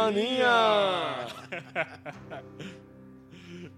[0.00, 1.26] Discomanía.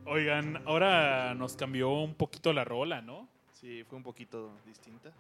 [0.07, 3.29] Oigan, ahora nos cambió un poquito la rola, ¿no?
[3.53, 5.13] Sí, fue un poquito distinta.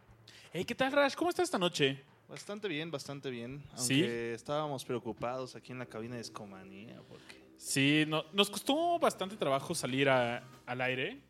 [0.53, 1.15] Hey, ¿qué tal, Rash?
[1.15, 2.03] ¿Cómo estás esta noche?
[2.29, 3.62] Bastante bien, bastante bien.
[3.77, 4.01] ¿Sí?
[4.03, 7.01] Aunque estábamos preocupados aquí en la cabina de Escomanía.
[7.09, 11.21] Porque Sí, no- nos costó bastante trabajo salir a- al aire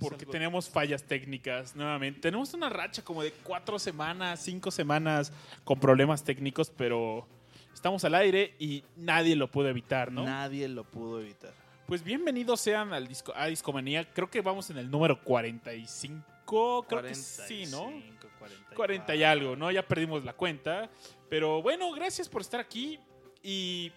[0.00, 2.20] porque tenemos fallas técnicas nuevamente.
[2.20, 5.32] Tenemos una racha como de cuatro semanas, cinco semanas
[5.64, 7.26] con problemas técnicos, pero
[7.72, 10.24] estamos al aire y nadie lo pudo evitar, ¿no?
[10.24, 11.52] nadie lo pudo evitar.
[11.86, 14.10] Pues bienvenidos sean al disco, a Discomanía.
[14.10, 16.86] Creo que vamos en el número 45.
[16.88, 17.82] Creo que sí, ¿no?
[17.82, 18.76] 45, 44.
[18.76, 19.70] 40 y algo, ¿no?
[19.70, 20.88] Ya perdimos la cuenta.
[21.28, 22.98] Pero bueno, gracias por estar aquí.
[23.42, 23.92] Y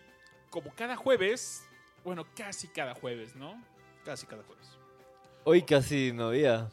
[0.49, 1.65] como cada jueves,
[2.03, 3.63] bueno, casi cada jueves, ¿no?
[4.03, 4.76] Casi cada jueves.
[5.49, 6.69] Hoy casi no había.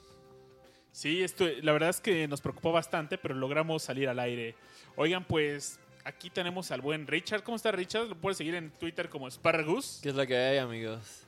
[0.90, 4.56] Sí, esto, la verdad es que nos preocupó bastante, pero logramos salir al aire.
[4.96, 7.44] Oigan, pues aquí tenemos al buen Richard.
[7.44, 8.08] ¿Cómo está Richard?
[8.08, 10.00] Lo puedes seguir en Twitter como Spargus.
[10.02, 11.24] ¿Qué es la que hay, amigos?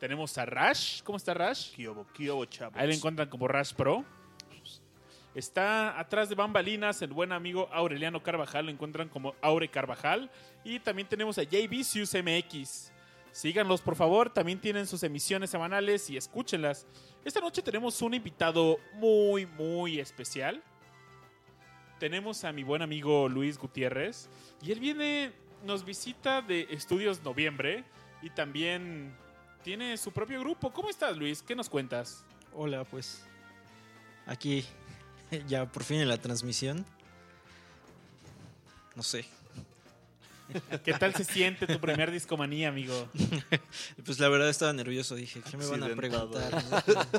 [0.00, 1.02] Tenemos a Rash.
[1.02, 1.72] ¿Cómo está Rash?
[1.72, 2.78] Kiobo, Kiobo, chavos.
[2.78, 4.02] Ahí lo encuentran como Rash Pro.
[5.34, 10.30] Está atrás de bambalinas el buen amigo Aureliano Carvajal, lo encuentran como Aure Carvajal.
[10.64, 12.92] Y también tenemos a J Vicious MX.
[13.38, 16.88] Síganlos, por favor, también tienen sus emisiones semanales y escúchenlas.
[17.24, 20.60] Esta noche tenemos un invitado muy, muy especial.
[22.00, 24.28] Tenemos a mi buen amigo Luis Gutiérrez.
[24.60, 25.30] Y él viene,
[25.64, 27.84] nos visita de Estudios Noviembre.
[28.22, 29.16] Y también
[29.62, 30.72] tiene su propio grupo.
[30.72, 31.40] ¿Cómo estás, Luis?
[31.40, 32.24] ¿Qué nos cuentas?
[32.52, 33.22] Hola, pues
[34.26, 34.66] aquí
[35.46, 36.84] ya por fin en la transmisión.
[38.96, 39.26] No sé,
[40.84, 43.08] ¿Qué tal se siente tu primer discomanía, amigo?
[44.04, 46.30] pues la verdad estaba nervioso, dije, ¿qué me van a Accidentado.
[46.30, 46.64] preguntar?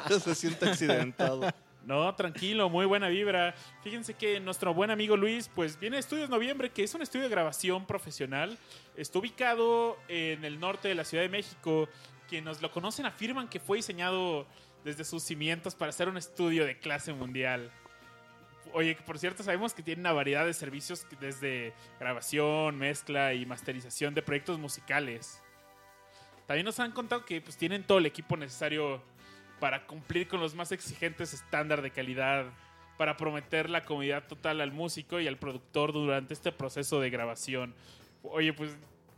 [0.10, 0.20] no?
[0.20, 1.42] Se siente accidentado.
[1.86, 3.56] No, tranquilo, muy buena vibra.
[3.84, 7.24] Fíjense que nuestro buen amigo Luis, pues viene de Estudios Noviembre, que es un estudio
[7.24, 8.58] de grabación profesional.
[8.96, 11.88] Está ubicado en el norte de la Ciudad de México.
[12.28, 14.46] Quienes nos lo conocen afirman que fue diseñado
[14.84, 17.72] desde sus cimientos para ser un estudio de clase mundial.
[18.74, 23.46] Oye, que por cierto, sabemos que tiene una variedad de servicios desde grabación, mezcla y
[23.46, 25.42] masterización de proyectos musicales.
[26.46, 29.02] También nos han contado que pues, tienen todo el equipo necesario
[29.60, 32.46] para cumplir con los más exigentes estándares de calidad,
[32.98, 37.74] para prometer la comodidad total al músico y al productor durante este proceso de grabación.
[38.24, 38.72] Oye, pues,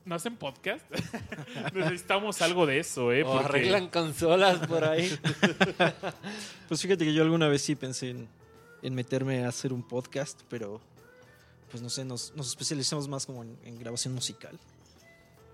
[0.06, 0.86] ¿no hacen podcast?
[1.74, 3.24] Necesitamos algo de eso, ¿eh?
[3.24, 5.12] O Porque- arreglan consolas por ahí.
[6.68, 8.30] Pues fíjate que yo alguna vez sí pensé en,
[8.82, 10.82] en meterme a hacer un podcast, pero
[11.70, 14.60] pues no sé, nos, nos especializamos más como en, en grabación musical.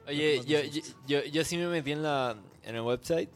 [0.07, 3.29] Oye, yo, yo, yo, yo sí me metí en, la, en el website.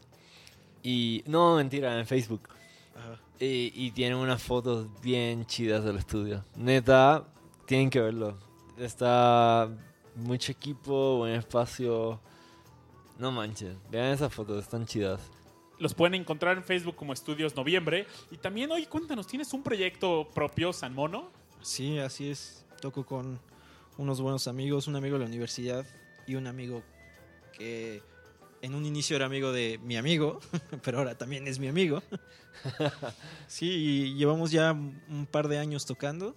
[0.82, 1.22] Y.
[1.26, 2.48] No, mentira, en Facebook.
[2.96, 3.20] Ajá.
[3.38, 6.44] Y, y tienen unas fotos bien chidas del estudio.
[6.56, 7.24] Neta,
[7.66, 8.38] tienen que verlo.
[8.78, 9.68] Está
[10.16, 12.20] mucho equipo, buen espacio.
[13.18, 15.20] No manches, vean esas fotos, están chidas.
[15.82, 18.06] Los pueden encontrar en Facebook como Estudios Noviembre.
[18.30, 21.28] Y también, oye, cuéntanos, ¿tienes un proyecto propio, San Mono?
[21.60, 22.64] Sí, así es.
[22.80, 23.40] Toco con
[23.98, 25.84] unos buenos amigos, un amigo de la universidad
[26.24, 26.84] y un amigo
[27.52, 28.00] que
[28.60, 30.38] en un inicio era amigo de mi amigo,
[30.84, 32.00] pero ahora también es mi amigo.
[33.48, 36.36] Sí, y llevamos ya un par de años tocando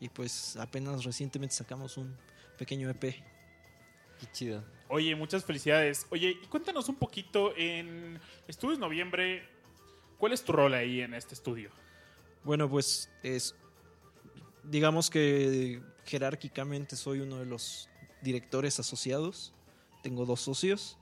[0.00, 2.16] y pues apenas recientemente sacamos un
[2.58, 3.00] pequeño EP.
[3.00, 4.64] Qué chido.
[4.94, 6.06] Oye, muchas felicidades.
[6.10, 9.42] Oye, y cuéntanos un poquito en Estudios Noviembre,
[10.18, 11.70] ¿cuál es tu rol ahí en este estudio?
[12.44, 13.54] Bueno, pues es
[14.64, 17.88] digamos que jerárquicamente soy uno de los
[18.20, 19.54] directores asociados.
[20.02, 20.98] Tengo dos socios,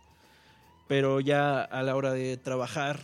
[0.87, 3.01] pero ya a la hora de trabajar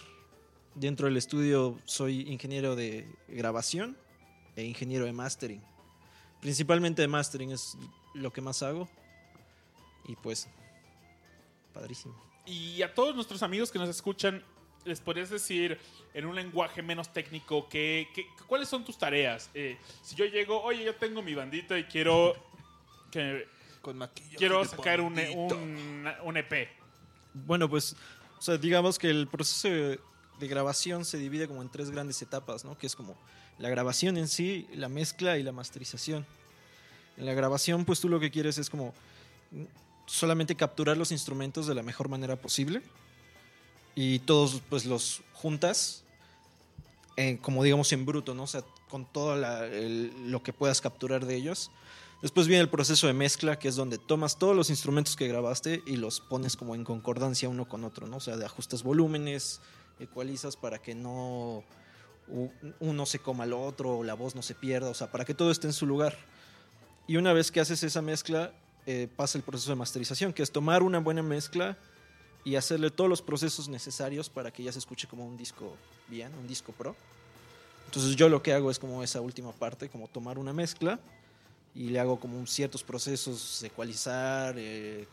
[0.77, 3.97] dentro del estudio soy ingeniero de grabación
[4.55, 5.63] e ingeniero de mastering.
[6.41, 7.77] Principalmente de mastering es
[8.15, 8.89] lo que más hago.
[10.07, 10.49] Y pues
[11.77, 12.15] padrísimo.
[12.47, 14.43] Y a todos nuestros amigos que nos escuchan,
[14.85, 15.79] ¿les podrías decir
[16.15, 19.51] en un lenguaje menos técnico que, que- cuáles son tus tareas?
[19.53, 22.35] Eh, si yo llego, oye, yo tengo mi bandita y quiero
[23.11, 23.47] que
[23.83, 26.69] Con maquillaje quiero sacar un, un, un EP.
[27.35, 27.95] Bueno, pues,
[28.39, 32.65] o sea, digamos que el proceso de, grabación se divide como en tres grandes etapas,
[32.65, 32.79] ¿no?
[32.79, 33.17] Que es como
[33.59, 36.25] la grabación en sí, la mezcla y la masterización.
[37.17, 38.95] En la grabación, pues tú lo que quieres es como
[40.07, 42.83] solamente capturar los instrumentos de la mejor manera posible
[43.95, 46.05] y todos pues los juntas
[47.17, 48.43] eh, como digamos en bruto, ¿no?
[48.43, 51.71] O sea, con todo lo que puedas capturar de ellos.
[52.21, 55.83] Después viene el proceso de mezcla, que es donde tomas todos los instrumentos que grabaste
[55.87, 58.19] y los pones como en concordancia uno con otro, ¿no?
[58.19, 59.61] O sea, de ajustas volúmenes,
[59.99, 61.65] ecualizas para que no
[62.81, 65.35] uno se coma al otro o la voz no se pierda, o sea, para que
[65.35, 66.17] todo esté en su lugar.
[67.07, 68.53] Y una vez que haces esa mezcla,
[68.87, 71.77] eh, pasa el proceso de masterización, que es tomar una buena mezcla
[72.45, 75.77] y hacerle todos los procesos necesarios para que ya se escuche como un disco
[76.09, 76.95] bien, un disco pro.
[77.87, 81.01] Entonces yo lo que hago es como esa última parte, como tomar una mezcla
[81.75, 85.09] y le hago como ciertos procesos, ecualizar, eh,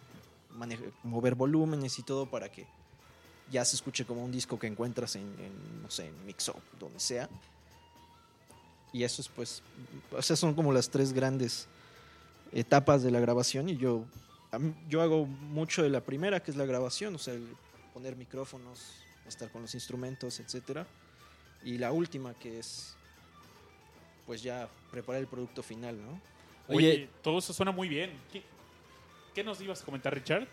[1.04, 2.68] mover volúmenes y todo para que
[3.52, 7.00] ya se escuche como un disco que encuentras en, en, no sé, en Mixup, donde
[7.00, 7.28] sea.
[8.92, 9.64] Y eso es pues,
[10.16, 11.68] o son como las tres grandes
[12.54, 14.06] etapas de la grabación y yo,
[14.88, 17.48] yo hago mucho de la primera, que es la grabación, o sea, el
[17.94, 18.80] poner micrófonos,
[19.28, 20.86] estar con los instrumentos, etcétera.
[21.64, 22.96] Y la última, que es
[24.26, 26.20] pues ya preparar el producto final, ¿no?
[26.68, 28.12] Oye, Oye- todo eso suena muy bien.
[28.32, 28.42] ¿Qué,
[29.34, 30.48] qué nos ibas a comentar, Richard?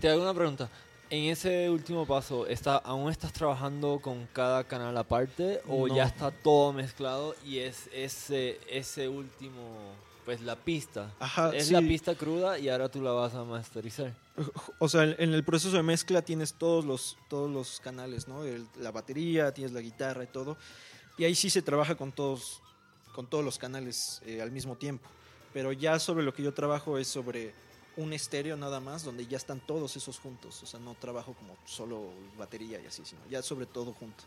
[0.00, 0.70] Te hago una pregunta.
[1.10, 5.94] En ese último paso, ¿está, ¿aún estás trabajando con cada canal aparte o No.
[5.96, 9.76] ya está todo mezclado y es ese, ese último,
[10.24, 11.12] pues la pista?
[11.18, 11.72] Ajá, es sí.
[11.72, 14.14] la pista cruda y ahora tú la vas a masterizar.
[14.78, 18.44] O sea, en el proceso de mezcla tienes todos los, todos los canales, ¿no?
[18.44, 20.56] El- la batería, tienes la guitarra y todo.
[21.18, 22.60] Y ahí sí se trabaja con todos,
[23.14, 25.08] con todos los canales eh, al mismo tiempo.
[25.52, 27.52] Pero ya sobre lo que yo trabajo es sobre
[27.96, 30.62] un estéreo nada más, donde ya están todos esos juntos.
[30.62, 34.24] O sea, no trabajo como solo batería y así, sino ya sobre todo junto.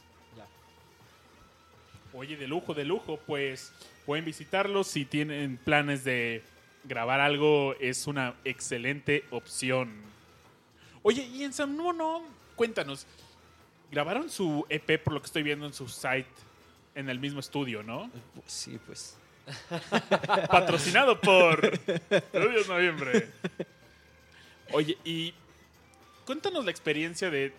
[2.14, 3.18] Oye, de lujo, de lujo.
[3.26, 3.72] Pues
[4.06, 6.44] pueden visitarlos si tienen planes de
[6.84, 7.76] grabar algo.
[7.80, 9.92] Es una excelente opción.
[11.02, 12.24] Oye, y en San Mono,
[12.56, 13.06] cuéntanos.
[13.92, 16.26] Grabaron su EP, por lo que estoy viendo en su site,
[16.96, 18.10] en el mismo estudio, ¿no?
[18.48, 19.18] Sí, pues.
[20.50, 21.66] Patrocinado por
[22.10, 23.30] Estudios Noviembre.
[24.72, 25.34] Oye, y
[26.26, 27.54] cuéntanos la experiencia de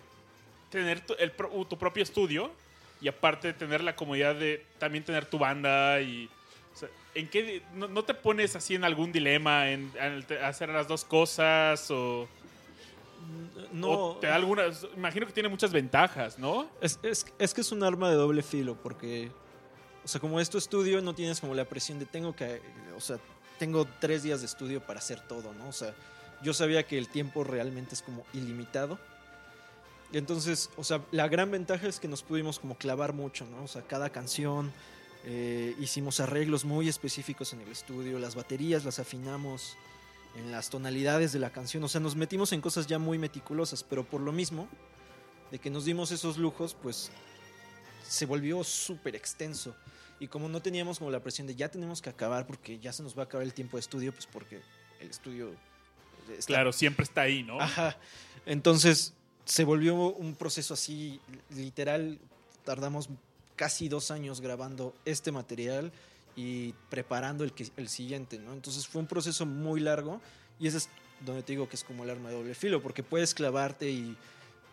[0.69, 2.51] tener tu, el pro- tu propio estudio
[3.01, 6.29] y aparte de tener la comodidad de también tener tu banda y...
[6.73, 9.91] o sea, ¿En qué no, no te pones así en algún dilema en,
[10.43, 12.27] hacer las dos cosas o,
[13.71, 14.85] No, o te da algunas?
[14.95, 16.69] Imagino que tiene muchas ventajas, ¿no?
[16.81, 19.31] Es, es- es que es un arma de doble filo, porque,
[20.03, 22.61] o sea, como es tu estudio, no tienes como la presión de tengo que,
[22.97, 23.17] o sea,
[23.59, 25.69] tengo tres días de estudio para hacer todo, ¿no?
[25.69, 25.93] O sea,
[26.43, 28.99] yo sabía que el tiempo realmente es como ilimitado.
[30.13, 33.63] Entonces, o sea, la gran ventaja es que nos pudimos como clavar mucho, ¿no?
[33.63, 34.71] O sea, cada canción,
[35.25, 39.75] eh, hicimos arreglos muy específicos en el estudio, las baterías las afinamos
[40.35, 43.83] en las tonalidades de la canción, o sea, nos metimos en cosas ya muy meticulosas,
[43.83, 44.67] pero por lo mismo,
[45.51, 47.09] de que nos dimos esos lujos, pues
[48.07, 49.75] se volvió súper extenso.
[50.19, 53.03] Y como no teníamos como la presión de ya tenemos que acabar porque ya se
[53.03, 54.61] nos va a acabar el tiempo de estudio, pues porque
[55.01, 55.53] el estudio...
[56.37, 57.59] está- Claro, siempre está ahí, ¿no?
[57.59, 57.97] Ajá.
[58.45, 59.13] Entonces
[59.45, 61.19] se volvió un proceso así,
[61.55, 62.19] literal,
[62.63, 63.09] tardamos
[63.55, 65.91] casi dos años grabando este material
[66.35, 68.53] y preparando el, que, el siguiente, ¿no?
[68.53, 70.19] Entonces fue un proceso muy largo
[70.59, 70.89] y ese es
[71.25, 74.17] donde te digo que es como el arma de doble filo, porque puedes clavarte y,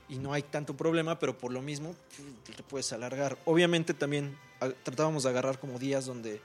[0.08, 1.94] y no hay tanto problema, pero por lo mismo
[2.44, 3.38] pf, te puedes alargar.
[3.44, 4.36] Obviamente también
[4.82, 6.40] tratábamos de agarrar como días donde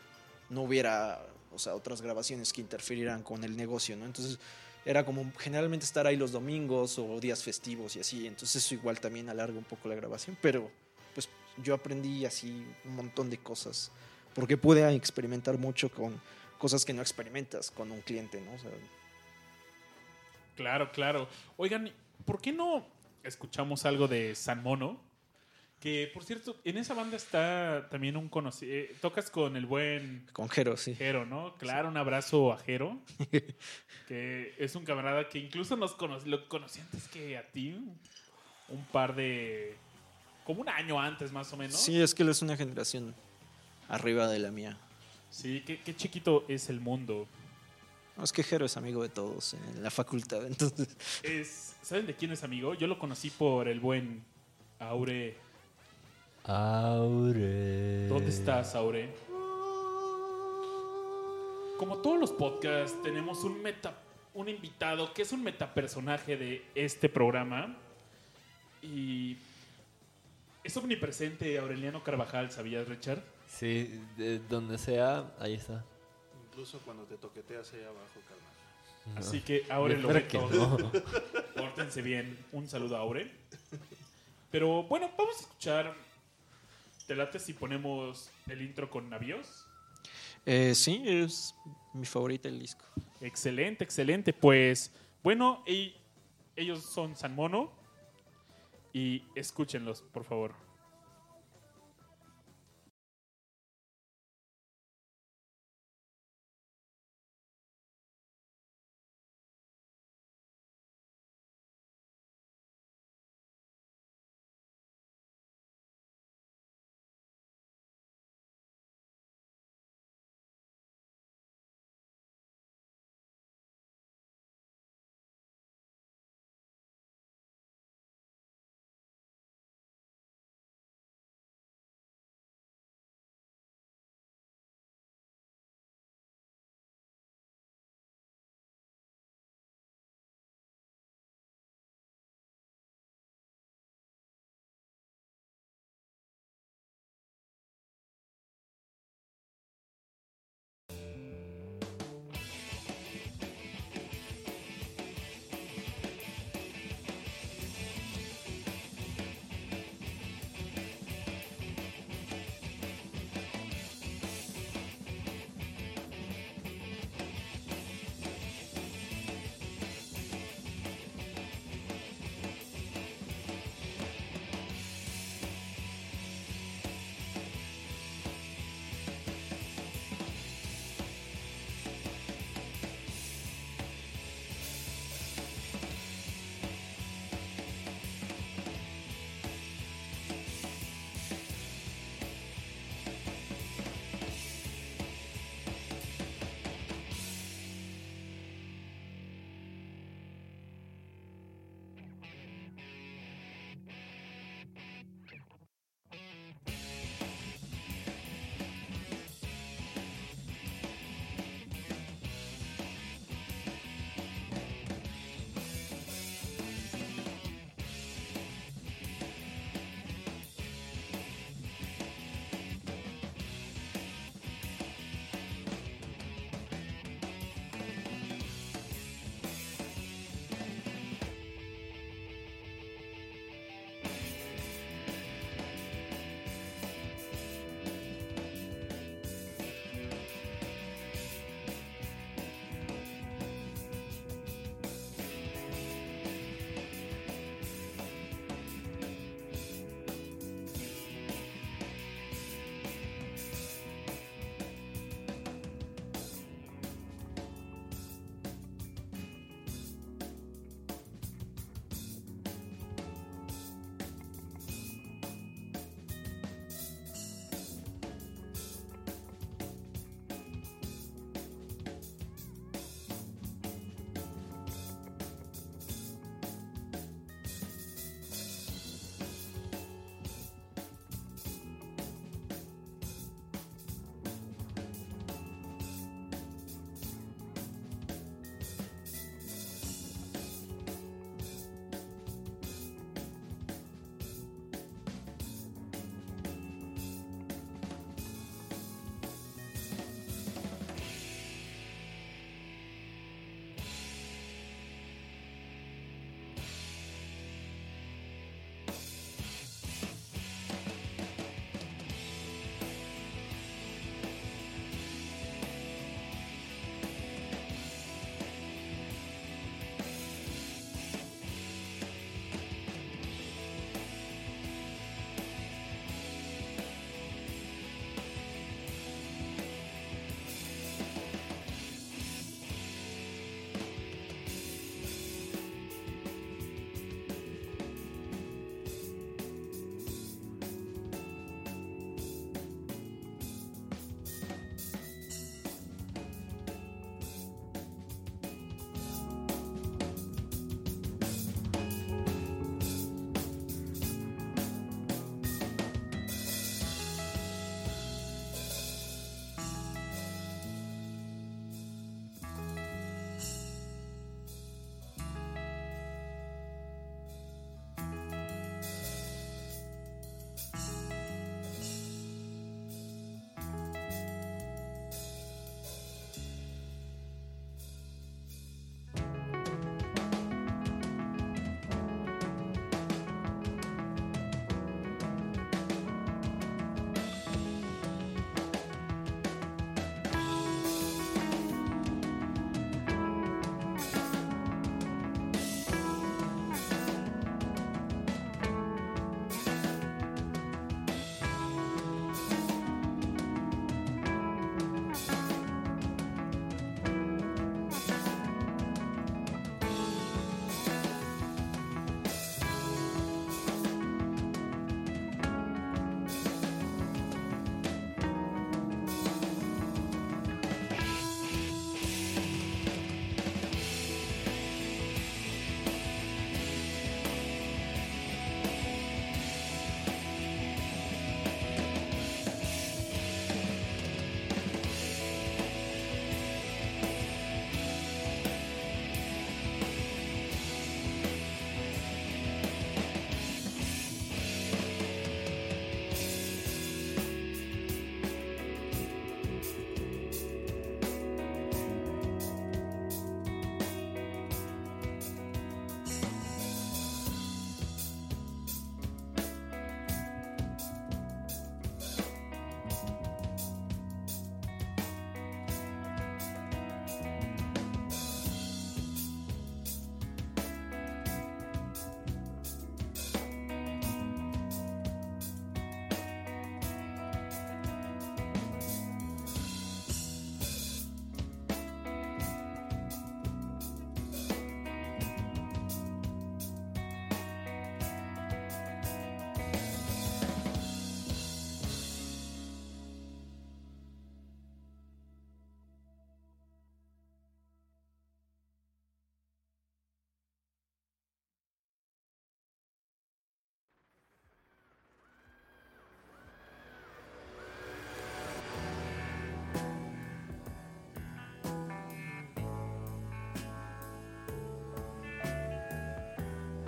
[0.50, 4.06] no hubiera, o sea, otras grabaciones que interfirieran con el negocio, ¿no?
[4.06, 4.38] Entonces
[4.88, 9.02] era como generalmente estar ahí los domingos o días festivos y así, entonces eso igual
[9.02, 10.72] también alarga un poco la grabación, pero
[11.14, 11.28] pues
[11.58, 13.92] yo aprendí así un montón de cosas,
[14.34, 16.22] porque pude experimentar mucho con
[16.58, 18.52] cosas que no experimentas con un cliente, ¿no?
[20.56, 21.28] Claro, claro.
[21.58, 21.92] Oigan,
[22.24, 22.88] ¿por qué no
[23.24, 25.02] escuchamos algo de San Mono?
[25.80, 28.74] Que, por cierto, en esa banda está también un conocido.
[29.00, 30.96] tocas con el buen con Jero, sí.
[30.96, 31.56] Jero, ¿no?
[31.58, 33.00] Claro, un abrazo a Jero.
[34.08, 37.78] que es un camarada que incluso nos cono- lo conocí antes que a ti.
[38.70, 39.76] Un par de.
[40.46, 41.80] como un año antes, más o menos.
[41.80, 43.14] Sí, es que él es una generación
[43.88, 44.78] arriba de la mía.
[45.30, 47.28] Sí, qué, qué chiquito es el mundo.
[48.18, 50.88] No, es que Jero es amigo de todos en la facultad, entonces...
[51.22, 52.74] Es, ¿Saben de quién es amigo?
[52.74, 54.24] Yo lo conocí por el buen
[54.80, 55.38] Aure.
[56.48, 58.08] Aure.
[58.08, 59.10] ¿Dónde estás, Aure?
[61.78, 63.94] Como todos los podcasts, tenemos un meta,
[64.34, 67.76] un invitado que es un metapersonaje de este programa.
[68.82, 69.36] Y
[70.64, 73.22] es omnipresente Aureliano Carvajal, ¿sabías, Richard?
[73.50, 75.84] Sí, de donde sea, ahí está.
[76.50, 79.16] Incluso cuando te toqueteas ahí abajo, carnal.
[79.16, 79.20] No.
[79.20, 80.78] Así que Aure lo ve todo.
[80.78, 80.92] no.
[81.56, 82.38] Pórtense bien.
[82.54, 83.30] Un saludo a Aure.
[84.50, 86.07] Pero bueno, vamos a escuchar.
[87.08, 89.66] ¿Te late si ponemos el intro con navíos?
[90.46, 91.56] Eh, sí, es
[91.94, 92.84] mi favorita el disco.
[93.22, 94.34] Excelente, excelente.
[94.34, 95.96] Pues bueno, y
[96.58, 97.72] ellos son San Mono.
[98.92, 100.67] Y escúchenlos, por favor.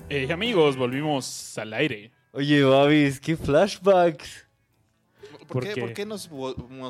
[0.09, 2.11] Eh, amigos, volvimos al aire.
[2.31, 4.47] Oye, Babis, qué flashbacks.
[5.31, 5.81] ¿Por, ¿Por qué, qué?
[5.81, 6.27] por qué nos,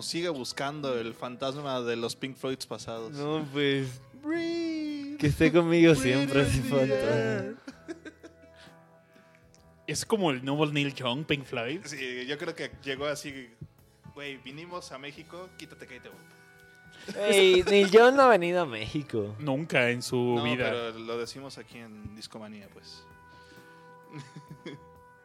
[0.06, 3.12] sigue buscando el fantasma de los Pink Floyds pasados?
[3.12, 7.54] No, pues, Breathe, que esté conmigo siempre the falta.
[9.86, 11.80] Es como el nuevo Neil Young, Pink Floyd.
[11.84, 13.50] Sí, yo creo que llegó así.
[14.14, 16.20] Güey, vinimos a México, quítate que ahí te voy.
[17.18, 19.36] Ey, Neil Young no ha venido a México.
[19.40, 20.70] Nunca en su No, vida.
[20.70, 23.04] pero lo decimos aquí en Discomanía, pues.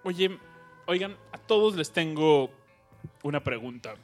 [0.04, 0.38] Oye,
[0.86, 2.50] oigan, a todos les tengo
[3.22, 3.94] una pregunta.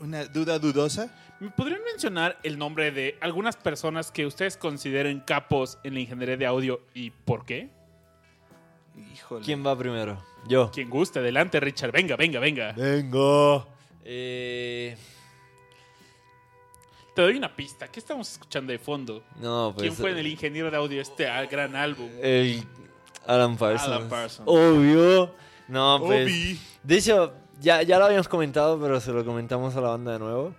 [0.00, 1.14] ¿Una duda dudosa?
[1.40, 6.36] ¿Me podrían mencionar el nombre de algunas personas que ustedes consideren capos en la ingeniería
[6.36, 7.70] de audio y por qué?
[9.14, 9.44] Híjole.
[9.44, 10.22] ¿Quién va primero?
[10.48, 10.70] Yo.
[10.70, 11.92] Quien guste, adelante, Richard.
[11.92, 12.72] Venga, venga, venga.
[12.72, 13.66] Vengo.
[14.04, 14.96] Eh,
[17.20, 17.86] Te doy una pista.
[17.86, 19.22] ¿Qué estamos escuchando de fondo?
[19.42, 19.82] no, pues.
[19.82, 22.08] ¿Quién fue el ingeniero de audio de este ah, gran álbum?
[22.22, 22.64] El
[23.26, 23.94] Alan Parsons.
[23.94, 24.48] Alan Parsons.
[24.48, 25.34] Obvio.
[25.68, 26.24] No, pues.
[26.24, 26.58] Obi.
[26.82, 30.18] De hecho, ya, ya lo habíamos comentado, pero se lo comentamos a la banda de
[30.18, 30.54] nuevo.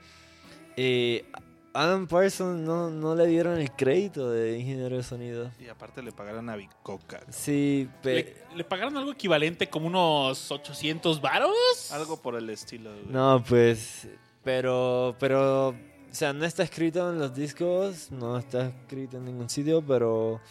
[0.78, 1.26] Eh,
[1.74, 5.50] Alan Parsons no, no le dieron el crédito de ingeniero de sonido.
[5.60, 7.22] Y aparte le pagaron a Bicoca.
[7.32, 8.56] Sí, ¿Le, pero.
[8.56, 11.92] le pagaron algo equivalente como unos 800 varos?
[11.92, 12.92] Algo por el estilo.
[12.92, 13.06] güey.
[13.08, 14.08] No, pues.
[14.44, 15.16] Pero.
[15.20, 15.76] Pero.
[16.12, 20.42] O sea, no está escrito en los discos, no está escrito en ningún sitio, pero.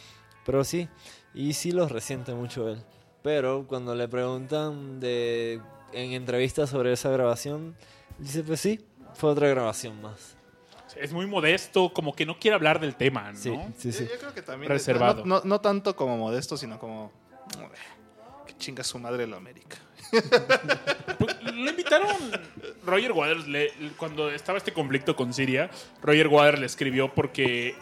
[0.47, 0.89] Pero sí.
[1.35, 2.83] Y sí los resiente mucho él.
[3.23, 5.61] Pero cuando le preguntan de.
[5.93, 7.77] En entrevistas sobre esa grabación,
[8.19, 8.81] dice: Pues sí,
[9.15, 10.37] fue otra grabación más.
[10.97, 13.39] Es muy modesto, como que no quiere hablar del tema, ¿no?
[13.39, 14.05] Sí, sí, sí.
[14.07, 14.71] Yo, yo creo que también.
[14.71, 15.25] Reservado.
[15.27, 17.13] No, no- no tanto como modesto, sino como.
[18.47, 19.77] Que chinga su madre la América.
[21.19, 22.09] Pues, lo invitaron
[22.91, 25.71] Roger Waters le- cuando estaba este conflicto con Siria.
[26.03, 27.75] Roger Waters le escribió porque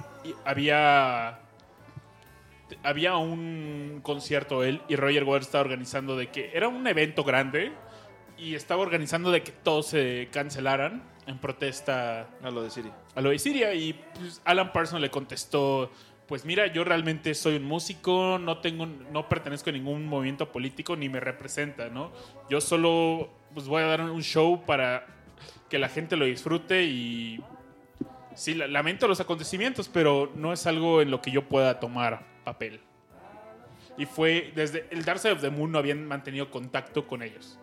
[0.44, 1.40] había
[2.82, 7.72] había un concierto él y Roger Waters estaba organizando de que era un evento grande
[8.36, 12.90] y estaba organizando de que todos se cancelaran en protesta A lo de Siri.
[13.14, 15.90] a lo de Siria y pues, Alan Parsons le contestó
[16.26, 20.94] pues mira yo realmente soy un músico no tengo no pertenezco a ningún movimiento político
[20.94, 22.12] ni me representa no
[22.50, 25.06] yo solo pues voy a dar un show para
[25.68, 27.40] que la gente lo disfrute y
[28.34, 32.24] sí la- lamento los acontecimientos pero no es algo en lo que yo pueda tomar
[32.44, 32.80] papel
[33.96, 37.58] y fue desde el Dark Side of the Moon no habían mantenido contacto con ellos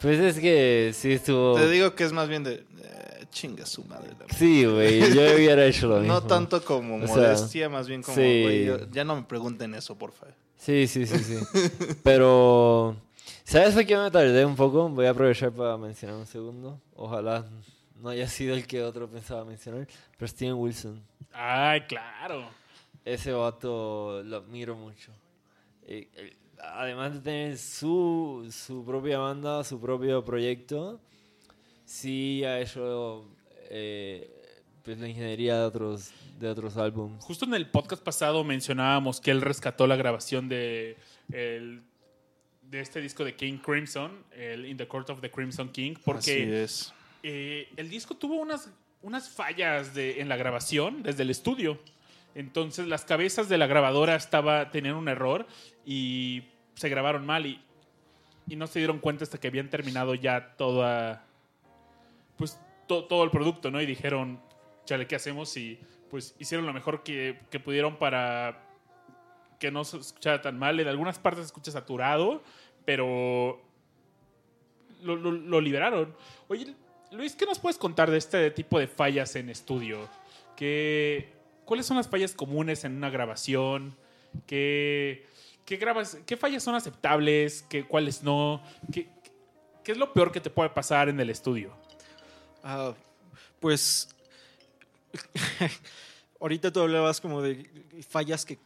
[0.00, 1.54] Pues es que sí estuvo.
[1.56, 2.54] Te digo que es más bien de.
[2.82, 4.26] eh, chinga su madre la.
[4.34, 6.12] Sí, güey, yo hubiera hecho lo mismo.
[6.14, 8.68] No tanto como O sea, modestia, más bien como, sí.
[8.92, 10.34] ya no me pregunten eso, por favor.
[10.58, 11.38] Sí, sí, sí, sí.
[12.04, 12.94] Pero,
[13.46, 14.88] ¿sabes por qué me tardé un poco?
[14.88, 16.80] Voy a aprovechar para mencionar un segundo.
[16.94, 17.44] Ojalá
[18.00, 19.86] no haya sido el que otro pensaba mencionar.
[20.18, 21.02] Pero Steven Wilson.
[21.32, 22.48] ay claro
[23.04, 25.12] Ese vato lo admiro mucho.
[25.86, 31.00] Eh, eh, además de tener su, su propia banda, su propio proyecto,
[31.84, 33.24] sí ha hecho
[33.70, 34.28] eh,
[34.82, 37.22] pues, la ingeniería de otros, de otros álbumes.
[37.24, 40.96] Justo en el podcast pasado mencionábamos que él rescató la grabación de,
[41.32, 41.82] el-
[42.70, 46.02] de este disco de King Crimson, el In the Court of the Crimson King, Así
[46.04, 46.92] porque es.
[47.22, 48.70] eh, el disco tuvo unas,
[49.02, 51.78] unas fallas de, en la grabación desde el estudio.
[52.34, 55.46] Entonces las cabezas de la grabadora estaba, tenían un error
[55.86, 56.42] y
[56.74, 57.60] se grabaron mal y,
[58.48, 61.24] y no se dieron cuenta hasta que habían terminado ya toda
[62.36, 63.80] pues to- todo el producto, ¿no?
[63.80, 64.38] Y dijeron,
[64.84, 65.56] chale, ¿qué hacemos?
[65.56, 65.78] Y
[66.10, 68.65] pues hicieron lo mejor que, que pudieron para
[69.58, 70.78] que no se escuchara tan mal.
[70.80, 72.42] En algunas partes se escucha saturado,
[72.84, 73.60] pero
[75.02, 76.14] lo, liberaron.
[76.48, 76.74] Oye,
[77.12, 80.08] Luis, ¿qué nos puedes contar de este tipo de fallas en estudio?
[80.56, 81.32] ¿Qué,
[81.64, 83.96] ¿Cuáles son las fallas comunes en una grabación?
[84.46, 85.26] ¿Qué,
[85.64, 87.62] qué, grabas, qué fallas son aceptables?
[87.68, 88.62] ¿Qué, ¿Cuáles no?
[88.92, 89.08] ¿Qué,
[89.84, 91.72] ¿Qué es lo peor que te puede pasar en el estudio?
[92.62, 92.94] Ah,
[93.60, 94.08] pues
[96.40, 97.70] ahorita tú hablabas como de
[98.08, 98.58] fallas que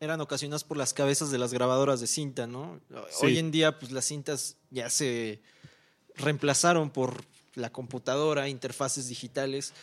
[0.00, 2.80] eran ocasionadas por las cabezas de las grabadoras de cinta, ¿no?
[3.10, 3.26] Sí.
[3.26, 5.42] Hoy en día, pues las cintas ya se
[6.16, 7.22] reemplazaron por
[7.54, 9.74] la computadora, interfaces digitales.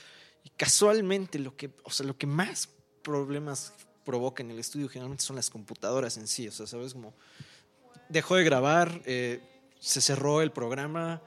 [0.43, 2.69] Y casualmente lo que, o sea, lo que más
[3.03, 6.47] problemas provoca en el estudio generalmente son las computadoras en sí.
[6.47, 7.13] O sea, sabes como
[8.09, 9.39] dejó de grabar, eh,
[9.79, 11.21] se cerró el programa,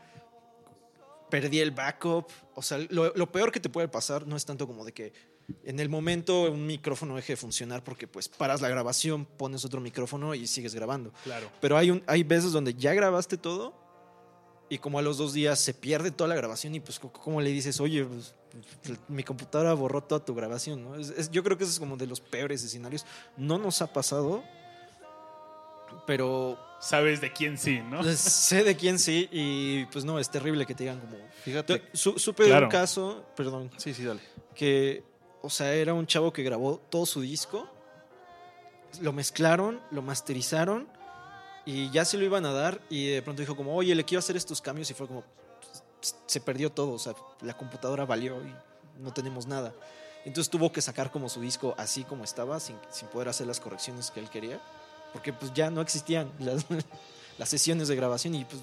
[1.30, 2.26] perdí el backup.
[2.56, 5.29] O sea, lo, lo peor que te puede pasar no es tanto como de que
[5.64, 9.80] en el momento un micrófono deje de funcionar porque pues paras la grabación, pones otro
[9.80, 11.12] micrófono y sigues grabando.
[11.24, 11.50] Claro.
[11.60, 13.74] Pero hay, un, hay veces donde ya grabaste todo
[14.68, 17.40] y como a los dos días se pierde toda la grabación y pues co- como
[17.40, 18.34] le dices, oye, pues,
[18.84, 20.94] pues, mi computadora borró toda tu grabación, ¿no?
[20.96, 23.04] Es- es- yo creo que ese es como de los peores escenarios.
[23.36, 24.44] No nos ha pasado,
[26.06, 28.02] pero Sabes de quién sí, ¿no?
[28.16, 31.16] sé de quién sí y pues no, es terrible que te digan como...
[31.44, 31.82] Fíjate.
[31.92, 32.66] Su- supe de Claro.
[32.66, 34.20] un caso, perdón, Sí, sí, dale.
[34.54, 35.04] que,
[35.42, 37.68] o sea, era un chavo que grabó todo su disco,
[39.00, 40.88] lo mezclaron, lo masterizaron
[41.64, 44.18] y ya se lo iban a dar y de pronto dijo como, oye, le quiero
[44.18, 45.22] hacer estos cambios y fue como,
[46.00, 48.54] "Pues, se perdió todo, o sea, la computadora valió y
[49.00, 49.72] no tenemos nada.
[50.24, 53.60] Entonces tuvo que sacar como su disco así como estaba, sin, sin poder hacer las
[53.60, 54.60] correcciones que él quería,
[55.12, 56.66] porque pues ya no existían las,
[57.38, 58.60] las sesiones de grabación y pues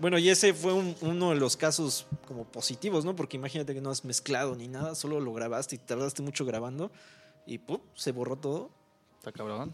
[0.00, 3.14] bueno, y ese fue un- uno de los casos como positivos, ¿no?
[3.14, 6.90] Porque imagínate que no has mezclado ni nada, solo lo grabaste y tardaste mucho grabando
[7.46, 7.80] y ¡pum!
[7.94, 8.70] se borró todo.
[9.18, 9.72] Está cabrón.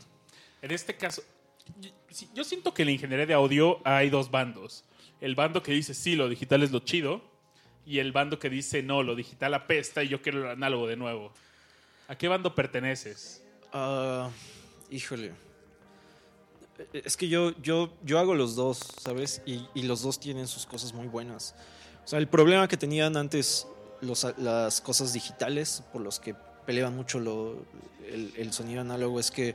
[0.62, 1.22] En este caso,
[2.34, 4.84] yo, siento que en la ingeniería de audio hay dos bandos.
[5.20, 7.22] El bando que dice, sí, lo digital es lo chido.
[7.86, 10.96] Y el bando que dice, no, lo digital apesta y yo quiero el análogo de
[10.96, 11.32] nuevo.
[12.08, 13.44] ¿A qué bando perteneces?
[13.72, 14.28] Ah,
[14.90, 15.32] híjole.
[16.92, 19.40] Es que yo, yo, yo hago los dos, ¿sabes?
[19.46, 21.54] Y, y los dos tienen sus cosas muy buenas.
[22.04, 23.66] O sea, el problema que tenían antes
[24.00, 26.34] los, las cosas digitales, por los que
[26.66, 27.56] peleaban mucho lo-
[28.08, 29.54] el, sonido análogo, es que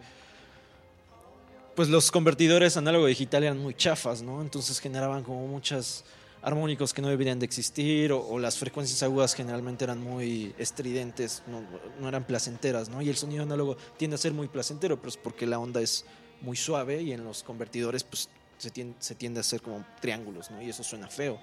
[1.76, 4.42] pues los convertidores análogo-digital eran muy chafas, ¿no?
[4.42, 6.04] Entonces generaban como muchas
[6.42, 11.44] armónicos que no deberían de existir o, o las frecuencias agudas generalmente eran muy estridentes,
[11.48, 11.62] no,
[12.00, 13.02] no eran placenteras, ¿no?
[13.02, 16.04] Y el sonido análogo tiende a ser muy placentero, pero es porque la onda es
[16.42, 20.52] muy suave y en los convertidores pues se tiende, se tiende a hacer como triángulos,
[20.52, 20.62] ¿no?
[20.62, 21.40] Y eso suena feo.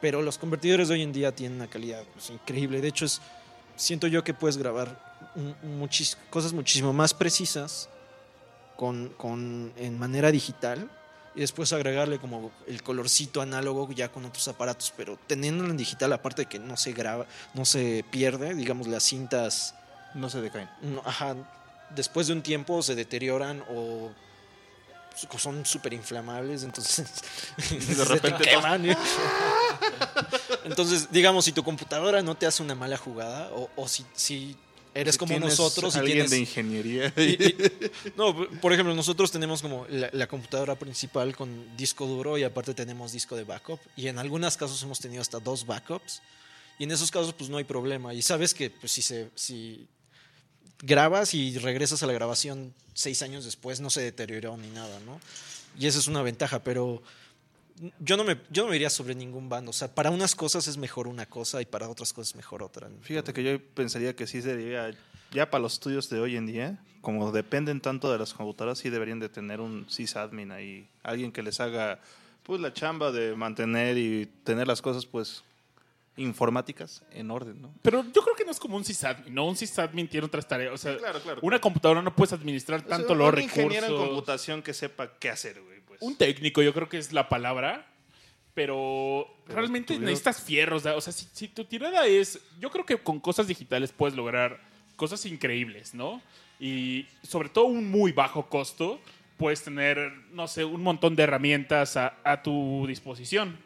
[0.00, 2.80] Pero los convertidores de hoy en día tienen una calidad pues, increíble.
[2.80, 3.20] De hecho, es,
[3.76, 5.16] siento yo que puedes grabar
[5.64, 7.88] muchis- cosas muchísimo más precisas
[8.76, 10.90] con, con- en manera digital
[11.34, 16.12] y después agregarle como el colorcito análogo ya con otros aparatos, pero teniéndolo en digital,
[16.14, 19.74] aparte de que no se graba, no se pierde, digamos, las cintas,
[20.14, 20.68] No se decaen.
[20.80, 21.36] no, ajá,
[21.94, 24.10] después de un tiempo se deterioran o
[25.38, 27.04] son súper inflamables, entonces
[27.96, 28.90] de repente queman.
[28.90, 28.96] ¿eh?
[30.64, 34.56] Entonces, digamos, si tu computadora no te hace una mala jugada o, o si, si
[34.94, 37.12] eres Si como nosotros y alguien tienes de ingeniería.
[37.16, 37.56] y- y-
[38.16, 42.74] no, por ejemplo, nosotros tenemos como la, la computadora principal con disco duro y aparte
[42.74, 43.80] tenemos disco de backup.
[43.96, 46.22] Y en algunos casos hemos tenido hasta dos backups.
[46.78, 48.12] Y en esos casos, pues no hay problema.
[48.12, 49.86] Y sabes que pues, si, se, si
[50.80, 55.20] grabas y regresas a la grabación seis años después, no se deterioró ni nada, ¿no?
[55.78, 57.02] Y esa es una ventaja, pero
[57.98, 59.70] yo no me, yo no me iría sobre ningún bando.
[59.70, 62.62] O sea, para unas cosas es mejor una cosa y para otras cosas es mejor
[62.62, 62.88] otra.
[63.02, 64.94] Fíjate que yo pensaría que sí sería,
[65.32, 68.90] ya para los estudios de hoy en día, como dependen tanto de las computadoras, sí
[68.90, 72.00] deberían de tener un sysadmin ahí, alguien que les haga
[72.42, 75.42] pues la chamba de mantener y tener las cosas pues
[76.16, 77.74] informáticas en orden, ¿no?
[77.82, 79.46] Pero yo creo que no es como un sysadmin, ¿no?
[79.46, 80.72] Un sysadmin tiene otras tareas.
[80.72, 81.40] O sea, Sí, claro, claro.
[81.42, 84.08] una computadora no puedes administrar O sea, tanto los un ingeniero en recursos.
[84.08, 85.80] computación que sepa qué hacer, güey.
[85.80, 86.00] Pues.
[86.02, 87.86] Un técnico, yo creo que es la palabra.
[88.54, 90.82] Pero, Pero realmente necesitas fierros.
[90.82, 90.96] ¿da?
[90.96, 92.40] O sea, si, si tu tirada es.
[92.58, 94.60] Yo creo que con cosas digitales puedes lograr
[94.96, 96.22] cosas increíbles, ¿no?
[96.58, 98.98] Y sobre todo un muy bajo costo.
[99.36, 103.58] Puedes tener, no sé, un montón de herramientas a, a tu disposición.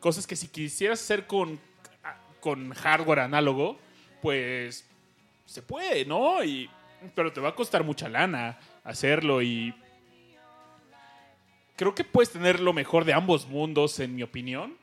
[0.00, 1.60] Cosas que si quisieras hacer con,
[2.44, 3.78] con hardware análogo,
[4.20, 4.86] pues
[5.46, 6.44] se puede, ¿no?
[6.44, 6.68] Y,
[7.14, 9.74] pero te va a costar mucha lana hacerlo y
[11.74, 14.76] creo que puedes tener lo mejor de ambos mundos, en mi opinión.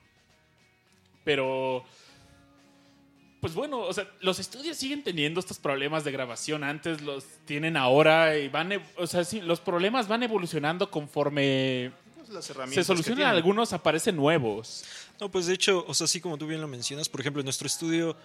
[1.24, 1.86] Pero,
[3.42, 6.64] pues bueno, o sea, los estudios siguen teniendo estos problemas de grabación.
[6.64, 11.92] Antes los tienen ahora y van, o sea, sí, los problemas van evolucionando conforme
[12.32, 14.84] las se herramientas que solucionan algunos, aparecen nuevos.
[15.20, 17.46] No, pues de hecho, o sea, así como tú bien lo mencionas, por ejemplo, en
[17.46, 18.16] nuestro estudio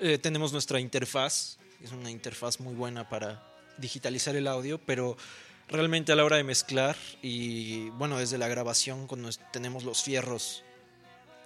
[0.00, 3.42] eh, tenemos nuestra interfaz, es una interfaz muy buena para
[3.78, 5.16] digitalizar el audio, pero
[5.68, 10.62] realmente a la hora de mezclar y bueno, desde la grabación nues- tenemos los fierros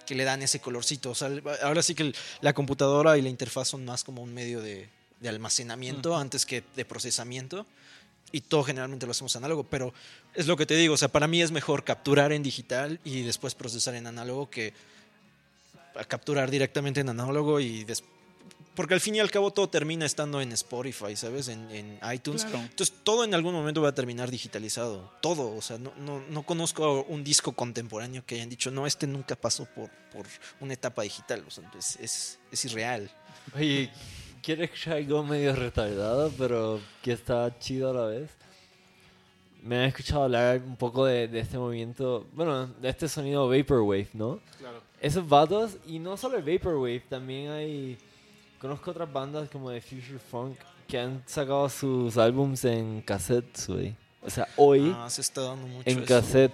[0.05, 1.11] que le dan ese colorcito.
[1.11, 1.29] O sea,
[1.63, 4.89] ahora sí que el- la computadora y la interfaz son más como un medio de,
[5.19, 7.65] de almacenamiento antes que de procesamiento.
[8.31, 9.93] Y todo generalmente lo hacemos análogo, pero
[10.33, 13.21] es lo que te digo, o sea, para mí es mejor capturar en digital y
[13.21, 14.73] después procesar en análogo que
[16.07, 18.03] capturar directamente en análogo y des-
[18.75, 21.47] porque al fin y al cabo todo termina estando en Spotify, ¿sabes?
[21.47, 22.43] En, en iTunes.
[22.45, 22.59] Claro.
[22.59, 25.11] Entonces todo en algún momento va a terminar digitalizado.
[25.19, 25.55] Todo.
[25.55, 29.35] O sea, no, no, no conozco un disco contemporáneo que hayan dicho, no, este nunca
[29.35, 30.27] pasó por, por
[30.59, 31.43] una etapa digital.
[31.47, 33.09] O sea, es, es, es irreal.
[33.55, 33.89] Oye,
[34.41, 38.29] quiero escuchar algo medio retardado, pero que está chido a la vez.
[39.63, 44.09] Me han escuchado hablar un poco de, de este movimiento, bueno, de este sonido Vaporwave,
[44.13, 44.39] ¿no?
[44.59, 44.81] Claro.
[45.01, 47.97] Esos vatos, y no solo el Vaporwave, también hay.
[48.59, 53.93] Conozco otras bandas como de Future Funk que han sacado sus álbums en cassettes, güey.
[54.23, 56.05] O sea, hoy Ah, se está dando mucho en eso.
[56.07, 56.53] cassette.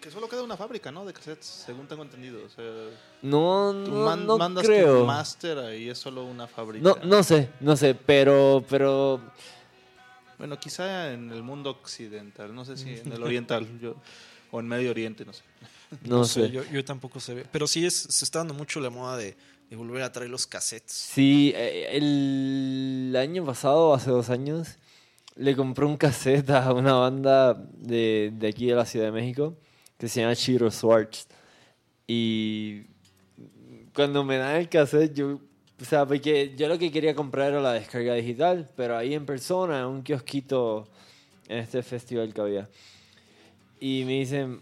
[0.00, 1.04] Que solo queda una fábrica, ¿no?
[1.04, 2.38] De cassettes, según tengo entendido.
[2.44, 2.64] O sea,
[3.22, 5.00] No, tú no, man- no mandas creo.
[5.00, 6.82] tu master ahí es solo una fábrica.
[6.88, 9.20] No, no sé, no sé, pero, pero
[10.38, 13.96] Bueno, quizá en el mundo occidental, no sé si en el oriental yo,
[14.52, 15.42] o en Medio Oriente, no sé.
[16.04, 16.48] no, sé.
[16.52, 17.44] Yo, yo tampoco sé.
[17.50, 19.36] Pero sí es, se está dando mucho la moda de,
[19.68, 20.92] de volver a traer los cassettes.
[20.92, 24.76] Sí, eh, el año pasado, hace dos años,
[25.34, 29.56] le compré un cassette a una banda de, de aquí de la Ciudad de México
[29.98, 31.26] que se llama Chiro Swartz.
[32.06, 32.82] Y
[33.94, 35.40] cuando me dan el cassette, yo,
[35.80, 39.26] o sea, porque yo lo que quería comprar era la descarga digital, pero ahí en
[39.26, 40.88] persona, en un kiosquito
[41.48, 42.68] en este festival que había.
[43.80, 44.60] Y me dicen,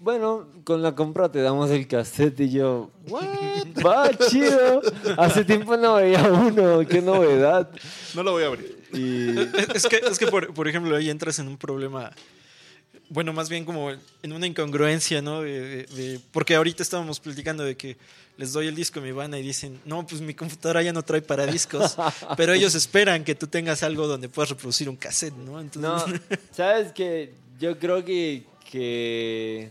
[0.00, 3.22] bueno, con la compra te damos el cassette y yo, ¿what?
[3.86, 4.80] Va, chido.
[5.18, 7.70] Hace tiempo no veía uno, qué novedad.
[8.14, 8.82] No lo voy a abrir.
[8.92, 9.38] Y
[9.74, 12.10] Es que, es que por, por ejemplo, ahí entras en un problema.
[13.10, 15.42] Bueno, más bien como en una incongruencia, ¿no?
[15.42, 17.96] De- de- de- porque ahorita estábamos platicando de que
[18.36, 21.02] les doy el disco a mi banda y dicen, no, pues mi computadora ya no
[21.02, 21.96] trae para discos.
[22.36, 25.60] pero ellos esperan que tú tengas algo donde puedas reproducir un cassette, ¿no?
[25.60, 29.70] Entonces, no, sabes que yo creo que, que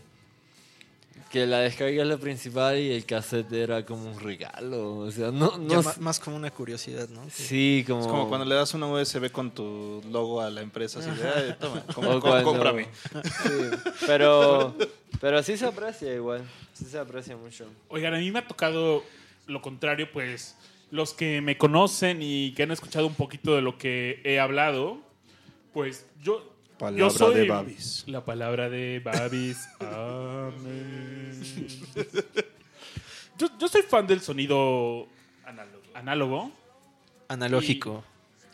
[1.30, 5.30] que la descarga es lo principal y el cassette era como un regalo, o sea,
[5.30, 7.22] no no más como una curiosidad, ¿no?
[7.30, 10.98] Sí, como Es como cuando le das una USB con tu logo a la empresa,
[10.98, 12.88] así de, "Ay, toma, com- o com- cuando- cómprame.
[13.44, 13.50] Sí,
[14.06, 14.74] pero
[15.20, 17.66] pero sí se aprecia igual, sí se aprecia mucho.
[17.88, 19.04] Oigan, a mí me ha tocado
[19.46, 20.56] lo contrario, pues
[20.90, 24.98] los que me conocen y que han escuchado un poquito de lo que he hablado,
[25.72, 28.04] pues yo, Palabra yo soy de Babis.
[28.06, 29.68] La palabra de Babis.
[29.80, 31.38] Amén.
[33.36, 35.06] Yo, yo soy fan del sonido
[35.94, 36.50] análogo,
[37.28, 38.02] Analógico.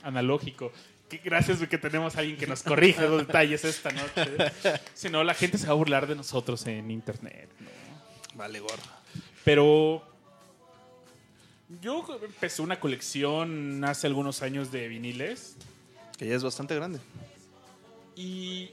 [0.03, 0.73] analógico.
[1.09, 4.53] Que gracias de que tenemos a alguien que nos corrige los detalles esta noche.
[4.93, 7.49] Si no, la gente se va a burlar de nosotros en internet.
[7.61, 7.69] ¿no?
[8.35, 8.83] Vale, gorro.
[9.45, 10.03] Pero
[11.81, 15.57] yo empecé una colección hace algunos años de viniles
[16.19, 16.99] Que ya es bastante grande.
[18.17, 18.71] Y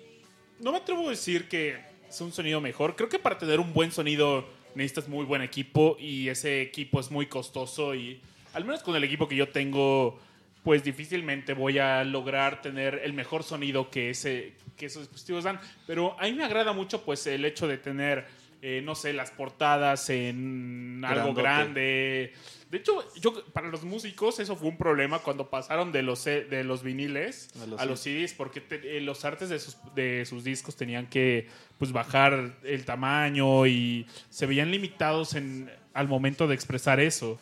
[0.60, 1.78] no me atrevo a decir que
[2.10, 2.96] es un sonido mejor.
[2.96, 7.12] Creo que para tener un buen sonido necesitas muy buen equipo y ese equipo es
[7.12, 8.20] muy costoso y
[8.54, 10.20] al menos con el equipo que yo tengo
[10.64, 15.60] pues difícilmente voy a lograr tener el mejor sonido que, ese, que esos dispositivos dan.
[15.86, 18.26] Pero a mí me agrada mucho pues el hecho de tener,
[18.62, 21.42] eh, no sé, las portadas en algo Grandote.
[21.42, 22.34] grande.
[22.74, 26.64] De hecho, yo para los músicos eso fue un problema cuando pasaron de los, de
[26.64, 30.26] los viniles A los a los CDs, porque te- eh, los artes de sus, de
[30.26, 36.48] sus discos tenían que pues, bajar el tamaño y se veían limitados en, al momento
[36.48, 37.40] de expresar eso.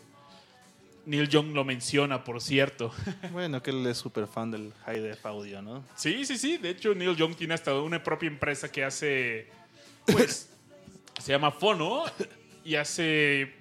[1.06, 2.94] Neil Young lo menciona, por cierto.
[3.32, 5.84] Bueno, que él es súper fan del high def audio, ¿no?
[5.96, 6.58] Sí, sí, sí.
[6.58, 9.48] De hecho, Neil Young tiene hasta una propia empresa que hace,
[10.08, 10.50] pues,
[11.22, 12.04] se llama Fono
[12.66, 13.61] y hace,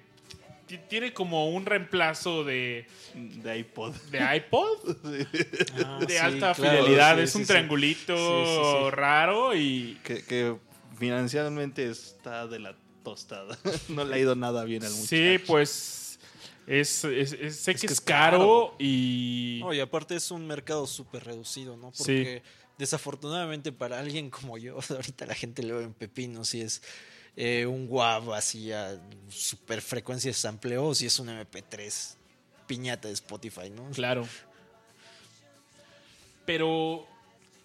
[0.89, 3.93] tiene como un reemplazo de, De iPod.
[4.11, 4.97] de iPod
[5.85, 7.15] Ah, de sí, alta claro, fidelidad.
[7.17, 7.47] sí, es sí, un sí.
[7.51, 8.89] triangulito Sí, sí, sí.
[8.91, 10.55] raro y Que, que
[10.97, 13.57] financieramente está de la tostada.
[13.89, 15.07] no le ha ido nada bien al muchacho.
[15.07, 16.19] sí, pues
[16.67, 18.75] es, es- es- sé que que es, es caro, caro.
[18.79, 21.91] y No, y aparte es un mercado súper reducido, ¿no?
[21.97, 22.43] Porque
[22.77, 26.81] desafortunadamente para alguien como yo, ahorita la gente lo ve en pepinos y es
[27.35, 32.15] eh, un guav así a super frecuencia de sampleo o si es un MP3
[32.67, 33.89] piñata de Spotify, ¿no?
[33.91, 34.27] claro.
[36.45, 37.07] Pero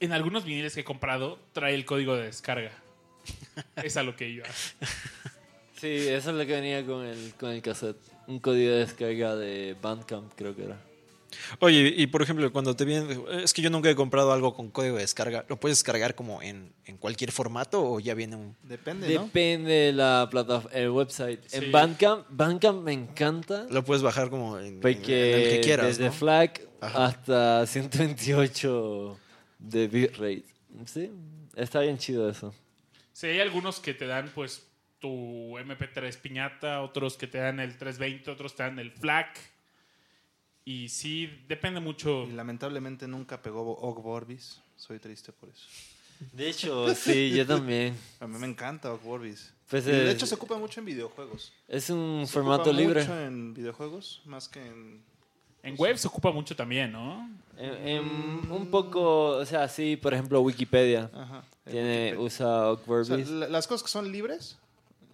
[0.00, 2.72] en algunos viniles que he comprado trae el código de descarga.
[3.82, 4.46] es a lo que iba.
[5.80, 9.34] Sí, eso es lo que venía con el con el cassette, un código de descarga
[9.36, 10.80] de Bandcamp, creo que era.
[11.60, 14.70] Oye, y por ejemplo, cuando te viene, es que yo nunca he comprado algo con
[14.70, 18.56] código de descarga, ¿lo puedes descargar como en, en cualquier formato o ya viene un...
[18.62, 19.24] Depende, ¿no?
[19.24, 21.40] Depende de la plataforma, el website.
[21.46, 21.56] Sí.
[21.64, 25.60] En Bandcamp, Bandcamp me encanta Lo puedes bajar como en, en- porque en el que
[25.60, 26.12] quieras, desde ¿no?
[26.12, 27.06] FLAC Ajá.
[27.06, 29.18] hasta 128
[29.58, 30.44] de bitrate.
[30.84, 31.10] Sí,
[31.54, 32.54] está bien chido eso.
[33.12, 34.66] Sí, hay algunos que te dan pues
[34.98, 39.38] tu MP3 piñata, otros que te dan el 320, otros te dan el FLAC.
[40.68, 42.24] Y sí, depende mucho.
[42.24, 44.60] Y lamentablemente nunca pegó Og Borbis.
[44.76, 45.66] Soy triste por eso.
[46.32, 47.94] De hecho, sí, yo también.
[48.20, 49.52] A mí me encanta Og Borbis.
[49.70, 51.52] Pues de es- hecho se ocupa mucho en videojuegos.
[51.68, 53.00] Es un Se formato ocupa libre.
[53.00, 55.02] mucho en videojuegos más que en...
[55.62, 57.28] En web se ocupa mucho también, ¿no?
[57.56, 61.10] En- en un poco, o sea, sí, por ejemplo, Wikipedia.
[61.14, 61.44] Ajá.
[61.64, 62.20] en Tiene, Wikipedia.
[62.20, 63.28] usa O sea, Ogvorbis.
[63.30, 64.58] la- las cosas que son libres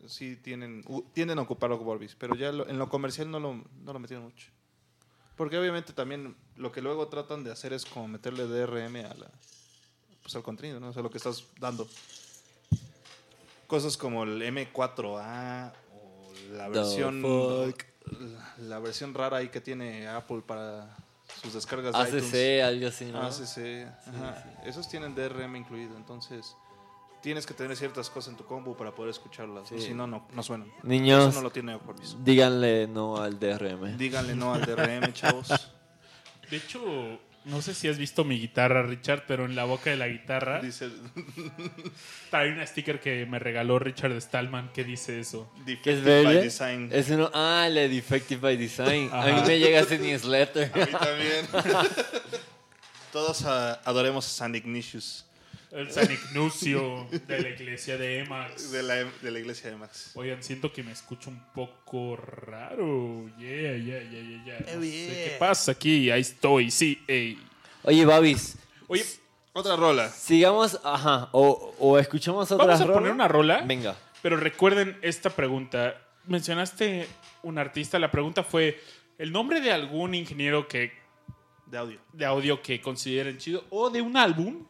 [0.07, 0.83] sí tienen,
[1.15, 3.99] tienden a ocupar Og Borbis, pero ya lo- en lo comercial no lo, no lo
[3.99, 4.49] metieron mucho.
[5.37, 9.31] Porque obviamente también lo que luego tratan de hacer es como meterle DRM a la,
[10.23, 10.88] pues, al contenido, ¿no?
[10.88, 11.88] O sea, lo que estás dando.
[13.66, 17.23] Cosas como el M4A o la versión
[18.59, 20.95] la versión rara ahí que tiene Apple para
[21.40, 22.35] sus descargas de iTunes.
[22.35, 23.23] ACC, algo así, ¿no?
[23.23, 24.61] ACC, ajá.
[24.64, 26.55] Esos tienen DRM incluido, entonces
[27.23, 29.81] tienes que tener ciertas cosas en tu combo para poder escucharlas, Sí.
[29.81, 30.71] si no, no, no suenan.
[30.83, 31.79] Niños, Eso no lo tiene
[32.23, 33.97] díganle no al DRM.
[33.97, 35.49] Díganle no al DRM, chavos.
[36.51, 36.83] De hecho,
[37.45, 40.61] no sé si has visto mi guitarra, Richard, pero en la boca de la guitarra
[40.61, 40.91] Dice
[42.31, 45.51] trae una sticker que me regaló Richard Stallman que dice eso.
[45.65, 46.43] ¿Qué es Defective by?
[46.43, 46.89] Design.
[46.93, 49.11] Es uno, ah, la Defective by Design.
[49.13, 50.71] A mí me llega ese newsletter.
[50.75, 51.49] A mí también.
[53.13, 55.25] Todos ah, adoremos a San Ignatius
[55.73, 58.71] El San Ignacio de la iglesia de Emax.
[58.73, 60.11] de la, de la iglesia de Max.
[60.15, 63.27] Oigan, siento que me escucho un poco raro.
[63.39, 64.59] Yeah, yeah, yeah, yeah, yeah.
[64.75, 65.29] No Oh, sé.
[65.31, 66.11] ¿Qué pasa aquí?
[66.11, 67.39] Ahí estoy, sí, ey.
[67.85, 68.57] Oye, Babis,
[68.87, 69.03] Oye,
[69.55, 70.11] Otra rola.
[70.11, 73.63] sigamos, ajá, o, o escuchamos otra vamos a poner una rola.
[73.63, 73.97] Venga.
[74.21, 75.97] Pero recuerden esta pregunta.
[76.27, 77.09] Mencionaste
[77.43, 77.99] un artista.
[77.99, 78.79] La pregunta fue
[79.19, 80.93] el nombre de algún ingeniero que
[81.67, 81.99] De audio.
[82.13, 84.67] de audio que consideren chido o de un álbum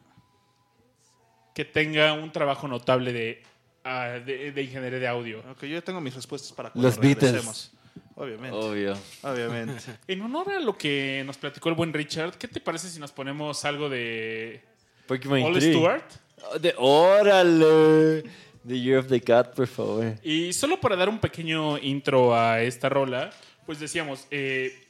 [1.53, 3.43] que tenga un trabajo notable de,
[3.83, 5.39] ah, de, de ingeniería de audio.
[5.51, 7.71] Ok, yo ya tengo mis respuestas para cuando Los Beatles.
[8.15, 8.55] Obviamente.
[8.55, 8.97] Obvio.
[9.23, 9.73] Obviamente.
[10.07, 13.11] En honor a lo que nos platicó el buen Richard, ¿qué te parece si nos
[13.11, 14.61] ponemos algo de
[15.07, 15.61] Porcupine All.
[15.61, 16.03] Stewart?
[16.51, 18.23] Oh, de, órale.
[18.65, 20.15] The Year of the Cat, por favor.
[20.23, 23.29] Y solo para dar un pequeño intro a esta rola,
[23.65, 24.82] pues decíamos, eh,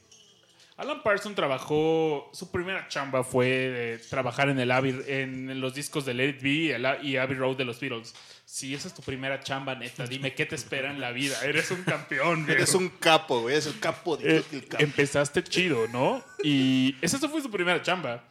[0.76, 3.46] Alan Parsons trabajó, su primera chamba fue
[3.94, 7.36] eh, trabajar en el Abbey, en los discos de Let It Be el- y Abbey
[7.36, 8.12] Road de los Beatles.
[8.44, 11.36] Si esa es tu primera chamba, neta, dime qué te espera en la vida.
[11.44, 12.42] Eres un campeón.
[12.50, 12.78] Eres viejo.
[12.78, 13.54] un capo, güey.
[13.54, 14.82] Eres el capo de Eh, el capo.
[14.82, 16.24] empezaste chido, ¿no?
[16.42, 18.24] Y esa fue su primera chamba.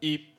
[0.00, 0.33] Y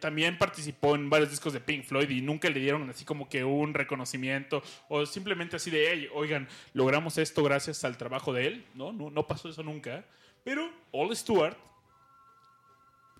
[0.00, 3.44] también participó en varios discos de Pink Floyd y nunca le dieron así como que
[3.44, 8.66] un reconocimiento o simplemente así de, hey, oigan, logramos esto gracias al trabajo de él.
[8.74, 10.04] No, no, no pasó eso nunca.
[10.42, 11.56] Pero All Stewart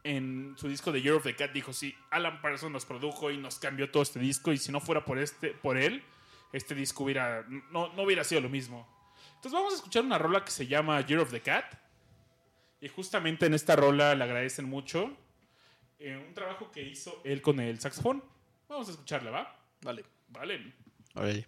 [0.05, 3.39] en su disco de Year of the Cat dijo, sí, Alan Parsons nos produjo y
[3.39, 6.03] nos cambió todo este disco y si no fuera por, este, por él,
[6.53, 8.87] este disco hubiera, no, no hubiera sido lo mismo.
[9.37, 11.65] Entonces vamos a escuchar una rola que se llama Year of the Cat.
[12.81, 15.17] Y justamente en esta rola le agradecen mucho
[16.05, 18.23] eh, un trabajo que hizo él con el saxofón.
[18.69, 19.57] Vamos a escucharla, ¿va?
[19.83, 20.05] Vale.
[21.15, 21.47] Vale.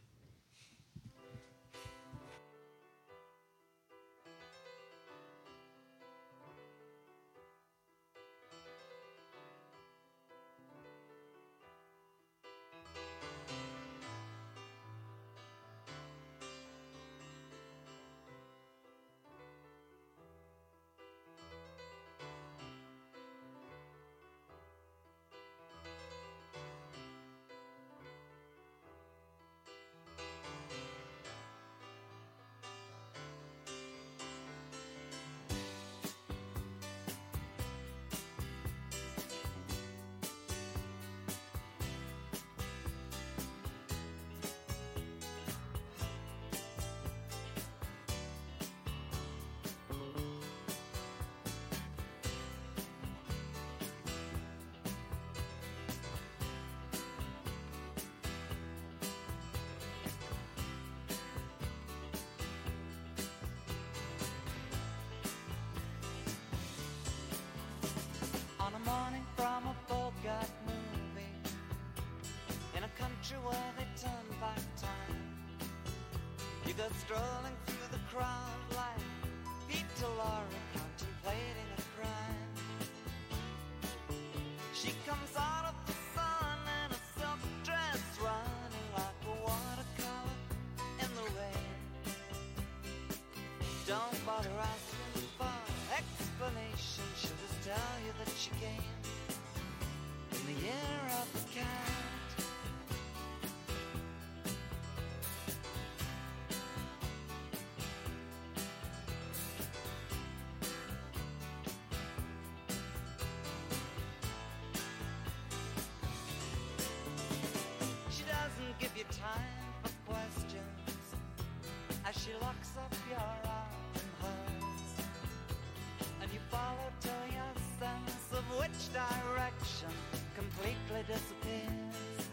[130.67, 132.29] Completely disappears.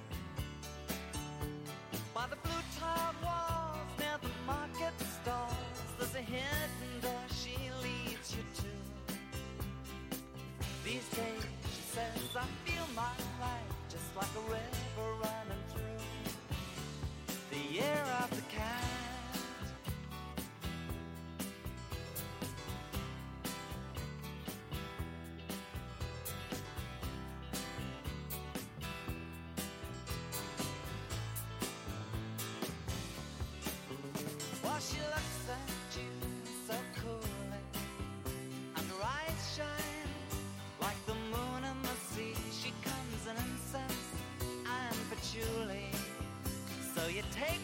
[2.14, 5.54] By the blue tiled walls near the market stalls,
[6.00, 8.72] there's a hidden door she leads you to.
[10.84, 14.73] These days, she says, I feel my life just like a river
[34.90, 36.10] she looks at you
[36.68, 38.78] so coolly, eh?
[38.78, 40.12] and her eyes shine
[40.82, 42.36] like the moon in the sea.
[42.52, 44.04] She comes in incense
[44.80, 45.88] and patchouli.
[46.96, 47.64] So you take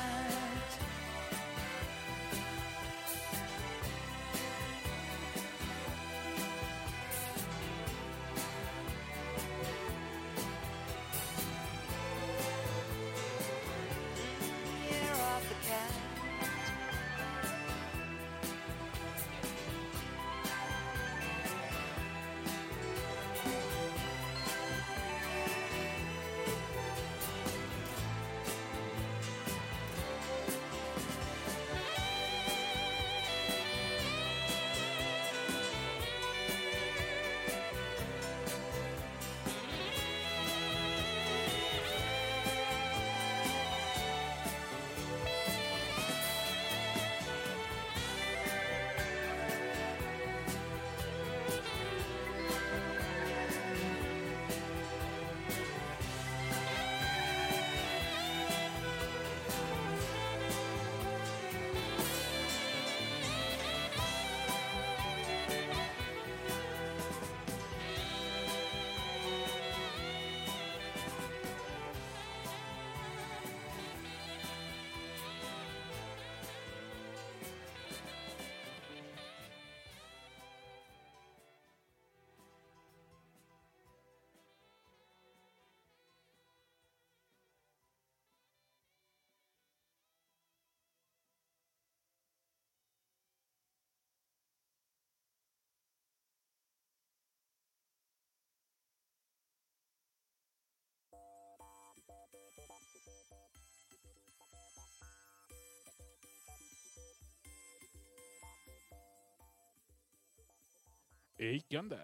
[111.41, 111.97] Ey, ¿qué onda?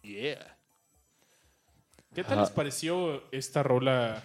[0.00, 0.56] Yeah.
[2.14, 4.22] ¿Qué tal les pareció esta rola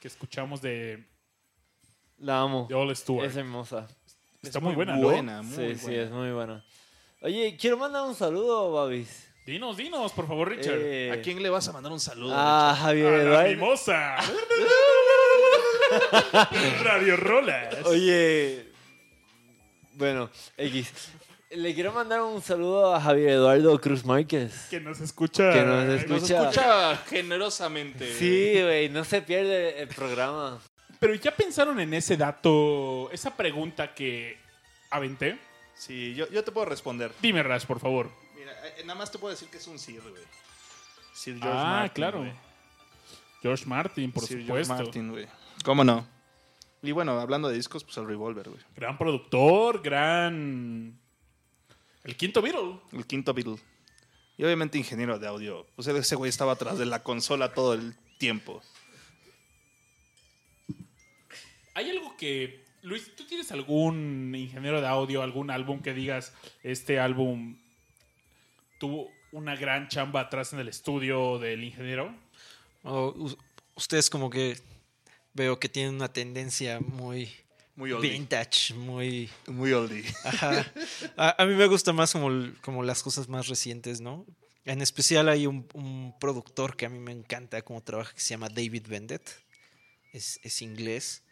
[0.00, 1.04] que escuchamos de,
[2.18, 2.66] La amo.
[2.68, 3.26] de All Stewart?
[3.28, 3.88] Es hermosa.
[4.40, 5.02] Está Es muy buena, ¿no?
[5.08, 6.02] buena, muy sí, sí, buena.
[6.04, 6.64] es muy buena.
[7.22, 9.28] Oye, quiero mandar un saludo, Babis.
[9.44, 10.78] Dinos, dinos, por favor, Richard.
[10.78, 12.32] Eh, ¿A quién le vas a mandar un saludo?
[12.36, 13.50] Ah, Javier A la Eduardo.
[13.50, 14.16] mimosa.
[16.84, 17.84] Radio Rolas.
[17.84, 18.70] Oye,
[19.94, 21.10] bueno, X.
[21.56, 24.66] Le quiero mandar un saludo a Javier Eduardo Cruz Márquez.
[24.70, 25.52] Que nos escucha.
[25.52, 26.42] Que nos Nos escucha.
[26.50, 28.12] escucha generosamente.
[28.14, 30.58] Sí, güey, no se pierde el programa.
[30.98, 34.36] Pero ya pensaron en ese dato, esa pregunta que
[34.90, 35.38] aventé.
[35.74, 37.12] Sí, yo, yo te puedo responder.
[37.20, 38.10] Dime, Rash, por favor.
[38.36, 40.22] Mira, eh, nada más te puedo decir que es un Sir, güey.
[41.12, 42.18] Sir George ah, Martin, claro.
[42.20, 42.32] güey.
[43.42, 44.84] George Martin, por Sir George supuesto.
[44.84, 45.26] Martin, güey.
[45.64, 46.06] ¿Cómo no?
[46.82, 48.60] Y bueno, hablando de discos, pues el Revolver, güey.
[48.76, 50.98] Gran productor, gran.
[52.04, 52.80] El quinto Beatle.
[52.92, 53.56] El quinto Beatle.
[54.36, 55.66] Y obviamente ingeniero de audio.
[55.76, 58.62] Pues ese güey estaba atrás de la consola todo el tiempo.
[61.74, 62.62] ¿Hay algo que.
[62.82, 67.56] Luis, ¿tú tienes algún ingeniero de audio, algún álbum que digas, este álbum
[68.78, 72.14] tuvo una gran chamba atrás en el estudio del ingeniero?
[72.82, 73.38] O u-
[73.74, 74.58] ustedes como que
[75.32, 77.32] veo que tienen una tendencia muy
[77.76, 78.10] Muy oldie.
[78.12, 79.28] vintage, muy...
[79.48, 80.04] Muy oldie.
[80.24, 80.72] Ajá.
[81.16, 84.24] A, a mí me gusta más como, como las cosas más recientes, ¿no?
[84.64, 88.30] En especial hay un, un productor que a mí me encanta cómo trabaja, que se
[88.30, 89.28] llama David Bennett.
[90.12, 91.22] Es, es inglés.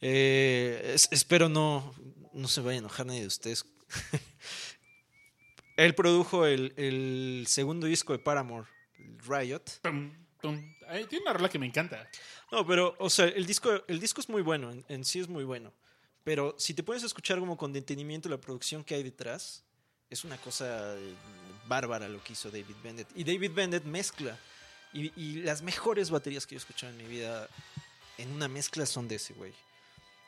[0.00, 1.94] Eh, es- espero no,
[2.32, 3.64] no se vaya a enojar nadie de ustedes.
[5.76, 8.66] Él produjo el, el segundo disco de Paramore,
[9.26, 9.62] Riot.
[9.82, 10.12] Tum,
[11.08, 12.08] tiene una rola que me encanta.
[12.50, 15.44] No, pero, o sea, el disco, el disco es muy bueno, en, sí es muy
[15.44, 15.72] bueno.
[16.24, 19.62] Pero si te a escuchar como con detenimiento la producción que hay detrás,
[20.10, 21.14] es una cosa eh,
[21.66, 23.08] bárbara lo que hizo David Bennett.
[23.14, 24.38] Y David Bennett mezcla.
[24.92, 25.12] Y,
[25.42, 27.48] las mejores baterías que yo he escuchado en mi vida
[28.18, 29.52] en una mezcla son de ese güey.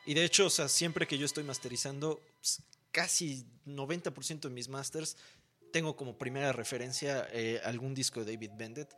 [0.06, 4.68] Y de hecho, o sea, siempre que yo estoy masterizando, s- casi 90% de mis
[4.68, 5.16] masters
[5.72, 8.94] tengo como primera referencia eh, algún disco de David Bennett.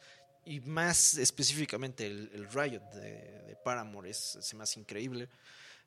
[0.47, 5.29] Y más específicamente el, el Riot de, de Paramore es, hace increíble.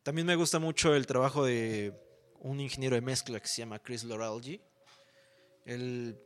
[0.04, 1.94] También me gusta mucho el trabajo de
[2.40, 4.60] un ingeniero de mezcla que se llama Chris Loralgi.
[5.66, 6.18] Él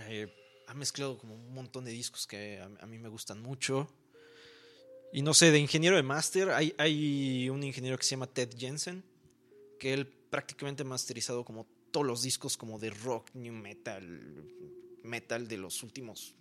[0.00, 0.28] eh,
[0.66, 3.88] ha mezclado como un montón de discos que a, a mí me gustan mucho.
[5.12, 8.50] Y no sé, de ingeniero de máster, hay, hay un ingeniero que se llama Ted
[8.58, 9.04] Jensen,
[9.78, 14.44] que él prácticamente ha masterizado como todos los discos como de rock, new metal,
[15.04, 16.34] metal de los últimos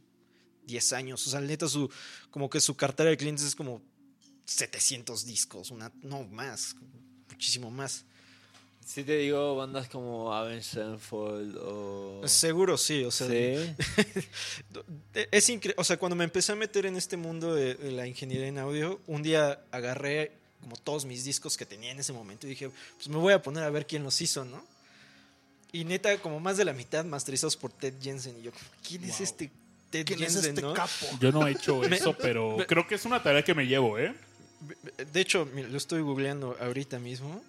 [0.66, 1.26] 10 años.
[1.28, 1.90] O sea, neta, su,
[2.32, 3.82] como que su cartera de clientes es como
[4.46, 6.76] 700 discos, una, no más,
[7.30, 8.06] muchísimo más.
[8.86, 12.22] Si te digo bandas como Avenged Sevenfold o...
[12.28, 13.76] Seguro sí, o sea, Sí.
[15.32, 15.76] es increíble.
[15.78, 18.58] O sea, cuando me empecé a meter en este mundo de, de la ingeniería en
[18.58, 22.72] audio, un día agarré como todos mis discos que tenía en ese momento y dije,
[22.96, 24.64] pues me voy a poner a ver quién los hizo, ¿no?
[25.72, 28.38] Y neta, como más de la mitad masterizados por Ted Jensen.
[28.40, 28.52] Y yo,
[28.88, 29.52] ¿quién es este
[29.94, 30.74] Ted ¿Quién es Jensen, este no?
[30.74, 31.06] capo?
[31.20, 34.16] Yo no he hecho eso, pero creo que es una tarea que me llevo, ¿eh?
[35.12, 37.44] De hecho, lo estoy googleando ahorita mismo.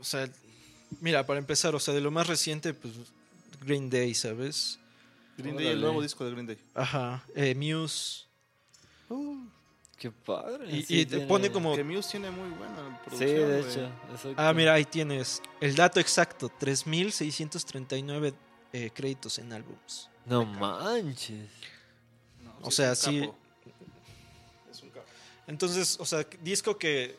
[0.00, 0.28] O sea,
[1.00, 2.92] mira, para empezar, o sea, de lo más reciente, pues
[3.64, 4.80] Green Day, ¿sabes?
[5.38, 6.58] Green Day, el nuevo disco de Green Day.
[6.74, 8.24] Ajá, eh, Muse.
[9.98, 10.66] Qué padre.
[10.76, 11.74] Y, sí y te tiene- pone como...
[11.76, 13.28] Que Muse tiene muy buena Sí, producción.
[13.50, 13.70] de güey.
[13.70, 13.90] hecho.
[14.10, 14.34] exacto.
[14.36, 18.34] Ah, mira, ahí tienes el dato exacto, 3.639
[18.72, 20.10] eh, créditos en álbums.
[20.26, 21.48] No manches.
[22.42, 23.20] No, O es sea, un sí.
[23.20, 23.36] capo.
[24.70, 25.06] Es un capo.
[25.46, 27.16] Entonces, o sea, disco que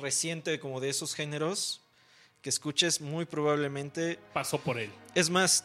[0.00, 1.80] reciente como de esos géneros
[2.42, 4.90] que escuches muy probablemente, Pasó por él.
[5.14, 5.64] es más,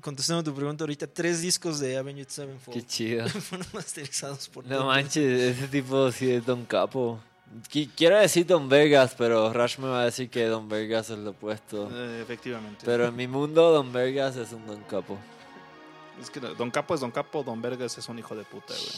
[0.00, 3.28] contestando tu pregunta ahorita, tres discos de Avenged Qué Sevenfold chido.
[3.40, 7.20] fueron masterizados por No manches, ese tipo sí es Don Capo.
[7.70, 11.18] Qui- Quiero decir Don Vegas, pero Rush me va a decir que Don Vegas es
[11.18, 11.88] lo opuesto.
[11.92, 12.84] Eh, efectivamente.
[12.84, 15.18] Pero en mi mundo, Don Vegas es un Don Capo.
[16.20, 18.92] Es que Don Capo es Don Capo, Don Vergas es un hijo de puta, güey.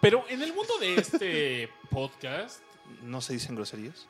[0.00, 2.60] Pero en el mundo de este podcast,
[3.02, 4.06] ¿No se dicen groserías?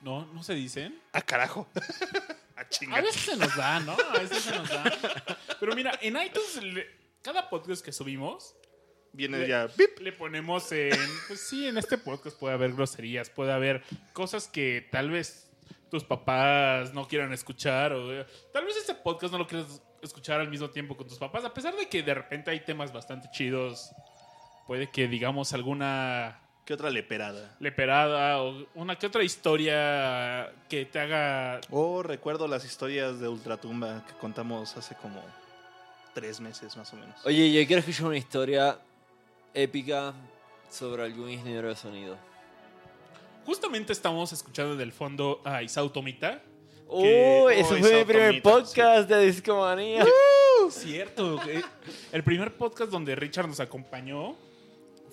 [0.00, 1.00] no, no se dicen.
[1.12, 1.66] ¡Ah, carajo!
[2.56, 3.02] ¡A A chingar!
[3.02, 3.92] veces se nos da, ¿no?
[3.92, 4.84] A veces se nos da.
[5.60, 6.60] Pero mira, en iTunes,
[7.22, 8.54] cada podcast que subimos,
[9.12, 9.66] Viene Le- ya...
[9.66, 9.98] ¡Bip!
[10.00, 10.96] le ponemos en.
[11.28, 13.82] Pues sí, en este podcast puede haber groserías, puede haber
[14.12, 15.50] cosas que tal vez
[15.90, 20.48] tus papás no quieran escuchar, o tal vez este podcast no lo quieras escuchar al
[20.48, 23.90] mismo tiempo con tus papás, a pesar de que de repente hay temas bastante chidos.
[24.66, 27.54] Puede que digamos alguna ¿Qué otra leperada?
[27.60, 34.04] leperada o una que otra historia que te haga Oh, recuerdo las historias de Ultratumba
[34.06, 35.20] que contamos hace como
[36.14, 37.14] tres meses más o menos.
[37.26, 38.78] Oye, yo quiero escuchar una historia
[39.54, 40.14] épica
[40.70, 42.16] sobre algún ingeniero de sonido.
[43.44, 46.42] Justamente estamos escuchando del fondo a Isao Tomita.
[46.86, 47.02] ¡Oh!
[47.48, 50.04] Que- ese fue mi primer podcast de Discomanía.
[50.70, 51.40] Cierto.
[51.48, 51.62] eh,
[52.12, 54.36] El primer podcast donde Richard nos acompañó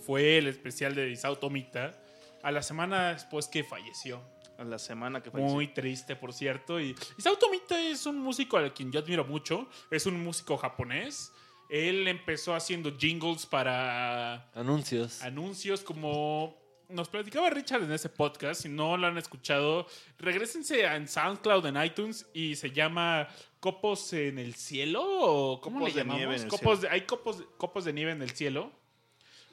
[0.06, 2.00] fue el especial de Isao Tomita
[2.44, 4.22] a la semana después que falleció.
[4.60, 5.54] A la semana que falleció.
[5.54, 6.80] Muy triste, por cierto.
[6.80, 9.68] Y Isao Tomita es un músico al quien yo admiro mucho.
[9.90, 11.32] Es un músico japonés.
[11.70, 15.22] Él empezó haciendo jingles para Anuncios.
[15.22, 16.58] anuncios como
[16.90, 18.64] nos platicaba Richard en ese podcast.
[18.64, 19.86] Si no lo han escuchado,
[20.18, 23.28] regresense a- en SoundCloud, en iTunes y se llama
[23.60, 26.42] Copos en el cielo o cómo Copos le de nieve llamamos?
[26.42, 26.82] en el Copos cielo.
[26.82, 28.72] de- hay copos, copos de nieve en el cielo.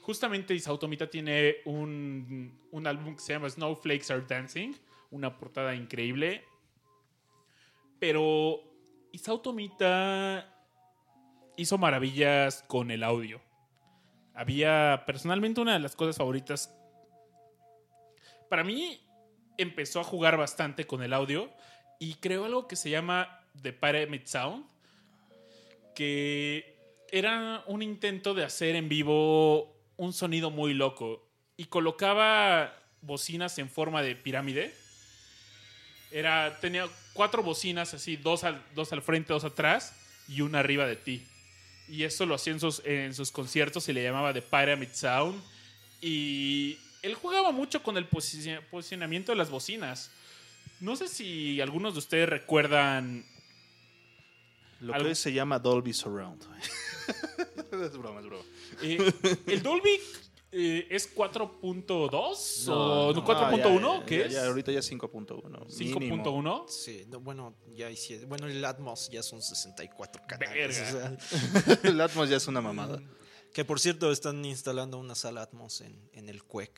[0.01, 4.73] Justamente Isao Tomita tiene un, un álbum que se llama Snowflakes Are Dancing,
[5.11, 6.45] una portada increíble.
[7.99, 8.61] Pero
[9.13, 10.56] Isao Tomita
[11.57, 13.41] hizo maravillas con el audio.
[14.35, 16.75] Había personalmente una de las cosas favoritas.
[18.51, 19.01] Para mí
[19.57, 21.51] empezó a jugar bastante con el audio
[21.99, 24.67] y creó algo que se llama The Pyramid Sound,
[25.95, 26.77] que
[27.11, 31.27] era un intento de hacer en vivo un sonido muy loco
[31.57, 34.75] y colocaba bocinas en forma de pirámide.
[36.11, 39.97] Era, tenía cuatro bocinas así, dos al, dos al frente, dos atrás
[40.29, 41.27] y una arriba de ti.
[41.89, 45.41] Y eso lo hacía en sus, en sus conciertos y le llamaba The Pyramid Sound.
[46.01, 50.11] Y él jugaba mucho con el posi- posicionamiento de las bocinas.
[50.81, 53.25] No sé si algunos de ustedes recuerdan.
[54.81, 56.43] Lo que Algo- se llama Dolby Surround.
[57.73, 58.45] es broma, es broma.
[58.83, 59.13] eh,
[59.47, 59.99] ¿El Dolby
[60.59, 63.25] eh, es 4.2 o No, no.
[63.27, 63.91] 4.1?
[63.97, 64.33] Ah, ya, ¿Qué ya, es?
[64.33, 65.79] ya, ahorita ya es 5.1.
[65.79, 66.25] mínimo.
[66.25, 66.69] 5.1.
[66.69, 68.29] Sí, no, bueno, ya hicieron.
[68.29, 70.81] Bueno, el Atmos ya son 64 canales.
[70.81, 73.01] O sea, El Atmos ya es una mamada.
[73.53, 76.73] que por cierto, están instalando una sala Atmos en, en el CUEC.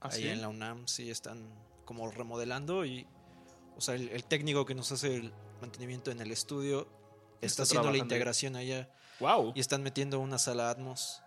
[0.00, 0.28] ¿Ah, ahí sí?
[0.28, 1.48] en la UNAM, sí, están
[1.84, 3.06] como remodelando y.
[3.76, 6.88] O sea, el, el técnico que nos hace el mantenimiento en el estudio
[7.40, 8.90] está, Está haciendo la integración allá
[9.20, 9.52] Wow.
[9.54, 11.21] y están metiendo una sala Atmos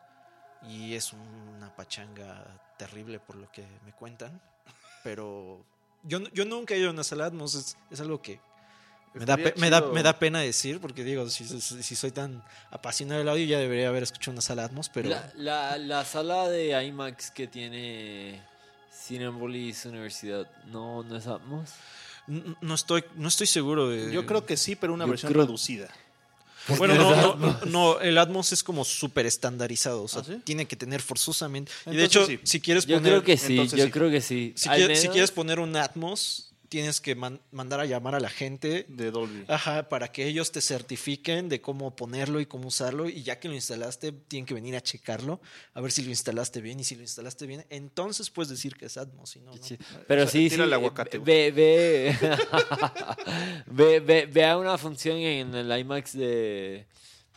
[0.70, 2.45] y es una pachanga
[2.78, 4.39] terrible por lo que me cuentan.
[5.03, 5.63] Pero
[6.03, 8.39] yo, yo nunca he ido a una sala Atmos, es, es algo que
[9.13, 12.43] me da, me, da, me da pena decir, porque digo, si, si- si soy tan
[12.72, 15.07] apasionado del audio ya debería haber escuchado una sala Atmos, pero...
[15.09, 18.41] La, la, la sala de IMAX que tiene
[18.91, 21.70] Cinepolis Universidad, ¿no, no es Atmos?
[22.28, 24.11] No estoy, no estoy seguro de...
[24.11, 25.88] Yo creo que sí, pero una Yo versión creo- reducida.
[26.78, 30.03] Bueno, no, no, no, no, el Atmos es como súper estandarizado.
[30.03, 30.41] O sea, ¿Ah, sí?
[30.43, 31.72] tiene que tener forzosamente.
[31.86, 32.39] y de hecho, sí.
[32.43, 33.13] si quieres Yo poner.
[33.13, 33.91] creo que sí, yo sí.
[33.91, 34.53] creo que sí.
[34.55, 38.86] Si, quieres poner un Atmos, tienes que man- mandar a llamar a la gente.
[38.89, 39.45] De Dolby.
[39.47, 43.07] Ajá, para que ellos te certifiquen de cómo ponerlo y cómo usarlo.
[43.09, 45.39] Y ya que lo instalaste, tienen que venir a checarlo,
[45.74, 46.80] a ver si lo instalaste bien.
[46.80, 49.30] Y si lo instalaste bien, entonces puedes decir que es Atmos.
[49.30, 49.61] Si no, no.
[49.63, 49.78] Sí.
[50.07, 50.55] Pero O sea, sí, sí.
[50.61, 52.16] el aguacate, Ve, ve,
[53.68, 56.86] ve, ve, vea una función en el IMAX de,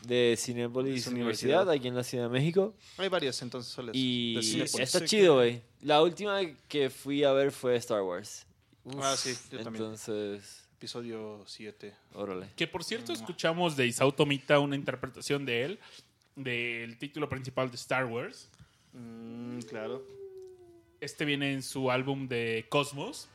[0.07, 1.71] de Cinepolis Universidad, Universidad.
[1.71, 2.75] aquí en la Ciudad de México.
[2.97, 3.95] Hay varias entonces soles.
[3.95, 4.37] Y
[4.81, 5.63] está Sí, chido, que- güey.
[5.83, 8.45] La última que fui a ver fue Star Wars.
[9.03, 9.85] Ah, sí, yo también.
[9.85, 11.95] Entonces, Episodio 7.
[12.15, 12.49] órale.
[12.57, 15.79] Que por cierto, escuchamos de Isao Tomita una interpretación de él,
[16.37, 18.49] del título principal de Star Wars.
[18.93, 20.05] Mm, claro.
[21.01, 23.29] Este viene en su álbum de Cosmos.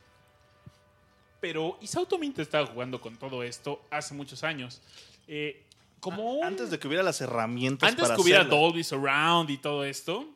[1.40, 4.80] Pero Isao Tomita estaba jugando con todo esto hace muchos años.
[5.28, 5.62] Eh,
[6.00, 8.58] como un- Antes de que hubiera las herramientas antes para que hubiera hacerla.
[8.58, 10.26] Dolby Surround y todo esto,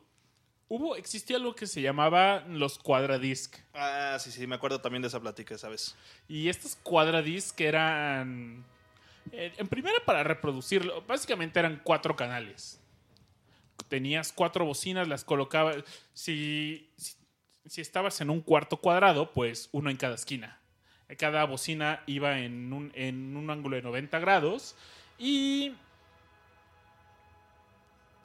[0.69, 3.57] hubo, existía algo que se llamaba los cuadradisc.
[3.73, 5.95] Ah, sí, sí, me acuerdo también de esa plática, ¿sabes?
[6.27, 8.63] Y estos cuadradisc eran.
[9.31, 12.79] eh, En primera, para reproducirlo, básicamente eran cuatro canales.
[13.89, 15.77] Tenías cuatro bocinas, las colocabas.
[16.13, 17.13] Si, si,
[17.65, 20.59] si estabas en un cuarto cuadrado, pues uno en cada esquina.
[21.17, 24.75] Cada bocina iba en un, en un ángulo de 90 grados.
[25.17, 25.73] Y.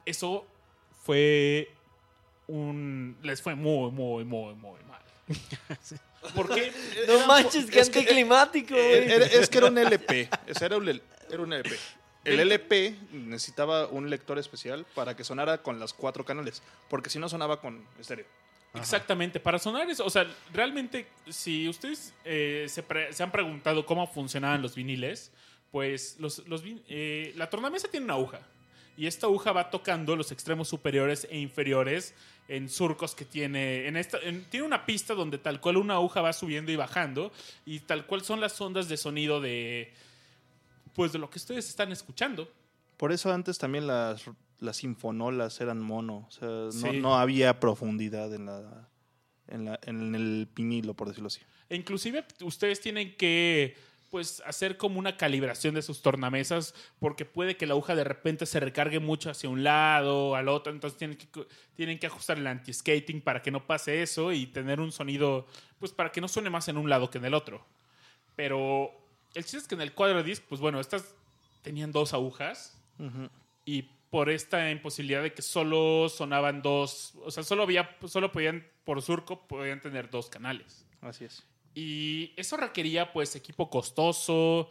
[0.05, 0.45] Eso
[1.03, 1.71] fue
[2.47, 3.17] un.
[3.23, 5.01] Les fue muy, muy, muy, muy mal.
[6.35, 6.71] Porque
[7.07, 9.11] No manches, qué es que- anticlimático, güey.
[9.11, 10.29] era- es que era un LP.
[10.61, 11.75] era un, era un LP.
[12.23, 16.63] El LP necesitaba un lector especial para que sonara con las cuatro canales.
[16.89, 18.25] Porque si no sonaba con estéreo.
[18.73, 23.85] Exactamente, para sonar eso, o sea, realmente, si ustedes eh, se, pre- se han preguntado
[23.85, 25.31] cómo funcionaban los viniles,
[25.71, 28.41] pues los, los eh, la tornamesa tiene una aguja
[28.97, 32.13] y esta aguja va tocando los extremos superiores e inferiores
[32.47, 36.21] en surcos que tiene, en esta, en- tiene una pista donde tal cual una aguja
[36.21, 37.31] va subiendo y bajando
[37.65, 39.91] y tal cual son las ondas de sonido de,
[40.93, 42.49] pues de lo que ustedes están escuchando.
[42.97, 44.23] Por eso antes también las,
[44.59, 46.25] las sinfonolas eran mono.
[46.27, 46.99] O sea, no, Sí.
[47.01, 48.87] no había profundidad en, la,
[49.47, 51.41] en, la, en el vinilo, por decirlo así.
[51.67, 53.75] E inclusive ustedes tienen que
[54.15, 58.45] pues hacer como una calibración de sus tornamesas porque puede que la aguja de repente
[58.45, 61.27] se recargue mucho hacia un lado, al otro, entonces tienen que,
[61.75, 65.45] tienen que ajustar el anti-skating para que no pase eso y tener un sonido,
[65.79, 67.65] pues para que no suene más en un lado que en el otro.
[68.37, 68.89] Pero
[69.33, 71.13] el chiste es que en el cuadro disc, pues bueno, estas
[71.61, 73.29] tenían dos agujas Ujú.
[73.65, 78.65] y por esta imposibilidad de que solo sonaban dos, o sea, solo había, solo podían,
[78.85, 80.85] por surco, podían tener dos canales.
[81.01, 81.45] Así es.
[81.75, 84.69] Y eso requería pues equipo costoso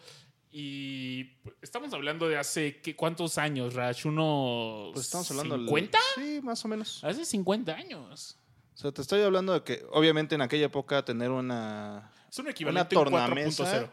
[0.51, 5.57] y pues, estamos hablando de hace ¿qué, cuántos años, Rash, unos Pues estamos hablando...
[5.57, 5.99] del- 50?
[6.15, 7.05] Sí, más o menos.
[7.05, 8.39] Hace 50 años.
[8.73, 12.11] O sea, te estoy hablando de que, obviamente, en aquella época tener una...
[12.31, 13.89] Es un Una equivalente a un tornamesa.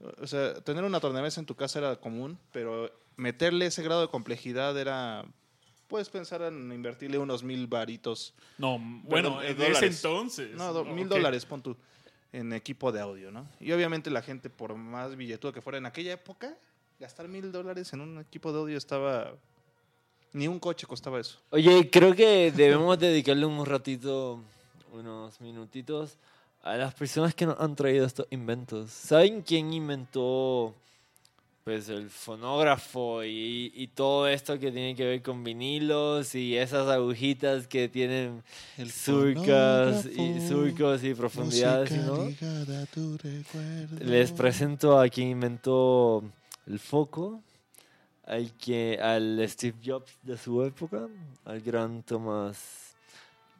[0.00, 0.14] 4.0.
[0.22, 4.08] O sea, tener una tornamesa en tu casa era común, pero meterle ese grado de
[4.08, 5.24] complejidad era...
[5.88, 8.34] Puedes pensar en invertirle unos mil varitos.
[8.58, 10.54] No, bueno, eh, en ese entonces.
[10.54, 11.76] No, mil dólares, pon tú,
[12.32, 13.48] en equipo de audio, ¿no?
[13.60, 16.56] Y obviamente la gente, por más billetuda que fuera en aquella época,
[16.98, 19.34] gastar mil dólares en un equipo de audio estaba...
[20.32, 21.40] Ni un coche costaba eso.
[21.50, 24.42] Oye, creo que debemos dedicarle un ratito,
[24.92, 26.18] unos minutitos,
[26.62, 28.90] a las personas que nos han traído estos inventos.
[28.90, 30.74] ¿Saben quién inventó
[31.68, 36.88] pues el fonógrafo y, y todo esto que tiene que ver con vinilos y esas
[36.88, 38.42] agujitas que tienen
[38.90, 41.92] surcas y surcos y profundidades.
[44.00, 46.24] Les presento a quien inventó
[46.66, 47.42] el foco,
[48.24, 51.06] al que al Steve Jobs de su época,
[51.44, 52.94] al gran Thomas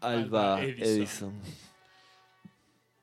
[0.01, 0.63] Alba.
[0.63, 1.35] Edison.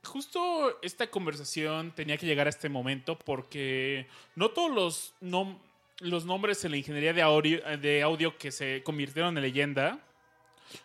[0.05, 5.59] Justo esta conversación tenía que llegar a este momento porque no todos los, nom-
[5.99, 9.99] los nombres en la ingeniería de audio, de audio que se convirtieron en leyenda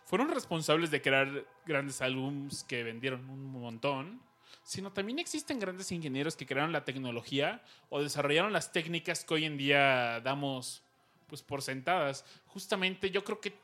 [0.05, 4.21] fueron responsables de crear grandes álbums que vendieron un montón,
[4.63, 9.45] sino también existen grandes ingenieros que crearon la tecnología o desarrollaron las técnicas que hoy
[9.45, 10.83] en día damos
[11.27, 12.25] pues por sentadas.
[12.47, 13.55] Justamente yo creo que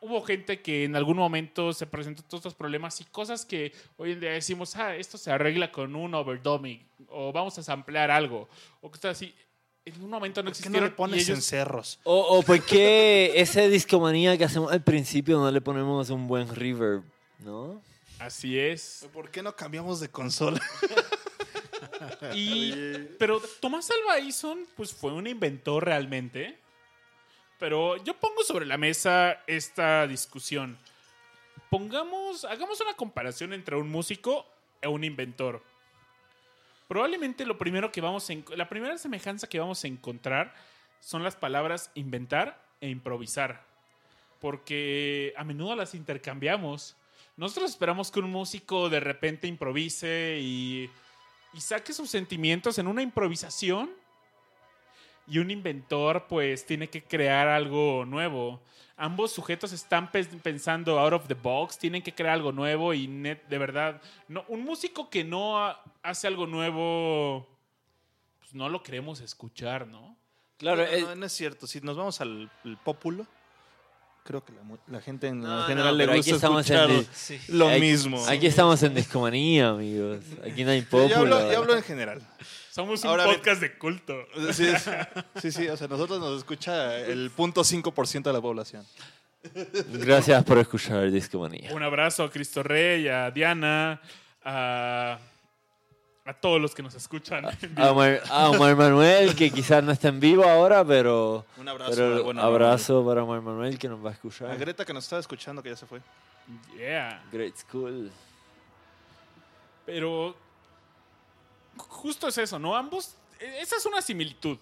[0.00, 4.12] hubo gente que en algún momento se presentó todos estos problemas y cosas que hoy
[4.12, 8.48] en día decimos, ah, esto se arregla con un overdubbing o vamos a samplear algo
[8.80, 9.34] o cosas así.
[9.84, 11.98] En un momento no ¿Por qué no existieron le pones ellos- en cerros?
[12.04, 16.54] O, o por qué ese discomanía que hacemos al principio no le ponemos un buen
[16.54, 17.02] reverb,
[17.38, 17.80] ¿no?
[18.18, 19.08] Así es.
[19.12, 20.60] ¿Por qué no cambiamos de consola?
[22.34, 22.72] Y,
[23.18, 26.58] pero Tomás Alva Edison pues fue un inventor realmente.
[27.58, 30.78] Pero yo pongo sobre la mesa esta discusión.
[31.70, 34.46] Pongamos, hagamos una comparación entre un músico
[34.80, 35.62] e un inventor.
[36.86, 40.54] Probablemente lo primero que vamos a la primera semejanza que vamos a encontrar
[41.00, 43.62] son las palabras inventar e improvisar.
[44.40, 46.96] Porque a menudo las intercambiamos.
[47.36, 50.88] Nosotros esperamos que un músico de repente improvise y,
[51.52, 53.90] y saque sus sentimientos en una improvisación.
[55.28, 58.60] Y un inventor pues tiene que crear algo nuevo.
[58.96, 63.06] Ambos sujetos están pe- pensando out of the box, tienen que crear algo nuevo y
[63.06, 67.46] net, de verdad, no, un músico que no ha- hace algo nuevo,
[68.40, 70.16] pues no lo queremos escuchar, ¿no?
[70.56, 71.66] Claro, no, eh, no, no es cierto.
[71.68, 73.24] Si nos vamos al al pópulo,
[74.24, 74.52] creo que
[74.88, 77.38] la, gente en No, general no, le gusta estamos en escuchar Sí.
[77.48, 78.26] lo aquí- mismo.
[78.26, 80.24] Aquí estamos en discomanía, amigos.
[80.44, 81.52] Aquí no hay yo, hablo, popular.
[81.52, 82.22] yo hablo en general.
[82.78, 84.14] Somos un Ahora bien- podcast de culto.
[84.52, 84.68] Sí,
[85.42, 88.86] sí, sí, o sea, nosotros nos escucha el punto 5% de la población.
[89.94, 91.74] Gracias por escuchar discomanía.
[91.74, 94.00] Un abrazo a Cristo Rey, a Diana,
[94.44, 95.18] a,
[96.24, 97.46] a todos los que nos escuchan.
[97.74, 101.90] A Omar, a Omar Manuel, que quizás no está en vivo ahora, pero, Un abrazo.
[101.96, 104.56] pero al buen abrazo para Omar Manuel que nos va a A escuchar.
[104.56, 106.00] Greta que nos estaba escuchando, que ya se fue.
[106.76, 107.24] Yeah.
[107.32, 108.12] Great School.
[109.84, 110.36] Pero
[111.78, 112.76] justo es eso, ¿no?
[112.76, 114.58] Ambos, e- esa es una similitud.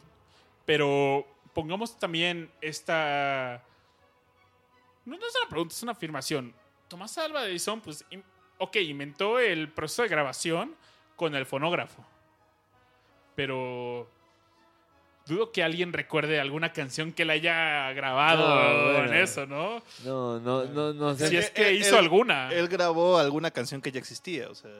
[0.64, 3.62] Pero pongamos también esta...
[5.04, 6.54] No, no es una pregunta, es una afirmación.
[6.88, 8.04] Tomás Alva Edison, pues,
[8.58, 10.74] ok, inventó el proceso de grabación
[11.16, 12.04] con el fonógrafo.
[13.34, 14.08] Pero
[15.26, 19.12] dudo que alguien recuerde alguna canción que él haya grabado No, bueno.
[19.12, 19.82] en eso, ¿no?
[20.04, 21.28] No, no, no, no sé.
[21.28, 22.50] Si es que él- hizo él- alguna.
[22.52, 24.70] Él grabó alguna canción que ya existía, o sea,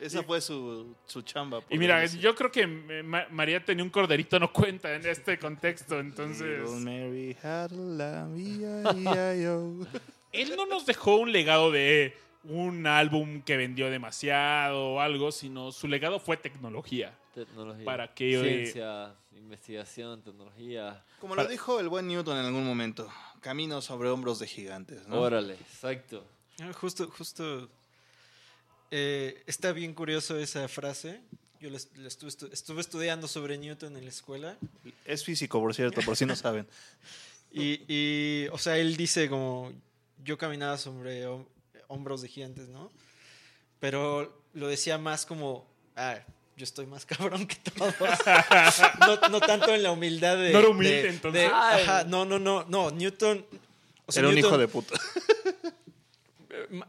[0.00, 1.62] esa fue su, su chamba.
[1.70, 5.38] Y mira, yo creo que eh, Ma- María tenía un corderito, no cuenta en este
[5.38, 5.98] contexto.
[6.00, 7.70] Entonces, Mary had
[10.32, 15.72] él no nos dejó un legado de un álbum que vendió demasiado o algo, sino
[15.72, 17.16] su legado fue tecnología.
[17.34, 17.84] Tecnología.
[17.84, 21.02] Para que, eh, Ciencia, investigación, tecnología.
[21.20, 23.08] Como Para- lo dijo el buen Newton en algún momento,
[23.40, 25.20] camino sobre hombros de gigantes, ¿no?
[25.20, 26.24] Órale, exacto.
[26.60, 27.68] Ah, Justo, justo.
[28.90, 31.20] Eh, está bien curioso esa frase.
[31.60, 34.56] Yo les- le estuve, estu- estuve estudiando sobre Newton en la escuela.
[35.04, 36.66] Es físico, por cierto, por si no saben.
[37.50, 39.72] Y, y, o sea, él dice como,
[40.22, 41.46] yo caminaba sobre hom-
[41.86, 42.92] hombros de gigantes, ¿no?
[43.80, 45.66] Pero lo decía más como,
[45.96, 46.18] ah,
[46.58, 47.94] yo estoy más cabrón que todos.
[49.00, 50.52] no, no tanto en la humildad de...
[50.52, 51.42] No era humilde, de- entonces.
[51.42, 53.46] de- ajá, no, no, no, no, Newton...
[54.04, 55.00] o sea, Era un Newton- hijo de puta.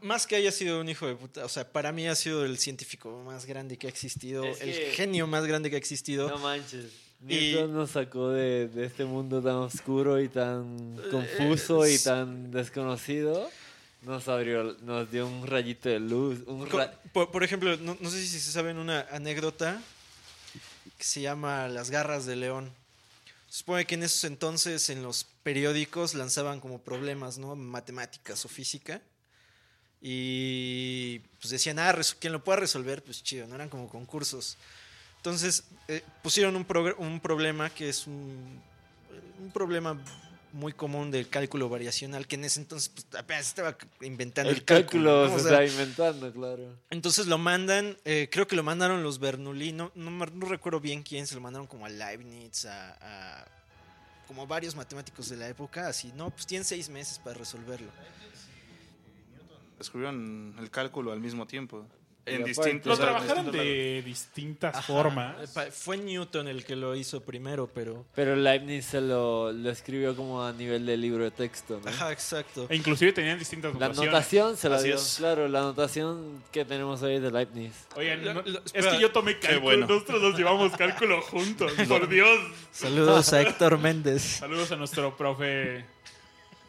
[0.02, 2.58] Más que haya sido un hijo de puta, o sea, para mí ha sido el
[2.58, 6.28] científico más grande que ha existido, Es el que- genio más grande que ha existido.
[6.28, 6.86] No manches.
[7.28, 12.50] Y- Newton nos sacó de, de este mundo tan oscuro y tan confuso y tan
[12.50, 13.50] desconocido.
[14.02, 16.38] Nos abrió, nos dio un rayito de luz.
[16.46, 19.82] Un Co- ra- Por, por ejemplo, no, no sé si se saben una anécdota
[20.96, 22.72] que se llama Las garras de león.
[23.50, 27.54] Se supone que en esos entonces en los periódicos lanzaban como problemas, ¿no?
[27.56, 29.02] Matemáticas o física.
[30.02, 34.56] Y pues decían, ah, quien lo pueda resolver, pues chido, no eran como concursos.
[35.16, 36.66] Entonces eh, pusieron un,
[36.98, 38.60] un problema que es un,
[39.38, 39.98] un problema
[40.52, 44.64] muy común del cálculo variacional, que en ese entonces pues, apenas estaba inventando el, el
[44.64, 45.34] cálculo ¿no?
[45.34, 46.76] O se sea, está inventando, claro.
[46.90, 51.26] entonces lo mandan, eh, creo que lo mandaron los Bernoulli, no, no recuerdo bien quién,
[51.26, 52.96] se lo mandaron como a Leibniz, a,
[53.42, 53.48] a-
[54.26, 57.90] como varios matemáticos de la época, así, no, pues tienen seis meses para resolverlo.
[59.80, 61.86] Descubrieron el cálculo al mismo tiempo.
[62.26, 62.98] En distintos.
[62.98, 65.36] Lo trabajaron distintos de distintas Ajá, formas.
[65.72, 68.04] Fue Newton el que lo hizo primero, pero...
[68.14, 71.90] Pero Leibniz se lo, lo escribió como a nivel de libro de texto, ¿no?
[71.90, 72.66] Ajá, exacto.
[72.68, 74.12] E inclusive tenían distintas La notaciones.
[74.12, 74.96] notación se la Así dio.
[74.96, 75.14] es.
[75.16, 77.72] Claro, la notación que tenemos hoy de Leibniz.
[77.96, 78.42] Oigan, no-
[78.74, 79.60] es que yo tomé cálculo.
[79.62, 79.86] bueno.
[79.86, 81.72] Nosotros nos llevamos cálculo juntos.
[81.88, 82.38] Por Dios.
[82.70, 84.22] Saludos a Héctor Méndez.
[84.22, 85.86] Saludos a nuestro profe.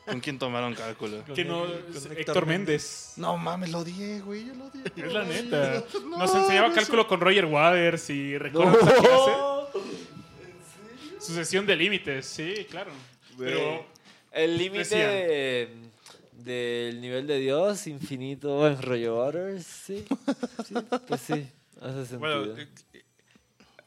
[0.06, 1.24] ¿Con quién tomaron cálculo?
[1.34, 3.14] Que no, es Héctor Héctor Méndez.
[3.18, 4.46] No mames, lo odié, güey.
[4.48, 4.82] Yo lo odié.
[4.96, 5.84] Es la neta.
[6.18, 9.32] Nos enseñaba cálculo con Roger Waters y recuerdas esa clase?
[11.20, 12.92] Sucesión de límites, sí, claro.
[13.38, 13.86] Pero
[14.32, 15.70] El límite de-
[16.34, 20.04] del nivel de Dios infinito en Roger Waters, sí.
[20.68, 20.74] sí
[21.08, 21.48] pues sí,
[21.80, 22.20] hace sentido.
[22.20, 22.68] Bueno, eh,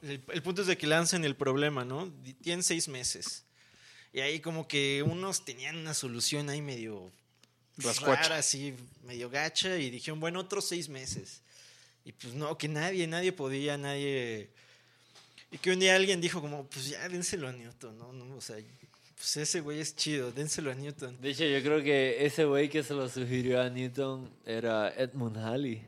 [0.02, 2.08] el, el punto es de que lancen el problema, ¿no?
[2.42, 3.44] Tienen seis meses.
[4.14, 7.10] Y ahí como que unos tenían una solución ahí medio
[7.78, 8.22] Rascuacha.
[8.22, 11.40] rara, así, medio gacha, y dijeron, bueno, otros seis meses.
[12.04, 14.50] Y pues no, que nadie, nadie podía, nadie...
[15.50, 18.12] Y que un día alguien dijo como, pues ya, dénselo a Newton, ¿no?
[18.12, 18.56] no o sea,
[19.16, 21.20] pues ese güey es chido, dénselo a Newton.
[21.20, 25.38] de hecho, yo creo que ese güey que se lo sugirió a Newton era Edmund
[25.38, 25.82] Halley.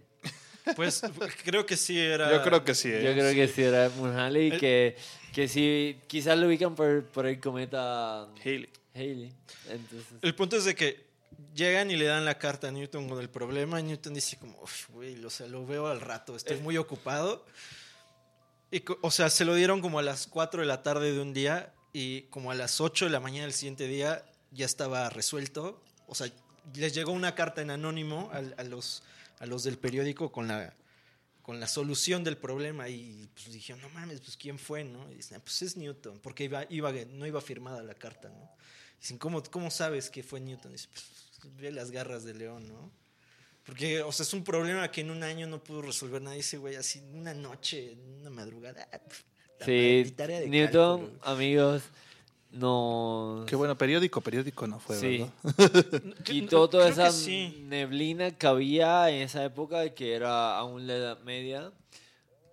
[0.75, 1.03] Pues
[1.45, 2.31] creo que sí era...
[2.33, 2.89] Yo creo que sí.
[2.93, 3.03] ¿eh?
[3.05, 4.97] Yo creo que sí era El- que,
[5.33, 8.69] que sí, quizás lo ubican por, por el cometa Haley.
[8.95, 9.33] Halley.
[9.69, 11.07] Entonces, El punto es de que
[11.55, 14.59] llegan y le dan la carta a Newton con el problema y Newton dice como,
[14.63, 17.45] "Uf, güey, o sea, lo veo al rato, estoy muy ocupado.
[18.71, 21.33] Y, o sea, se lo dieron como a las 4 de la tarde de un
[21.33, 25.81] día y como a las 8 de la mañana del siguiente día ya estaba resuelto.
[26.09, 26.29] O sea,
[26.75, 29.03] les llegó una carta en anónimo al- a, los,
[29.39, 30.75] a los del periódico con la,
[31.43, 35.11] con la solución del problema y pues dijeron, no mames, pues quién fue, ¿no?
[35.13, 38.51] Y dicen, "Ah, pues es Newton, porque iba, iba, no iba firmada la carta, ¿no?
[39.01, 40.73] Dicen, ¿cómo, cómo sabes que fue Newton?
[40.73, 41.05] Dice, pues
[41.61, 42.91] ve las garras de león, ¿no?
[43.65, 46.57] Porque, o sea, es un problema que en un año no pudo resolver nadie ese
[46.57, 48.89] güey, así una noche, una madrugada.
[48.93, 48.99] ah,
[49.65, 50.15] sí,
[50.49, 51.25] Newton, cálculo.
[51.25, 51.83] amigos,
[52.53, 53.45] no...
[53.47, 55.31] Qué bueno, periódico, periódico no fue, Sí.
[55.43, 56.03] ¿verdad?
[56.25, 57.65] Quitó toda Creo que esa sí.
[57.69, 61.73] neblina que había en esa época, que era aún la Edad Media.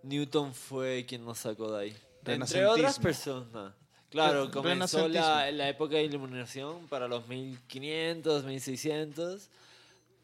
[0.03, 1.97] Newton fue quien nos sacó de ahí.
[2.25, 3.73] Entre otras personas.
[4.09, 9.49] Claro, comenzó la, la época de iluminación para los 1500, 1600.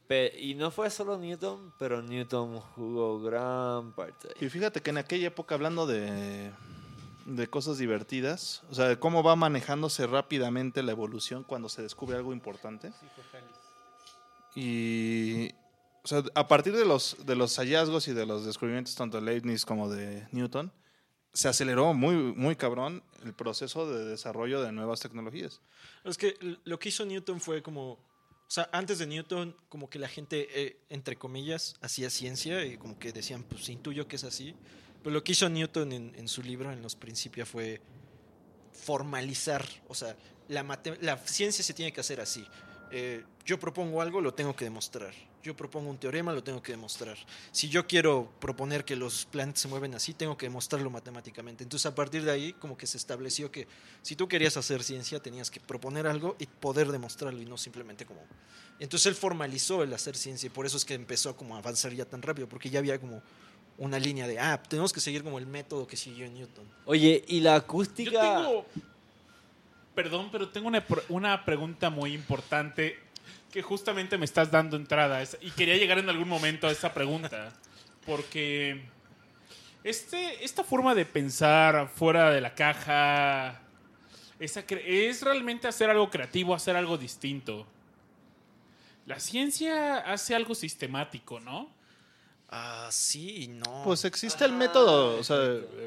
[0.07, 4.27] pe- y no fue solo Newton, pero Newton jugó gran parte.
[4.29, 4.45] ahí.
[4.45, 6.51] Y fíjate que en aquella época, hablando de,
[7.29, 12.17] de cosas divertidas, o sea, de cómo va manejándose rápidamente la evolución cuando se descubre
[12.17, 12.91] algo importante.
[14.55, 15.49] Y,
[16.03, 19.25] o sea, a partir de los, de los hallazgos y de los descubrimientos tanto de
[19.25, 20.71] Leibniz como de Newton,
[21.33, 25.61] se aceleró muy, muy cabrón el proceso de desarrollo de nuevas tecnologías.
[26.03, 27.99] Es que lo que hizo Newton fue como, o
[28.47, 32.97] sea, antes de Newton, como que la gente, eh, entre comillas, hacía ciencia y como
[32.97, 34.55] que decían, pues intuyo que es así.
[35.03, 37.81] Pero lo que hizo Newton en, su libro, en los principios, fue
[38.73, 40.15] formalizar, o sea,
[40.47, 42.45] la ciencia se tiene que hacer así.
[42.91, 45.13] Eh, yo propongo algo, lo tengo que demostrar.
[45.41, 47.17] Yo propongo un teorema, lo tengo que demostrar.
[47.51, 51.63] Si yo quiero proponer que los planetas se mueven así, tengo que demostrarlo matemáticamente.
[51.63, 53.67] Entonces, a partir de ahí, como que se estableció que
[54.01, 58.05] si tú querías hacer ciencia, tenías que proponer algo y poder demostrarlo y no simplemente
[58.05, 58.21] como...
[58.79, 61.93] Entonces, él formalizó el hacer ciencia y por eso es que empezó como a avanzar
[61.93, 63.21] ya tan rápido, porque ya había como
[63.79, 66.65] una línea de, ah, tenemos que seguir como el método que siguió Newton.
[66.85, 68.11] Oye, y la Yo acústica.
[68.21, 68.65] tengo.
[69.95, 72.97] Perdón, pero tengo una, una pregunta muy importante
[73.51, 75.21] que justamente me estás dando entrada.
[75.21, 77.53] es- Y quería llegar en algún momento a esa pregunta.
[78.05, 78.81] Porque.
[79.83, 83.61] Este, esta forma de pensar fuera de la caja.
[84.39, 87.65] esa cre- es realmente hacer algo creativo, hacer algo distinto.
[89.05, 91.69] La ciencia hace algo sistemático, ¿no?
[92.51, 93.83] Ah, sí y no.
[93.83, 95.37] Pues existe el método, o sea,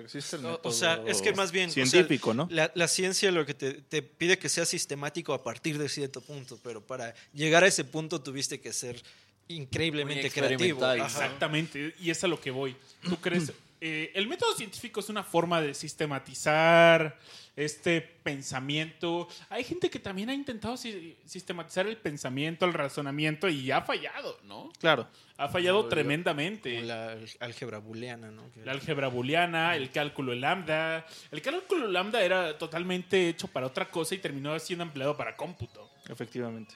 [0.00, 2.46] existe el método o sea, es que más bien, o sea, científico, ¿no?
[2.52, 6.20] La, la ciencia lo que te, te pide que sea sistemático a partir de cierto
[6.20, 9.02] punto, pero para llegar a ese punto tuviste que ser
[9.48, 10.84] increíblemente creativo.
[10.84, 11.04] Ajá.
[11.04, 12.76] Exactamente, y es a lo que voy.
[13.02, 13.52] ¿Tú crees?
[13.80, 17.18] eh, el método científico es una forma de sistematizar
[17.54, 19.28] este pensamiento.
[19.50, 24.38] Hay gente que también ha intentado si- sistematizar el pensamiento, el razonamiento y ha fallado,
[24.44, 24.70] ¿no?
[24.78, 25.06] Claro.
[25.36, 26.80] Ha fallado Como tremendamente.
[26.82, 28.50] La álgebra booleana, ¿no?
[28.64, 31.04] La álgebra booleana, el cálculo lambda.
[31.30, 35.90] El cálculo lambda era totalmente hecho para otra cosa y terminó siendo empleado para cómputo.
[36.08, 36.74] Efectivamente.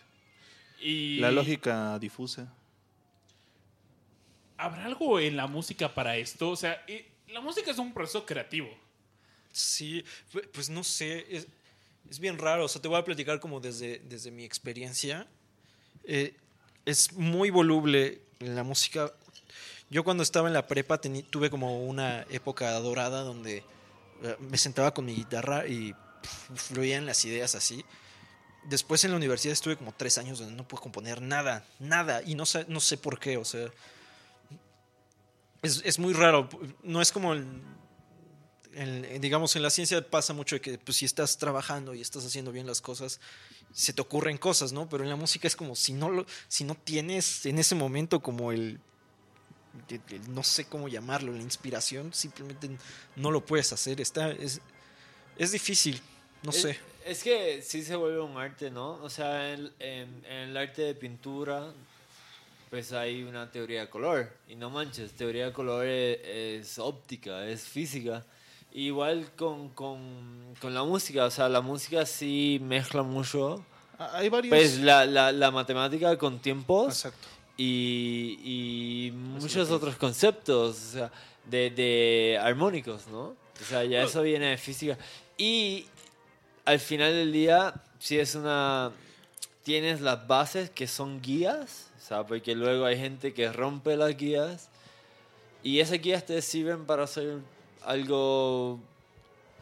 [0.80, 2.52] Y La lógica difusa.
[4.58, 6.50] ¿Habrá algo en la música para esto?
[6.50, 8.68] O sea, eh, la música es un proceso creativo.
[9.56, 11.46] Sí, pu- pues no sé, es,
[12.10, 15.26] es bien raro, o sea, te voy a platicar como desde, desde mi experiencia.
[16.04, 16.36] Eh,
[16.84, 19.10] es muy voluble la música.
[19.88, 23.64] Yo cuando estaba en la prepa tuve como una época dorada donde
[24.22, 25.94] eh, me sentaba con mi guitarra y
[26.54, 27.82] fluían las ideas así.
[28.68, 32.34] Después en la universidad estuve como tres años donde no pude componer nada, nada, y
[32.34, 33.68] no sé, no sé por qué, o sea,
[35.62, 36.48] es, es muy raro,
[36.82, 37.46] no es como el,
[38.76, 42.24] en- digamos, en la ciencia pasa mucho de que pues, si estás trabajando y estás
[42.24, 43.20] haciendo bien las cosas,
[43.72, 44.88] se te ocurren cosas, ¿no?
[44.88, 48.20] Pero en la música es como si no, lo, si no tienes en ese momento
[48.20, 48.78] como el,
[49.88, 52.70] el- el- no sé cómo llamarlo, la inspiración, simplemente
[53.16, 54.00] no lo puedes hacer.
[54.00, 54.60] Está, es,
[55.38, 56.00] es difícil,
[56.42, 56.78] no es, sé.
[57.04, 58.94] Es que sí se vuelve un arte, ¿no?
[59.02, 61.72] O sea, en, en- en el arte de pintura,
[62.70, 64.32] pues hay una teoría de color.
[64.48, 66.18] Y no manches, teoría de color es,
[66.66, 68.24] es óptica, es física.
[68.72, 73.64] Igual con, con, con la música, o sea, la música sí mezcla mucho.
[73.98, 74.50] Ah, Hay varios.
[74.50, 77.26] Pues la, la, la matemática con tiempos Exacto.
[77.56, 81.12] y, y muchos otros conceptos, o sea,
[81.46, 83.28] de, de armónicos, ¿no?
[83.60, 84.98] O sea, ya eso viene de física.
[85.38, 85.86] Y
[86.66, 88.92] al final del día, si es una...
[89.62, 94.16] Tienes las bases que son guías, o sea, porque luego hay gente que rompe las
[94.16, 94.68] guías
[95.64, 97.38] y esas guías te sirven para hacer
[97.86, 98.80] algo,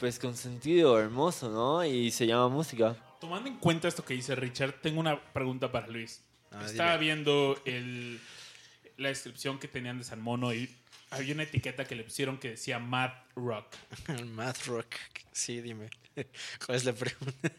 [0.01, 1.85] pues, con sentido, hermoso, ¿no?
[1.85, 2.97] Y se llama música.
[3.21, 6.23] Tomando en cuenta esto que dice Richard, tengo una pregunta para Luis.
[6.51, 7.05] Ah, Estaba dile.
[7.15, 8.21] viendo el,
[8.97, 10.69] la descripción que tenían de San Mono y
[11.11, 13.67] había una etiqueta que le pusieron que decía Mad Rock.
[14.27, 14.95] Math rock,
[15.33, 15.91] sí, dime.
[16.67, 17.51] ¿Cuál es la pregunta?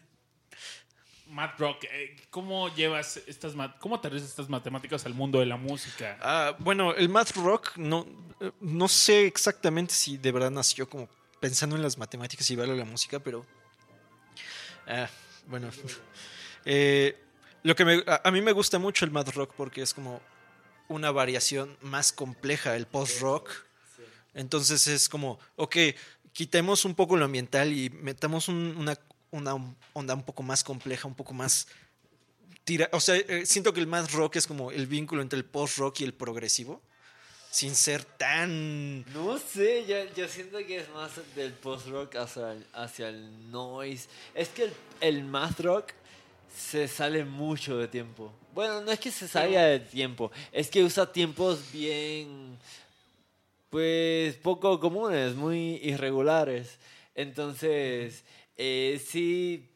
[1.28, 6.16] Mad Rock, eh, ¿cómo llevas estas cómo aterrizas estas matemáticas al mundo de la música?
[6.20, 8.06] Ah, bueno, el math rock no,
[8.40, 11.08] eh, no sé exactamente si de verdad nació como
[11.40, 13.44] pensando en las matemáticas y a la música, pero
[14.86, 15.08] ah,
[15.46, 15.70] bueno,
[16.64, 17.16] Eh,
[17.62, 20.20] lo que me- a, a mí me gusta mucho el math rock porque es como
[20.88, 23.50] una variación más compleja, el post rock.
[24.34, 25.76] Entonces es como, ok,
[26.32, 28.98] quitemos un poco lo ambiental y metamos un- una,
[29.30, 29.54] una
[29.92, 31.68] onda un poco más compleja, un poco más
[32.64, 35.44] tira, o sea, eh, siento que el math rock es como el vínculo entre el
[35.44, 36.82] post rock y el progresivo,
[37.56, 42.66] sin ser tan No sé, yo, yo siento que es más del post-rock hacia el,
[42.74, 44.08] hacia el noise.
[44.34, 45.92] Es que el, el math rock
[46.54, 48.30] se sale mucho de tiempo.
[48.52, 52.58] Bueno, no es que se salga de tiempo, es que usa tiempos bien,
[53.70, 56.78] pues, poco comunes, muy irregulares.
[57.14, 58.22] Entonces,
[58.56, 59.68] eh, sí,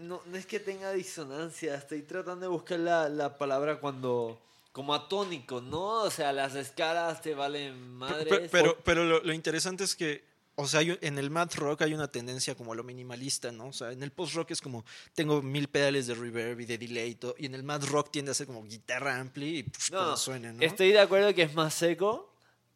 [0.00, 4.42] no, no es que tenga disonancia, estoy tratando de buscar la, la palabra cuando...
[4.70, 6.02] Como atónico, ¿no?
[6.02, 8.28] O sea, las escalas te valen madres.
[8.28, 10.22] Pero, pero, pero lo, lo interesante es que,
[10.54, 13.68] o sea, hay en el math rock hay una tendencia como a lo minimalista, ¿no?
[13.68, 16.78] O sea, en el post rock es como, tengo mil pedales de reverb y de
[16.78, 19.62] delay y todo, y en el math rock tiende a ser como guitarra ampli y
[19.64, 20.62] pff, No, suene, ¿no?
[20.62, 22.32] Estoy de acuerdo que es más seco,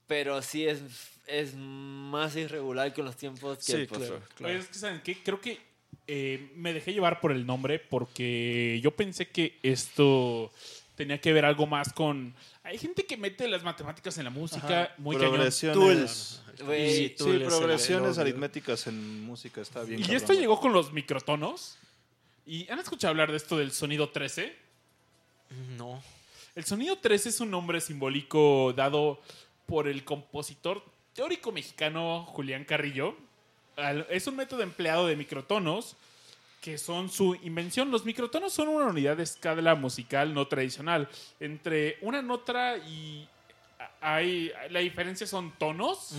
[0.09, 0.80] pero sí es,
[1.26, 4.02] es más irregular con los tiempos que Sí, el post
[4.36, 4.54] claro.
[4.54, 5.22] Oye, es que ¿saben qué?
[5.22, 5.58] Creo que
[6.06, 10.50] eh, me dejé llevar por el nombre porque yo pensé que esto
[10.96, 12.34] tenía que ver algo más con...
[12.64, 15.30] Hay gente que mete las matemáticas en la música muy cañón.
[15.32, 16.42] Progresiones.
[16.64, 20.00] Güey, Sí, Sí, el- progresiones aritméticas en música está bien.
[20.00, 20.16] Y cabrón.
[20.16, 21.78] esto llegó con los microtonos.
[22.46, 24.54] ¿Y han escuchado hablar de esto del sonido 13?
[25.76, 26.02] No.
[26.54, 29.20] El sonido 13 es un nombre simbólico dado
[29.66, 30.84] por el compositor
[31.14, 33.16] teórico mexicano Julián Carrillo.
[34.10, 35.96] Es un método empleado de microtonos
[36.60, 37.90] que son su invención.
[37.90, 41.08] Los microtonos son una unidad de escala musical no tradicional.
[41.40, 43.28] Entre una nota y
[44.00, 46.14] hay la diferencia son tonos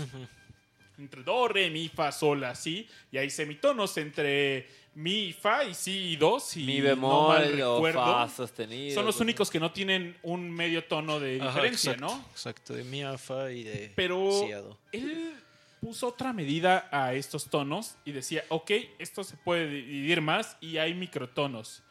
[0.98, 5.74] entre do, re, mi, fa, sol, la, si, y hay semitonos entre mi, fa y
[5.74, 8.00] si y do, si Mi no mal bemol o recuerdo.
[8.06, 8.94] fa sostenido.
[8.96, 12.26] son los únicos que no tienen un medio tono de Ajá, diferencia, exacto, ¿no?
[12.32, 14.78] Exacto, de mi a fa y de Pero si a do.
[14.92, 15.34] él
[15.82, 20.78] puso otra medida a estos tonos y decía, ok, esto se puede dividir más y
[20.78, 21.84] hay microtonos.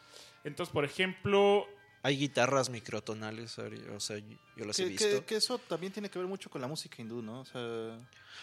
[0.44, 1.66] Entonces, por ejemplo,
[2.04, 4.18] Hay guitarras microtonales, o sea,
[4.56, 5.04] yo las he Que, visto.
[5.06, 7.40] que- que eso también tiene que ver mucho con la música hindú, ¿no?
[7.40, 7.98] O sea,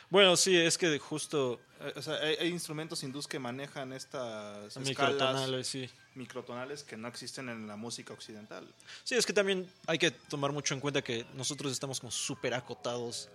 [0.10, 4.76] Bueno, sí, es que justo eh, o sea, hay, hay instrumentos hindús que manejan estas
[4.78, 5.90] escalas microtonales, sí.
[6.16, 8.66] microtonales que no existen en la música occidental.
[9.04, 12.54] Sí, es que también hay que tomar mucho en cuenta que nosotros estamos como súper
[12.54, 13.30] acotados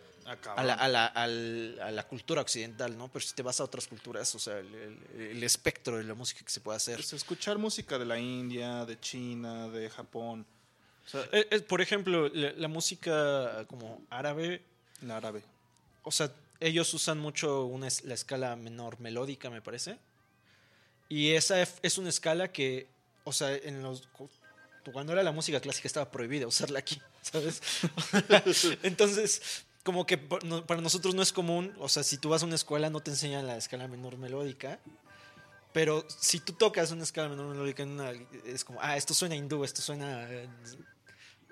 [0.57, 3.09] A la, a, la, al- a la cultura occidental, ¿no?
[3.09, 6.15] Pero si te vas a otras culturas, o sea, el, el- el espectro de la
[6.15, 6.97] música que se puede hacer.
[6.97, 10.47] Pues, escuchar música de la India, de China, de Japón,
[11.07, 14.63] o sea, Eh, eh, por ejemplo, la, la música como árabe,
[15.03, 15.43] en árabe.
[16.03, 19.99] o sea, ellos usan mucho una, es- la escala menor melódica, me parece.
[21.11, 22.87] Y esa es, es una escala que,
[23.25, 24.31] o sea, en los cu-
[24.93, 27.61] cuando era la música clásica estaba prohibida usarla aquí, ¿sabes?
[28.83, 32.43] Entonces, como que por- no- para nosotros no es común, o sea, si tú vas
[32.43, 34.81] a una escuela no te enseñan la escala menor melódica.
[35.73, 38.13] Pero si tú tocas una escala menor melódica, en una-
[38.47, 40.27] es como, ah, esto suena hindú, esto suena...
[40.31, 40.49] eh,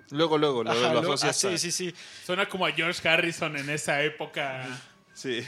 [0.09, 1.95] Luego, luego, lo, ajá, lo lo- asocias ah, sí, sí, sí.
[2.25, 4.67] suena como a George Harrison en esa época.
[5.13, 5.41] Sí.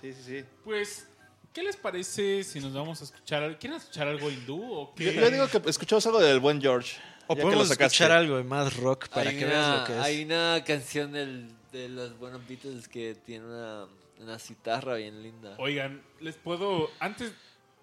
[0.00, 0.44] Sí, sí, sí.
[0.64, 1.06] Pues,
[1.52, 3.58] ¿qué les parece si nos vamos a escuchar?
[3.58, 5.04] ¿Quieren escuchar algo hindú o qué?
[5.14, 6.98] Yo, yo digo que escuchamos algo del buen George.
[7.28, 9.86] O ya que podemos escuchar algo de Mad Rock para hay que una, veas lo
[9.86, 10.04] que es.
[10.04, 13.86] Hay una canción del, de los buenos Beatles que tiene una,
[14.18, 15.54] una citarra bien linda.
[15.58, 16.90] Oigan, les puedo.
[16.98, 17.32] Antes,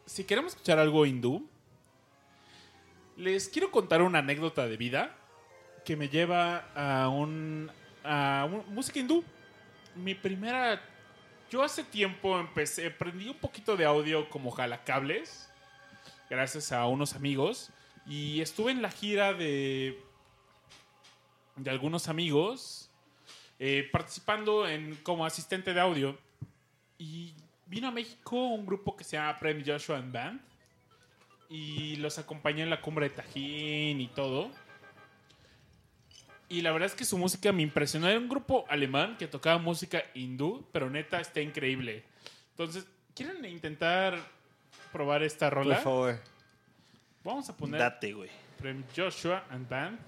[0.06, 1.48] si queremos escuchar algo hindú,
[3.18, 5.16] les quiero contar una anécdota de vida
[5.86, 7.72] que me lleva a un.
[8.04, 9.24] a un- música hindú.
[9.96, 10.82] Mi primera.
[11.50, 12.88] Yo hace tiempo empecé.
[12.88, 15.50] Aprendí un poquito de audio como jalacables.
[16.30, 17.72] Gracias a unos amigos.
[18.06, 20.00] Y estuve en la gira de.
[21.56, 22.90] de algunos amigos.
[23.60, 26.18] eh, participando en, como asistente de audio.
[26.98, 27.34] Y
[27.66, 30.42] vino a México un grupo que se llama Prem Joshua and Band.
[31.50, 34.50] Y los acompañé en la cumbre de Tajín y todo.
[36.48, 38.08] Y la verdad es que su música me impresionó.
[38.08, 42.04] Era un grupo alemán que tocaba música hindú, pero neta está increíble.
[42.52, 42.86] Entonces,
[43.16, 44.18] ¿quieren intentar
[44.92, 45.76] probar esta Por rola?
[45.78, 46.20] favor.
[47.24, 48.30] Vamos a poner Date, güey.
[48.58, 50.00] Prem Joshua and Band.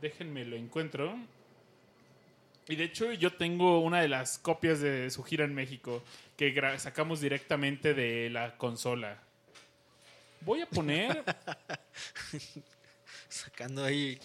[0.00, 1.16] Déjenme lo encuentro.
[2.68, 6.02] Y de hecho yo tengo una de las copias de su gira en México
[6.36, 9.18] que sacamos directamente de la consola.
[10.40, 11.24] Voy a poner...
[13.28, 14.18] Sacando ahí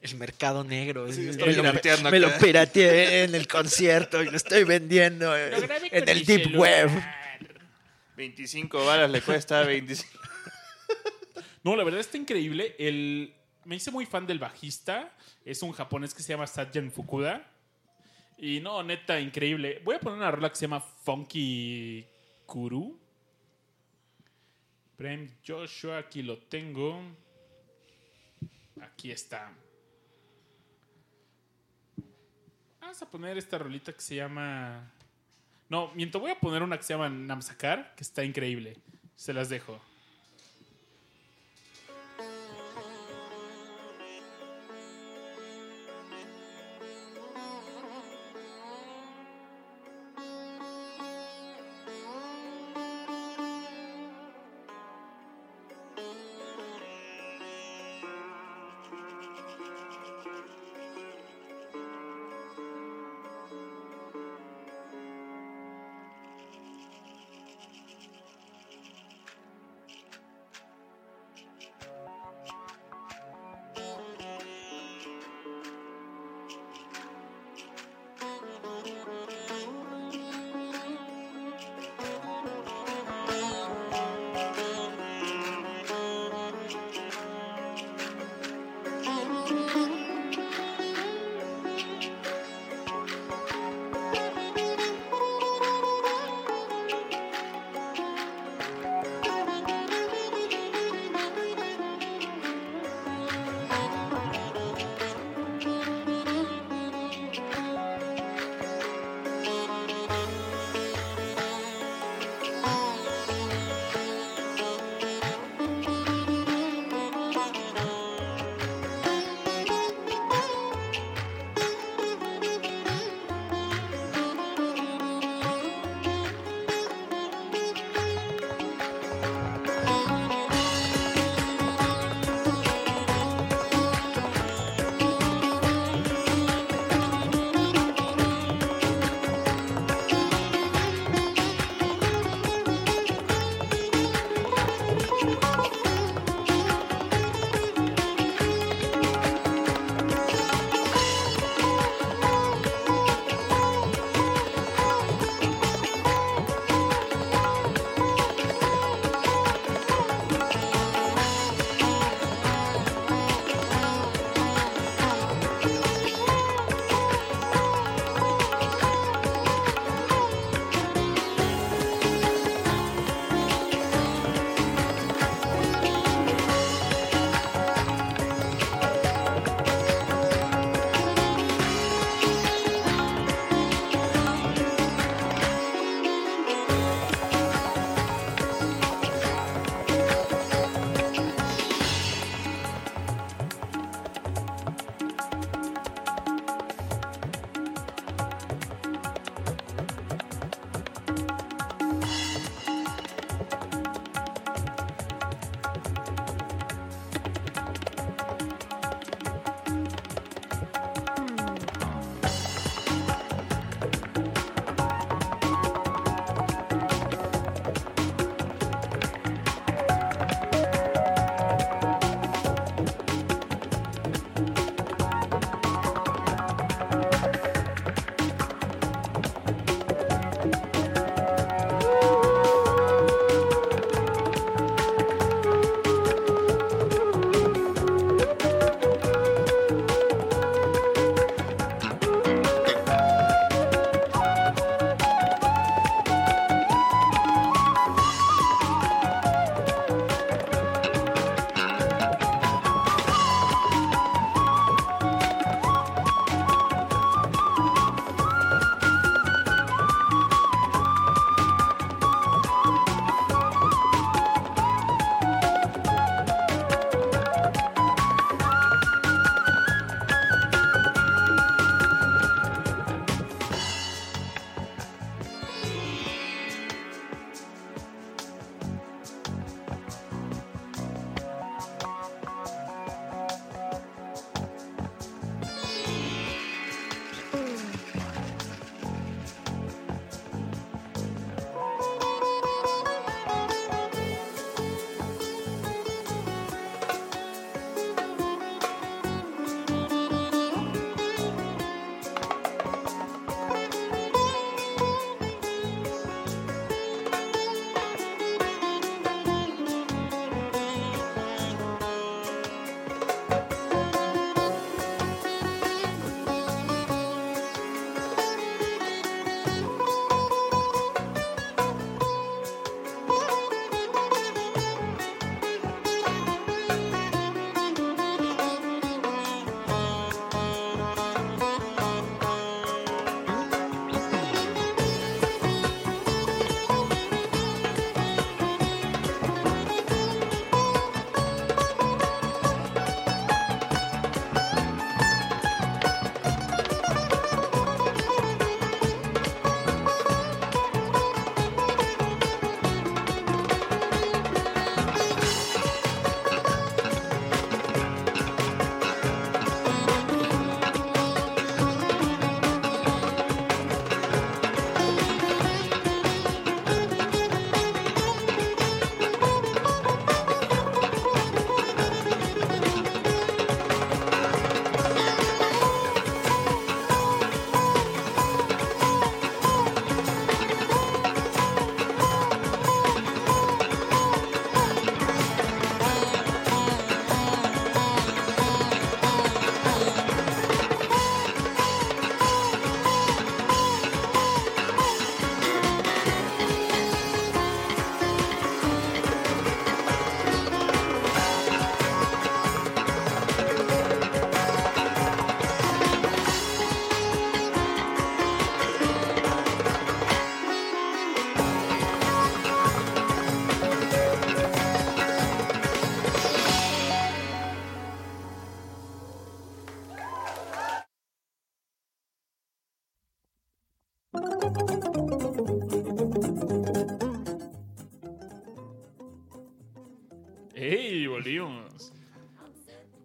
[0.00, 1.12] el mercado negro.
[1.12, 6.08] Sí, me, lo, me pirateé en el concierto y lo estoy vendiendo en, grabé en
[6.08, 6.86] el Deep celular.
[6.88, 6.90] Web.
[8.16, 10.23] 25 balas le cuesta 25.
[11.64, 12.76] No, la verdad está increíble.
[12.78, 13.34] El...
[13.64, 15.16] Me hice muy fan del bajista.
[15.44, 17.50] Es un japonés que se llama Sajan Fukuda.
[18.36, 19.80] Y no, neta, increíble.
[19.84, 22.06] Voy a poner una rola que se llama Funky
[22.44, 22.98] Kuru.
[24.96, 27.00] Prem Joshua, aquí lo tengo.
[28.82, 29.50] Aquí está.
[32.80, 34.92] Vamos a poner esta rolita que se llama.
[35.70, 38.76] No, miento, voy a poner una que se llama Namsakar, que está increíble.
[39.16, 39.80] Se las dejo.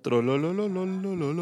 [0.10, 1.42] No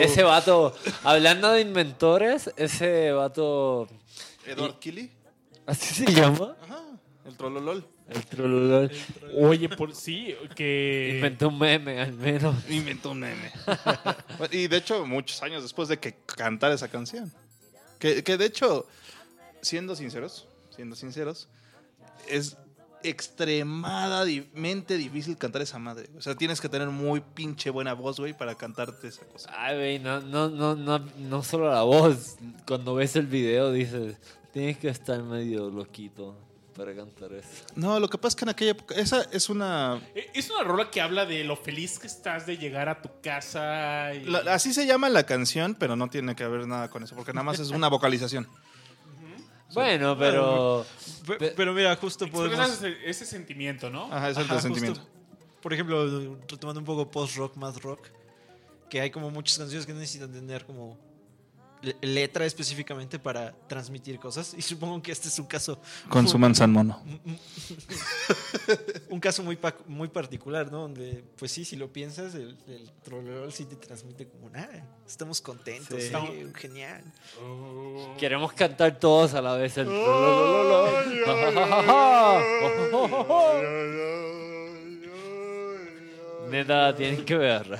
[0.00, 3.88] ese vato, hablando de inventores, ese vato,
[4.44, 5.10] Edward Kelly.
[5.64, 6.56] ¿así se llama?
[6.62, 6.82] Ajá,
[7.24, 7.86] el trololol.
[8.10, 8.90] El trololol.
[9.34, 11.12] Oye, por sí, que.
[11.16, 12.54] Inventó un meme, al menos.
[12.68, 13.50] Inventó un meme.
[14.52, 17.32] y de hecho, muchos años después de que cantara esa canción.
[17.98, 18.86] Que, que de hecho,
[19.62, 21.48] siendo sinceros, siendo sinceros,
[22.28, 22.56] es
[23.02, 26.08] extremadamente difícil cantar esa madre.
[26.16, 29.50] O sea, tienes que tener muy pinche buena voz, güey, para cantarte esa cosa.
[29.56, 32.36] Ay, güey, no, no, no, no, no solo la voz.
[32.66, 34.16] Cuando ves el video dices,
[34.52, 36.36] tienes que estar medio loquito
[36.76, 37.48] para cantar eso.
[37.74, 40.00] No, lo que pasa es que en aquella época, esa es una...
[40.14, 43.10] Eh, Es una rola que habla de lo feliz que estás de llegar a tu
[43.20, 44.14] casa.
[44.14, 44.24] Y...
[44.24, 47.32] la- así se llama la canción, pero no tiene que ver nada con eso, porque
[47.32, 48.46] nada más es una vocalización.
[49.74, 50.86] Bueno, pero...
[51.26, 52.82] Pe- Pe- Pero mira, justo podemos...
[53.04, 54.04] Ese, sentimiento, ¿no?
[54.12, 55.00] Ajá, es el Ajá, de sentimiento.
[55.00, 55.14] justo,
[55.60, 58.08] por ejemplo, retomando un poco post-rock, más rock,
[58.88, 60.96] que hay como muchas canciones que necesitan tener como
[62.00, 64.54] letra específicamente para transmitir cosas.
[64.56, 67.02] Y supongo que este es un caso, Consuman San Mono.
[69.10, 70.82] un caso muy, pa- muy particular, ¿no?
[70.82, 75.40] Donde, pues sí, si lo piensas, el, el trololol sí te transmite como, nada, estamos
[75.40, 76.10] contentos, Sí.
[76.10, 77.02] sí, genial.
[77.42, 78.14] Oh.
[78.18, 79.88] Queremos cantar todos a la vez el...
[86.50, 87.66] Neta, tienen que ver.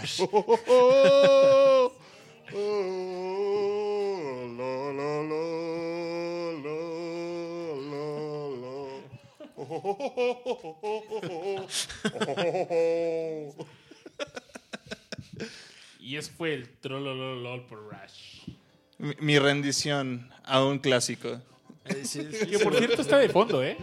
[16.01, 18.51] Y eso fue el Trollololol por Rush.
[18.99, 21.41] Mi, mi rendición a un clásico.
[21.85, 23.77] Eh, sí, sí, Que por cierto está de fondo, ¿eh?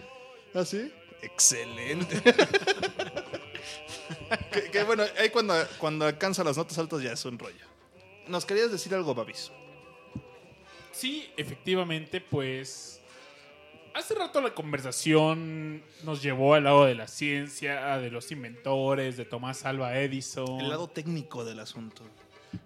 [0.53, 0.91] ¿Ah, sí?
[1.21, 2.21] Excelente.
[4.51, 7.74] que, que bueno, ahí cuando, cuando alcanza las notas altas ya es un rollo.
[8.27, 9.51] ¿Nos querías decir algo, Babis?
[10.91, 13.01] Sí, efectivamente, pues.
[13.93, 19.23] Hace rato la conversación nos llevó al lado de la ciencia, de los inventores, de
[19.23, 20.59] Tomás Alba Edison.
[20.59, 22.03] El lado técnico del asunto.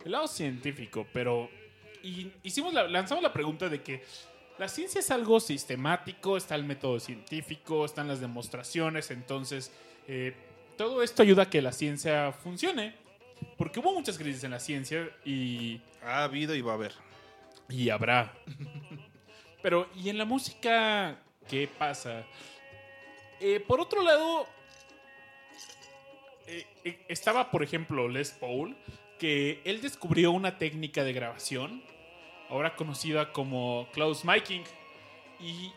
[0.03, 1.49] El lado científico, pero
[2.01, 4.03] y hicimos la- lanzamos la pregunta de que
[4.57, 9.71] la ciencia es algo sistemático, está el método científico, están las demostraciones, entonces
[10.07, 10.33] eh,
[10.77, 12.95] todo esto ayuda a que la ciencia funcione,
[13.57, 16.93] porque hubo muchas crisis en la ciencia y, Ha habido y va a haber.
[17.67, 18.33] y habrá.
[19.61, 22.25] Pero, ¿y en la música qué pasa?
[23.41, 24.45] Eh, por otro lado,
[26.47, 28.75] eh, eh, estaba, por ejemplo, Les Paul,
[29.17, 31.83] que él descubrió una técnica de grabación,
[32.49, 34.63] ahora conocida como close miking,
[35.39, 35.71] y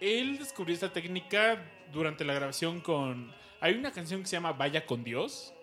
[0.00, 3.32] él descubrió esta técnica durante la grabación con...
[3.60, 5.54] Hay una canción que se llama Vaya con Dios,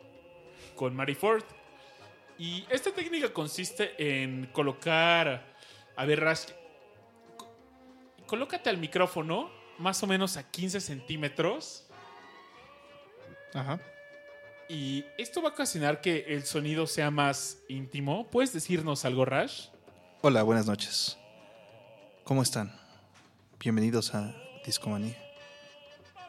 [0.79, 1.43] con Mary Ford,
[2.37, 3.91] y esta técnica consiste
[4.21, 5.45] en colocar...
[5.97, 6.45] A ver, Rash,
[7.35, 7.53] co-
[8.25, 11.85] colócate al micrófono más o menos a 15 centímetros
[13.53, 13.81] Ajá.
[14.69, 18.27] y esto va a ocasionar que el sonido sea más íntimo.
[18.29, 19.67] ¿Puedes decirnos algo, Rash?
[20.21, 21.17] Hola, buenas noches.
[22.23, 22.73] ¿Cómo están?
[23.59, 24.33] Bienvenidos a
[24.65, 25.17] Discomanía.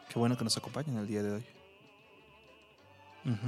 [0.09, 1.45] Qué bueno que nos acompañen el día de hoy.
[3.23, 3.47] Ujú.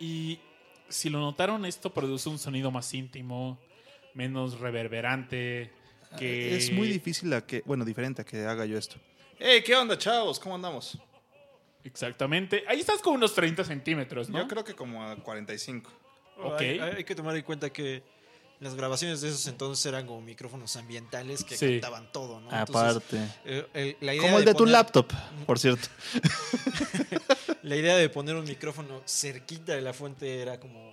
[0.00, 0.40] Y
[0.88, 3.58] si lo notaron, esto produce un sonido más íntimo,
[4.14, 5.70] menos reverberante.
[6.18, 8.96] Que Es muy difícil a que, bueno, diferente a que haga yo esto.
[9.38, 10.40] ¡Hey, qué onda, chavos!
[10.40, 10.98] ¿Cómo andamos?
[11.84, 12.64] Exactamente.
[12.66, 14.38] Ahí estás con unos 30 centímetros, ¿no?
[14.40, 15.90] Yo creo que como a 45.
[16.38, 16.60] Ok.
[16.60, 18.02] Hay, hay que tomar en cuenta que
[18.58, 21.74] las grabaciones de esos entonces eran como micrófonos ambientales que Sí.
[21.80, 22.50] captaban todo, ¿no?
[22.50, 23.18] Entonces, Aparte.
[23.46, 25.06] eh, el- la idea Como el de tu poner- laptop,
[25.46, 25.88] por cierto.
[27.62, 30.92] La idea de poner un micrófono cerquita de la fuente era como.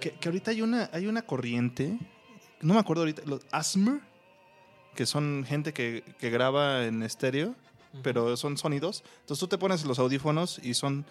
[0.00, 1.98] Que, que ahorita hay una, hay una corriente,
[2.60, 4.00] no me acuerdo ahorita, los ASMR,
[4.94, 7.54] que son gente que, que graba en estéreo,
[8.02, 9.04] pero son sonidos.
[9.20, 11.04] Entonces tú te pones los audífonos y son,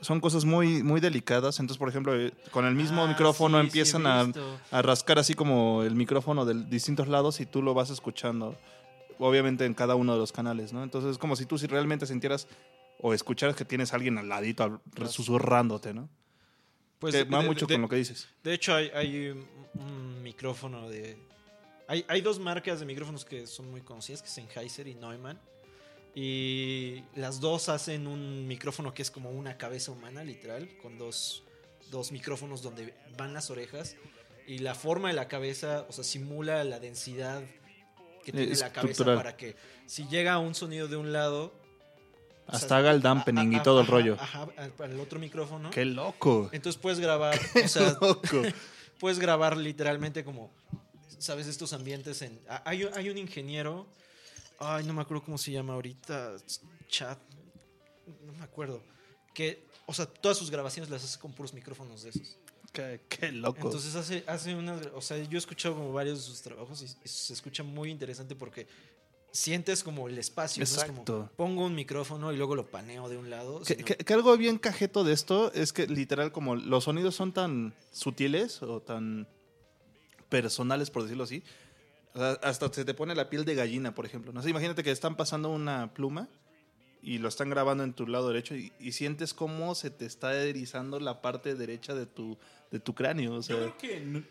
[0.00, 1.58] son cosas muy, muy delicadas.
[1.58, 4.30] Entonces, por ejemplo, eh, con el mismo Ah, micrófono sí, sí, he empiezan a,
[4.70, 8.56] a rascar así como el micrófono de distintos lados y tú lo vas escuchando,
[9.18, 10.82] obviamente en cada uno de los canales, ¿no?
[10.82, 12.46] Entonces es como si tú si realmente sintieras
[13.02, 16.08] o escucharas que tienes a alguien al ladito susurrándote, ¿no?
[16.98, 18.28] Pues que va de- mucho de- con lo que dices.
[18.44, 21.16] De hecho, hay, hay un, un micrófono de.
[21.88, 25.40] Hay, hay dos marcas de micrófonos que son muy conocidas, que es Sennheiser y Neumann.
[26.14, 31.42] Y las dos hacen un micrófono que es como una cabeza humana, literal, con dos,
[31.90, 33.96] dos micrófonos donde van las orejas.
[34.46, 37.42] y la forma de la cabeza, o sea, simula la densidad
[38.24, 39.54] que tiene la cabeza para que
[39.86, 41.54] si llega un sonido de un lado...
[42.50, 44.16] o Hasta sea, haga el dampening y todo el rollo.
[44.20, 44.46] Ajá,
[44.76, 45.70] para el otro micrófono.
[45.70, 46.48] ¡Qué loco!
[46.52, 48.42] Entonces puedes grabar, o sea, loco!
[48.98, 50.50] puedes grabar literalmente como,
[51.18, 51.46] ¿sabes?
[51.46, 52.38] Estos ambientes en...
[52.64, 53.86] Hay, un- hay un ingeniero,
[54.58, 56.36] ay, no me acuerdo cómo se llama ahorita,
[56.88, 57.18] chat,
[58.26, 58.82] no me acuerdo,
[59.32, 62.36] que, o sea, todas sus grabaciones las hace con puros micrófonos de esos.
[62.72, 63.58] ¡Qué, qué loco!
[63.62, 66.84] Entonces hace, hace unas, o sea, yo he escuchado como varios de sus trabajos y,
[66.84, 68.66] y se escucha muy interesante porque
[69.32, 70.64] sientes como el espacio, ¿no?
[70.64, 71.30] Es como, Exacto.
[71.36, 73.60] pongo un micrófono y luego lo paneo de un lado.
[73.60, 77.14] Que, sino- que- que algo bien cajeto de esto es que literal como los sonidos
[77.14, 79.28] son tan sutiles o tan
[80.28, 81.42] personales, por decirlo así,
[82.42, 84.32] hasta se te pone la piel de gallina, por ejemplo.
[84.32, 86.28] No sé, imagínate que están pasando una pluma
[87.02, 90.34] y lo están grabando en tu lado derecho y, y sientes cómo se te está
[90.42, 92.36] erizando la parte derecha de tu,
[92.70, 93.32] de tu cráneo.
[93.32, 94.22] O Yo sea, creo que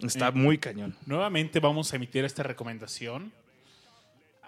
[0.00, 0.96] está eh, muy cañón.
[1.06, 3.32] nuevamente vamos a emitir esta recomendación.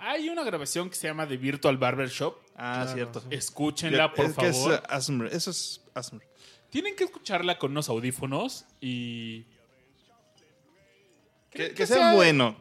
[0.05, 2.37] Hay una grabación que se llama The Virtual Barber Shop.
[2.57, 3.20] Ah, Claro, cierto.
[3.20, 3.27] sí.
[3.31, 4.83] Escúchenla, por Es que es, favor.
[4.83, 6.23] uh, ASMR, Eso es ASMR.
[6.70, 9.43] Tienen que escucharla con unos audífonos y...
[11.51, 12.57] Que, ¿Creen que sea bueno.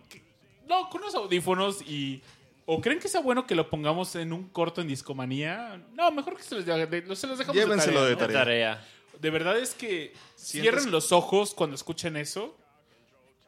[0.68, 2.22] No, con unos audífonos y...
[2.65, 5.81] ¿O creen que sea bueno que lo pongamos en un corto en discomanía?
[5.93, 8.27] No, mejor que se los, de- se los dejamos Llévenselo de de tarea.
[8.27, 8.39] ¿no?
[8.39, 8.76] tarea.
[8.76, 8.88] Tarea.
[9.19, 12.55] De verdad es que Sientes- cierren los ojos cuando escuchen eso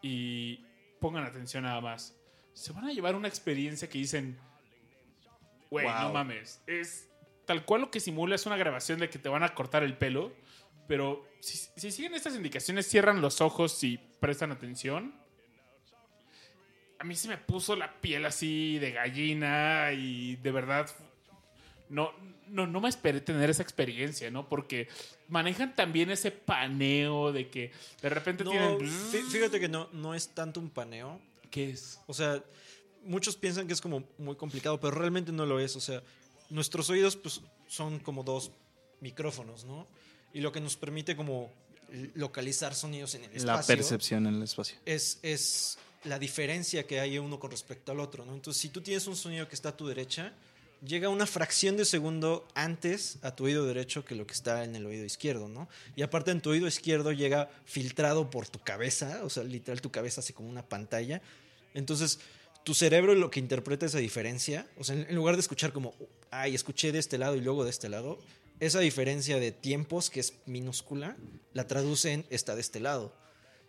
[0.01, 0.61] y
[0.99, 2.15] pongan atención nada más.
[2.53, 4.37] Se van a llevar una experiencia que dicen,
[5.69, 6.01] güey, Wow.
[6.03, 6.61] no mames.
[6.67, 7.09] Es
[7.45, 9.97] tal cual lo que simula es una grabación de que te van a cortar el
[9.97, 10.31] pelo,
[10.87, 15.13] pero si, si siguen estas indicaciones, cierran los ojos y prestan atención.
[16.99, 20.89] A mí se me puso la piel así de gallina y de verdad
[21.89, 22.11] no,
[22.47, 24.47] no, no me esperé tener esa experiencia, ¿no?
[24.47, 24.87] Porque
[25.27, 27.71] manejan también ese paneo de que
[28.01, 28.77] de repente No, tienen...
[28.79, 31.19] fí- fíjate que no, no es tanto un paneo.
[31.53, 31.99] ¿Qué es?
[32.07, 32.43] O sea,
[33.05, 35.75] muchos piensan que es como muy complicado, pero realmente no lo es.
[35.75, 36.01] O sea,
[36.49, 38.49] nuestros oídos pues, son como dos
[39.01, 39.87] micrófonos, ¿no?
[40.33, 41.51] Y lo que nos permite como
[42.15, 44.77] localizar sonidos en el espacio La percepción en el espacio.
[44.83, 48.33] es, es la diferencia que hay uno con respecto al otro, ¿no?
[48.33, 50.33] Entonces, si tú tienes un sonido que está a tu derecha,
[50.83, 54.75] llega una fracción de segundo antes a tu oído derecho que lo que está en
[54.75, 55.69] el oído izquierdo, ¿no?
[55.95, 59.91] Y aparte en tu oído izquierdo llega filtrado por tu cabeza, o sea, literal tu
[59.91, 61.21] cabeza hace como una pantalla.
[61.73, 62.19] Entonces,
[62.63, 65.93] tu cerebro lo que interpreta esa diferencia, o sea, en lugar de escuchar como,
[66.31, 68.19] ay, escuché de este lado y luego de este lado,
[68.59, 71.17] esa diferencia de tiempos, que es minúscula,
[71.53, 73.13] la traduce en está de este lado.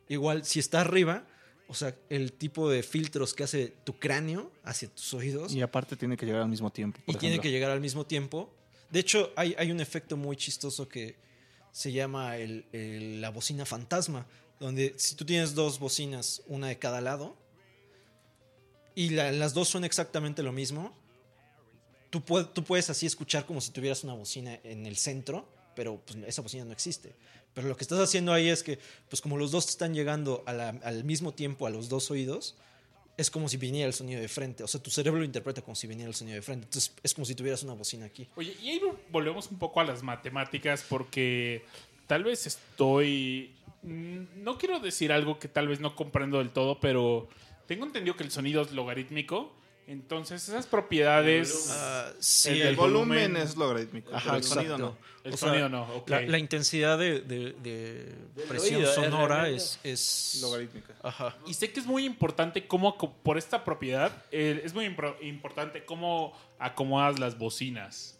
[0.08, 1.26] Igual, si está arriba,
[1.66, 5.96] o sea, el tipo de filtros que hace tu cráneo hacia tus oídos Y aparte
[5.96, 7.00] tiene que llegar al mismo tiempo.
[7.06, 8.54] y tiene que llegar al mismo tiempo.
[8.90, 11.16] De hecho, hay, hay un efecto muy chistoso que
[11.72, 14.26] se llama el- el- la bocina fantasma,
[14.60, 17.36] donde si tú tienes dos bocinas, una de cada lado,
[18.94, 20.94] y la- las dos son exactamente lo mismo,
[22.10, 26.00] tú, pued- tú puedes así escuchar como si tuvieras una bocina en el centro, pero
[26.04, 27.14] pues, esa bocina no existe.
[27.54, 30.42] Pero lo que estás haciendo ahí es que, pues como los dos te están llegando
[30.46, 32.56] a la- al mismo tiempo a los dos oídos,
[33.16, 34.64] es como si viniera el sonido de frente.
[34.64, 36.64] O sea, tu cerebro lo interpreta como si viniera el sonido de frente.
[36.66, 38.28] Entonces, es como si tuvieras una bocina aquí.
[38.34, 38.80] Oye, y ahí
[39.10, 41.64] volvemos un poco a las matemáticas porque
[42.08, 43.54] tal vez estoy...
[43.82, 47.28] mm, No quiero decir algo que tal vez no comprendo del todo, pero
[47.66, 49.54] tengo entendido que el sonido es logarítmico.
[49.86, 51.68] Entonces esas propiedades...
[51.70, 53.36] Ah, sí, El El, volumen, volumen.
[53.36, 54.98] es logarítmico, Ajá, pero el sonido exacto.
[54.98, 55.28] no.
[55.28, 56.08] el o sea, sonido no, ok.
[56.08, 58.16] La, la intensidad de, de- de
[58.48, 60.38] presión oído, sonora es, es...
[60.40, 60.94] Logarítmica.
[61.02, 61.36] Ajá.
[61.46, 65.84] Y sé que es muy importante cómo, por esta propiedad, eh, es muy impro- importante
[65.84, 68.18] cómo acomodas las bocinas.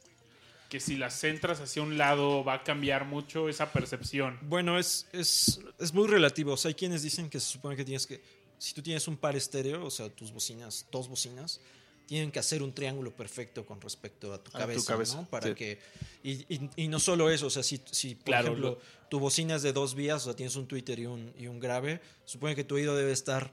[0.68, 4.38] Que si las centras hacia un lado va a cambiar mucho esa percepción.
[4.42, 6.52] Bueno, es, es, es muy relativo.
[6.52, 8.20] O sea, hay quienes dicen que se supone que tienes que...
[8.64, 11.60] Si tú tienes un par estéreo, o sea, tus bocinas, dos bocinas,
[12.06, 15.26] tienen que hacer un triángulo perfecto con respecto a tu A tu cabeza, cabeza, ¿no?
[15.28, 15.54] Para sí.
[15.54, 15.78] que...
[16.22, 19.18] Y, y- y no solo eso, o sea, si, si por Claro, ejemplo, lo- tu
[19.20, 22.00] bocina es de dos vías, o sea, tienes un Twitter y un, y un grave,
[22.24, 23.52] supone que tu oído debe estar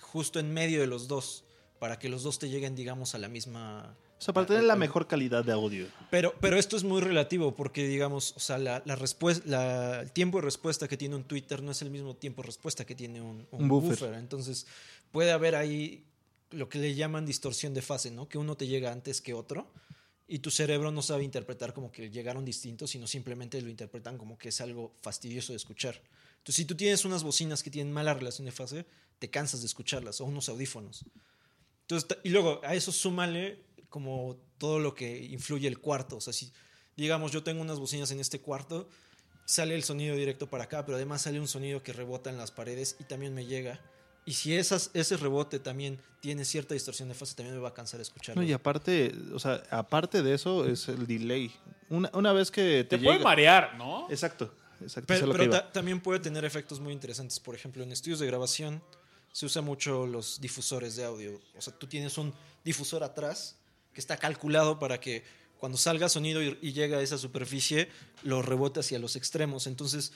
[0.00, 1.44] justo en medio de los dos,
[1.78, 3.96] para que los dos te lleguen, digamos, a la misma...
[4.22, 5.88] O sea, para tener la mejor calidad de audio.
[6.08, 10.12] Pero, pero esto es muy relativo porque, digamos, o sea, la, la respuesta, la- el
[10.12, 12.94] tiempo de respuesta que tiene un Twitter no es el mismo tiempo de respuesta que
[12.94, 13.90] tiene un, un Un buffer.
[13.98, 14.14] buffer.
[14.14, 14.68] Entonces,
[15.10, 16.04] puede haber ahí
[16.52, 18.28] lo que le llaman distorsión de fase, ¿no?
[18.28, 19.66] Que uno te llega antes que otro
[20.28, 24.38] y tu cerebro no sabe interpretar como que llegaron distintos, sino simplemente lo interpretan como
[24.38, 26.00] que es algo fastidioso de escuchar.
[26.38, 28.86] Entonces, si tú tienes unas bocinas que tienen mala relación de fase,
[29.18, 31.04] te cansas de escucharlas, o unos audífonos.
[31.88, 33.58] Entonces, y luego a eso súmale
[33.92, 36.16] como todo lo que influye el cuarto.
[36.16, 36.50] O sea, si
[36.96, 38.88] digamos yo tengo unas bocinas en este cuarto
[39.44, 42.50] sale el sonido directo para acá, pero además sale un sonido que rebota en las
[42.50, 43.80] paredes y también me llega.
[44.24, 47.74] Y si esas, ese rebote también tiene cierta distorsión de fase, también me va a
[47.74, 48.40] cansar escucharlo.
[48.40, 51.52] No, y aparte, o sea, aparte de eso es el delay.
[51.90, 54.08] Una, una vez que te, Te puede llega- marear, ¿no?
[54.10, 55.06] Exacto, exacto.
[55.12, 57.40] Pero, pero ta- también puede tener efectos muy interesantes.
[57.40, 58.80] Por ejemplo, en estudios de grabación
[59.32, 61.40] se usa mucho los difusores de audio.
[61.58, 62.32] O sea, tú tienes un
[62.64, 63.56] difusor atrás
[63.92, 65.24] que está calculado para que
[65.58, 67.88] cuando salga sonido y, y llega a esa superficie,
[68.22, 69.66] lo rebote hacia los extremos.
[69.66, 70.12] Entonces,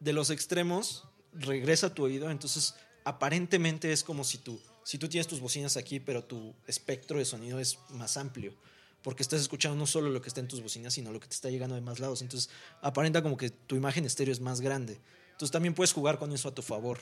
[0.00, 2.30] de los extremos regresa a tu oído.
[2.30, 2.74] Entonces,
[3.04, 7.24] aparentemente es como si tú, si tú tienes tus bocinas aquí, pero tu espectro de
[7.24, 8.54] sonido es más amplio.
[9.02, 11.34] Porque estás escuchando no solo lo que está en tus bocinas, sino lo que te
[11.34, 12.20] está llegando de más lados.
[12.20, 12.50] Entonces,
[12.82, 15.00] aparenta como que tu imagen estéreo es más grande.
[15.30, 16.98] Entonces, también puedes jugar con eso a tu favor.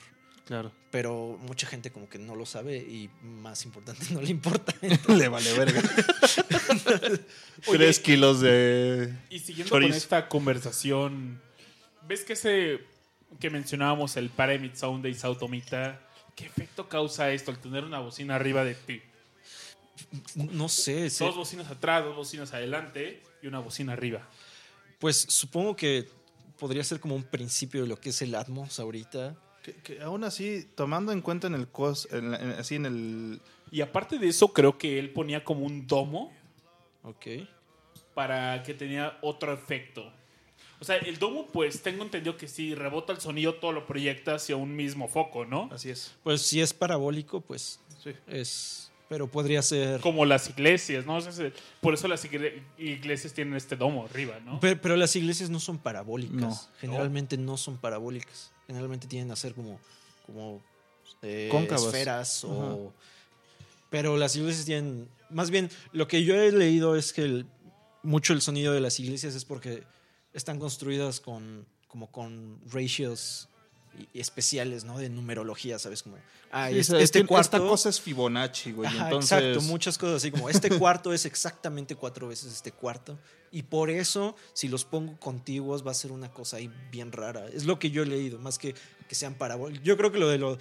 [0.47, 0.71] Claro.
[0.93, 4.73] Pero mucha gente como que no lo sabe y más importante, no le importa.
[5.09, 5.83] Le vale verga.
[7.67, 9.13] Oye, Tres kilos de.
[9.29, 9.91] Y siguiendo Chorizo.
[9.91, 11.41] con esta conversación,
[12.07, 12.81] ¿ves que ese
[13.41, 16.01] que mencionábamos, el Paramit Sound de Isautomita,
[16.37, 19.03] qué efecto causa esto al tener una bocina arriba de ti?
[20.35, 24.29] No sé, Dos bocinas atrás, dos bocinas adelante y una bocina arriba.
[24.99, 26.09] pues supongo que
[26.59, 29.37] podría ser como un principio de lo que es el Atmos ahorita.
[29.67, 32.87] Que, que aún así, tomando en cuenta en el cos, en la- en- así en
[32.87, 33.41] el.
[33.73, 36.33] Y aparte de eso, creo que él ponía como un domo
[37.03, 37.27] Ok.
[38.15, 40.11] para que tenía otro efecto.
[40.81, 44.35] O sea, el domo, pues tengo entendido que si rebota el sonido, todo lo proyecta
[44.37, 45.69] hacia un mismo foco, ¿no?
[45.73, 46.15] Así es.
[46.23, 48.13] Pues si es parabólico, pues Sí.
[48.29, 48.83] es...
[49.09, 50.01] Pero podría ser...
[50.01, 51.17] Como las iglesias, ¿no?
[51.17, 54.59] O sea, se- por eso las igle- iglesias tienen este domo arriba, ¿no?
[54.61, 56.37] Pero, pero las iglesias no son parabólicas.
[56.37, 56.59] No.
[56.81, 57.57] Generalmente no.
[57.57, 58.53] son parabólicas.
[58.67, 59.79] Generalmente tienden a ser como,
[60.27, 60.63] como
[61.23, 62.93] eh, esferas o...
[63.91, 65.09] Pero las iglesias tienen...
[65.31, 67.47] Más bien, lo que yo he leído es que el-
[68.03, 69.85] mucho el sonido de las iglesias es porque
[70.33, 73.49] están construidas con como con ratios
[74.15, 74.99] especiales, ¿no?
[74.99, 76.03] De numerología, ¿sabes?
[76.03, 76.17] Como,
[76.51, 77.57] ah, Sí, es- o sea, es este que cuarto...
[77.57, 78.89] Esta cosa es Fibonacci, güey.
[78.89, 83.19] Ajá, entonces, Exacto, muchas cosas así como este cuarto es exactamente cuatro veces este cuarto
[83.51, 87.47] y por eso si los pongo contiguos va a ser una cosa ahí bien rara.
[87.49, 88.75] Es lo que yo he leído, más que
[89.09, 89.81] que sean parábolas.
[89.85, 90.59] Yo creo que lo de lo,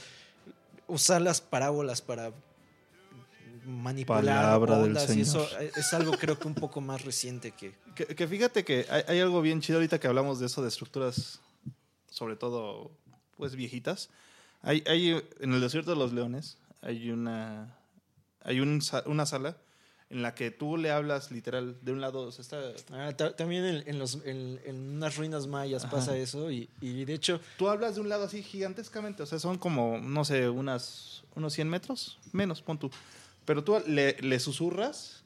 [0.87, 2.31] usar las parábolas para
[3.65, 5.71] manipular Palabra del y eso Señor.
[5.75, 9.19] es algo creo que un poco más reciente que Que, que fíjate que hay, hay
[9.19, 11.39] algo bien chido ahorita que hablamos de eso, de estructuras,
[12.09, 12.91] sobre todo,
[13.37, 14.09] pues viejitas.
[14.61, 17.77] Hay, hay en el desierto de los leones, hay una,
[18.41, 19.57] hay un una sala
[20.11, 23.35] en la que tú le hablas literal de un lado, o sea, está, Ah, ta-
[23.35, 25.95] también en, en los, en, en unas ruinas mayas Ajá.
[25.95, 29.39] pasa eso y, y de hecho tú hablas de un lado así gigantescamente, o sea,
[29.39, 32.91] son como, no sé, unas, unos 100 metros, menos, pon tú.
[33.45, 35.23] Pero tú le, le susurras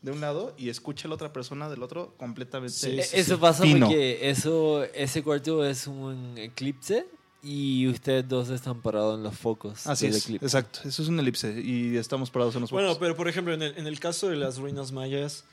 [0.00, 2.72] de un lado y escucha a la otra persona del otro completamente.
[2.74, 3.40] Sí, sí, Eso sí.
[3.40, 7.06] pasa porque eso, ese cuarto es un eclipse
[7.42, 10.46] y ustedes dos están parados en los focos Así del es, eclipse.
[10.46, 10.80] exacto.
[10.86, 13.00] Eso es un elipse y estamos parados en los Bueno, focos.
[13.00, 15.44] pero por ejemplo, en el, en el caso de las ruinas mayas,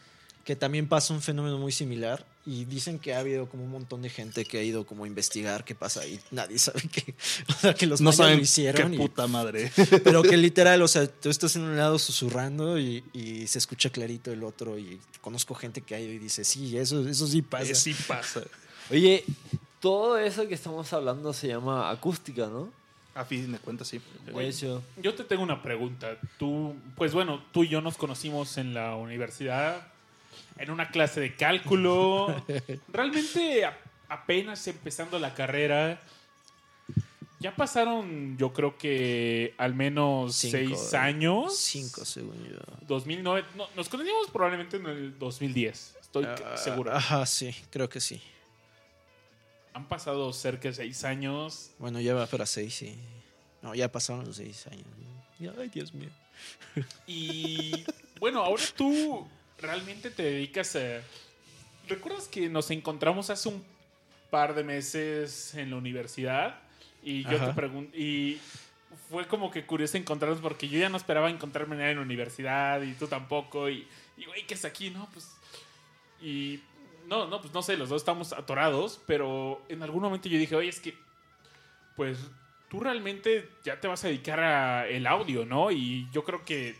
[0.45, 4.01] que también pasa un fenómeno muy similar, y dicen que ha habido como un montón
[4.01, 7.13] de gente que ha ido como a investigar qué pasa y nadie sabe qué.
[7.49, 8.89] O sea, que los no mayas saben lo hicieron.
[8.91, 9.71] qué y- puta madre.
[10.03, 13.89] pero que literal, o sea, tú estás en un lado susurrando y, y se escucha
[13.91, 17.41] clarito el otro, y conozco gente que ha ido y dice, sí, eso, eso sí
[17.43, 17.75] pasa.
[17.75, 18.41] Sí pasa.
[18.89, 19.23] Oye,
[19.79, 22.69] todo eso que estamos hablando se llama acústica, ¿no?
[23.15, 23.99] A fin de cuentas, sí.
[24.97, 26.17] Yo te tengo una pregunta.
[26.37, 29.87] Tú, pues bueno, tú y yo nos conocimos en la universidad,
[30.57, 32.43] en una clase de cálculo.
[32.93, 33.77] Realmente a-
[34.09, 35.99] apenas empezando la carrera.
[37.41, 41.55] Ya pasaron, yo creo que al menos Cinco, seis años.
[41.57, 42.57] Cinco, según yo.
[42.87, 43.47] 2009.
[43.55, 45.95] no, nos conocimos probablemente en el 2010.
[46.01, 46.93] Estoy Ah, seguro.
[46.93, 48.21] Ajá, sí, creo que sí.
[49.79, 51.71] Han pasado cerca de seis años.
[51.79, 52.97] Bueno, ya va para seis, sí.
[53.61, 54.85] No, ya pasaron los seis años.
[55.57, 56.09] Ay, Dios mío.
[57.07, 57.85] Y
[58.19, 59.25] bueno, ahora tú
[59.57, 60.99] realmente te dedicas a...
[61.87, 63.63] ¿Recuerdas que nos encontramos hace un
[64.29, 66.59] par de meses en la universidad?
[67.01, 67.47] Y yo Ajá.
[67.47, 67.97] te pregunto...
[67.97, 68.37] Y
[69.09, 72.91] fue como que curioso encontrarnos porque yo ya no esperaba encontrarme en la universidad y
[72.95, 73.69] tú tampoco.
[73.69, 73.87] Y,
[74.17, 74.89] y güey, ¿qué es aquí?
[74.89, 75.31] No, pues...
[76.21, 76.59] Y...
[77.09, 80.55] No, no, pues no sé, los dos estamos atorados, pero en algún momento yo dije,
[80.55, 80.95] oye, es que...
[81.95, 82.19] Pues
[82.69, 85.71] tú realmente ya te vas a dedicar a el audio, ¿no?
[85.71, 86.77] Y yo creo que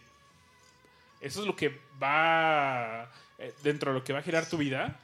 [1.19, 4.99] eso es lo que va eh, dentro de lo que va a girar tu vida.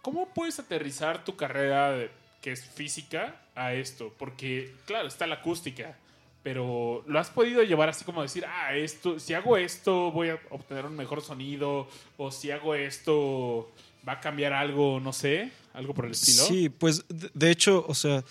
[0.00, 2.08] ¿Cómo puedes aterrizar tu carrera
[2.40, 4.12] que es física a esto?
[4.18, 5.96] Porque, claro, está la acústica,
[6.42, 10.40] pero lo has podido llevar así como decir, ah, esto, si hago esto voy a
[10.50, 13.72] obtener un mejor sonido, o si hago esto
[14.06, 16.42] va a cambiar algo, no sé, algo por el estilo.
[16.44, 18.24] Sí, pues de, hecho, o sea,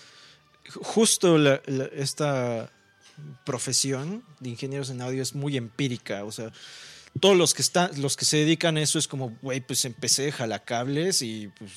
[0.66, 1.38] ju- justo
[1.94, 2.70] esta
[3.44, 6.52] profesión de ingenieros en audio es muy empírica, o sea,
[7.20, 10.32] todos los que están, los que se dedican a eso es como, güey, pues empecé,
[10.32, 11.70] jalacables y pues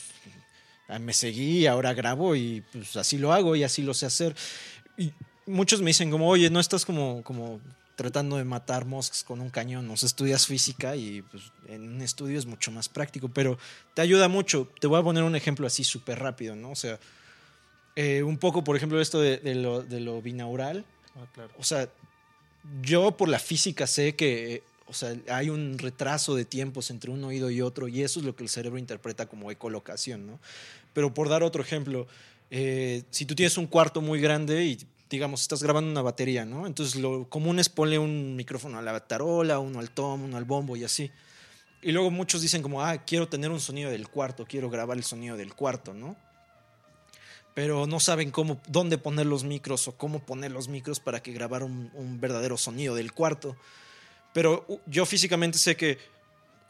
[0.88, 4.36] ah, me seguí, ahora grabo y pues así lo hago y así lo sé hacer.
[5.46, 7.60] Muchos me dicen como, oye, no estás como, como
[7.96, 12.02] tratando de matar moscas con un cañón, o sea, estudias física y pues, en un
[12.02, 13.58] estudio es mucho más práctico, pero
[13.94, 14.70] te ayuda mucho.
[14.80, 16.72] Te voy a poner un ejemplo así súper rápido, ¿no?
[16.72, 17.00] O sea,
[17.96, 20.86] eh, un poco, por ejemplo, esto de, de lo, de lo binaural.
[21.16, 21.52] Ah, claro.
[21.58, 21.90] O sea,
[22.82, 27.12] yo por la física sé que, eh, o sea, hay un retraso de tiempos entre
[27.12, 30.40] un oído y otro y eso es lo que el cerebro interpreta como ecolocación, ¿no?
[30.94, 32.08] Pero por dar otro ejemplo,
[32.52, 34.78] eh, si tú tienes un cuarto muy grande y
[35.10, 36.65] digamos, estás grabando una batería, ¿no?
[36.65, 40.45] Entonces lo común es ponle un micrófono a la tarola, uno al tom, uno al
[40.45, 41.11] bombo y así.
[41.82, 45.03] Y luego muchos dicen como, ah, quiero tener un sonido del cuarto, quiero grabar el
[45.03, 46.15] sonido del cuarto, ¿no?
[47.53, 51.32] Pero no saben cómo, dónde poner los micros o cómo poner los micros para que
[51.32, 53.56] grabar un, un verdadero sonido del cuarto.
[54.34, 55.98] Pero yo físicamente sé que,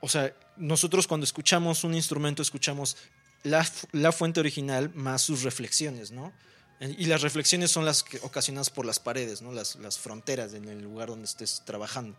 [0.01, 2.97] o sea, nosotros cuando escuchamos un instrumento escuchamos
[3.43, 6.33] la, la fuente original más sus reflexiones, ¿no?
[6.79, 9.51] Eh, Y las reflexiones son las que, ocasionadas por las paredes, ¿no?
[9.51, 12.17] Las, las fronteras en el lugar donde estés trabajando.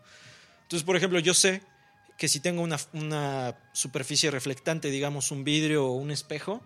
[0.63, 1.61] Entonces, por ejemplo, yo sé
[2.17, 6.61] que si tengo una, una superficie reflectante, digamos un vidrio o un espejo,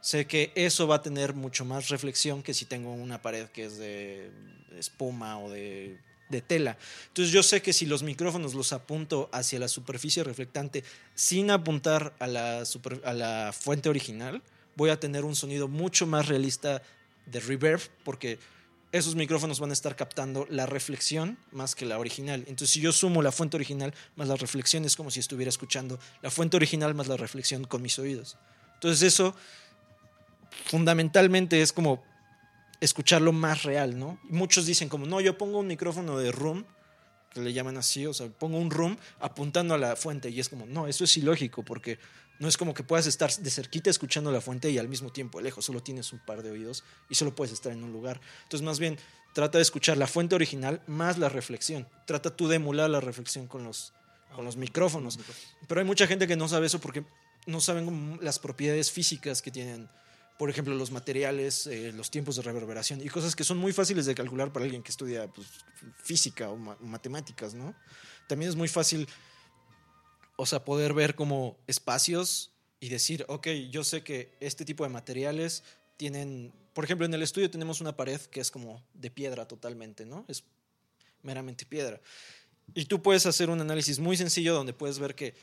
[0.00, 3.64] sé que eso va a tener mucho más reflexión que si tengo una pared que
[3.66, 4.30] es de
[4.76, 5.98] espuma o de,
[6.28, 6.76] de tela.
[7.08, 10.82] Entonces yo sé que si los micrófonos los apunto hacia la superficie reflectante
[11.14, 14.42] sin apuntar a la, super- a la fuente original,
[14.76, 16.82] voy a tener un sonido mucho más realista
[17.30, 18.38] de reverb porque
[18.90, 22.40] esos micrófonos van a estar captando la reflexión más que la original.
[22.46, 25.98] Entonces, si yo sumo la fuente original más la reflexión, es como si estuviera escuchando
[26.22, 28.38] la fuente original más la reflexión con mis oídos.
[28.74, 29.34] Entonces, eso
[30.66, 32.02] fundamentalmente es como
[32.80, 34.18] escucharlo más real, ¿no?
[34.24, 36.64] Muchos dicen como, no, yo pongo un micrófono de room,
[37.30, 40.48] que le llaman así, o sea, pongo un room apuntando a la fuente y es
[40.48, 41.98] como, no, eso es ilógico porque
[42.38, 45.38] no es como que puedas estar de cerquita escuchando la fuente y al mismo tiempo
[45.38, 48.20] de lejos, solo tienes un par de oídos y solo puedes estar en un lugar.
[48.44, 48.98] Entonces, más bien,
[49.34, 51.88] trata de escuchar la fuente original más la reflexión.
[52.06, 53.92] Trata tú de emular la reflexión con los,
[54.34, 55.18] con los micrófonos.
[55.66, 57.04] Pero hay mucha gente que no sabe eso porque
[57.46, 59.88] no saben las propiedades físicas que tienen,
[60.38, 64.06] por ejemplo, los materiales, eh, los tiempos de reverberación y cosas que son muy fáciles
[64.06, 65.48] de calcular para alguien que estudia pues,
[66.02, 67.74] física o ma- matemáticas, ¿no?
[68.28, 69.08] También es muy fácil,
[70.40, 74.88] o sea, poder ver como espacios y decir, ok, yo sé que este tipo de
[74.88, 75.64] materiales
[75.96, 80.06] tienen, por ejemplo, en el estudio tenemos una pared que es como de piedra totalmente,
[80.06, 80.24] ¿no?
[80.28, 80.44] Es
[81.24, 82.00] meramente piedra.
[82.72, 85.34] Y tú puedes hacer un análisis muy sencillo donde puedes ver que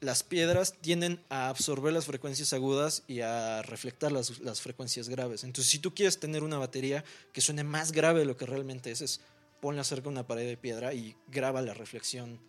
[0.00, 5.44] las piedras tienden a absorber las frecuencias agudas y a reflectar las, las frecuencias graves.
[5.44, 8.90] Entonces, si tú quieres tener una batería que suene más grave de lo que realmente
[8.90, 9.20] es, es
[9.60, 12.40] ponla cerca de una pared de piedra y graba la reflexión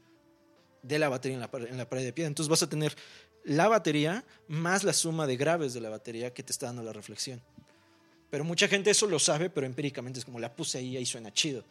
[0.84, 2.28] de la batería en la, pared- en la pared de piedra.
[2.28, 2.96] Entonces vas a tener
[3.44, 6.94] la batería más la suma de graves de la batería que te está dando la
[6.94, 7.42] reflexión.
[8.30, 11.32] Pero mucha gente eso lo sabe, pero empíricamente es como la puse ahí y suena
[11.34, 11.64] chido.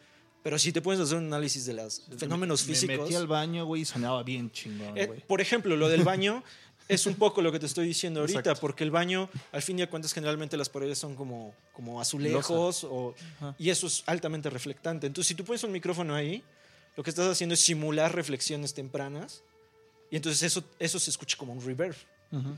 [0.43, 2.99] Pero si te puedes hacer un análisis de los fenómenos Me físicos...
[2.99, 5.19] metí al baño, güey, y sonaba bien chingón, Eh, güey.
[5.21, 6.43] por ejemplo, lo del baño
[6.89, 8.59] es un poco lo que te estoy diciendo ahorita, Exacto.
[8.61, 12.83] porque el baño, al fin y al cuentas, generalmente las paredes son como, como azulejos
[12.83, 13.15] o,
[13.57, 15.07] y eso es altamente reflectante.
[15.07, 16.43] Entonces, si tú pones un micrófono ahí,
[16.95, 19.43] lo que estás haciendo es simular reflexiones tempranas
[20.11, 21.95] y entonces eso, eso se escucha como un reverb.
[22.31, 22.55] Ujú.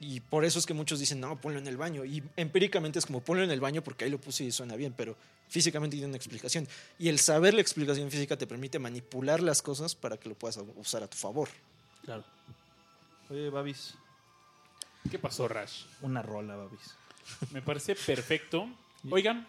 [0.00, 2.04] Y por eso es que muchos dicen, no, ponlo en el baño.
[2.04, 4.92] Y empíricamente es como ponlo en el baño porque ahí lo puse y suena bien,
[4.94, 5.16] pero
[5.48, 6.68] físicamente tiene una explicación.
[6.98, 10.58] Y el saber la explicación física te permite manipular las cosas para que lo puedas
[10.76, 11.48] usar a tu favor.
[12.04, 12.24] Claro.
[13.30, 13.94] Oye, Babis,
[15.10, 15.84] ¿Qué pasó, Rash?
[16.02, 16.94] una rola, Babis.
[17.50, 18.68] Me parece perfecto.
[19.10, 19.46] Oigan,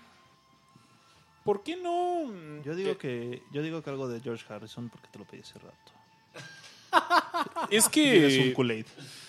[1.46, 2.62] ¿por qué no?
[2.64, 5.58] Yo digo que yo digo que algo de George Harrison porque te lo pedí hace
[5.60, 5.94] rato.
[7.70, 8.54] Es Tienes un que.
[8.54, 8.86] Kool-Aid.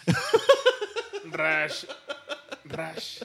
[1.33, 1.85] Rash.
[2.65, 3.23] Rash.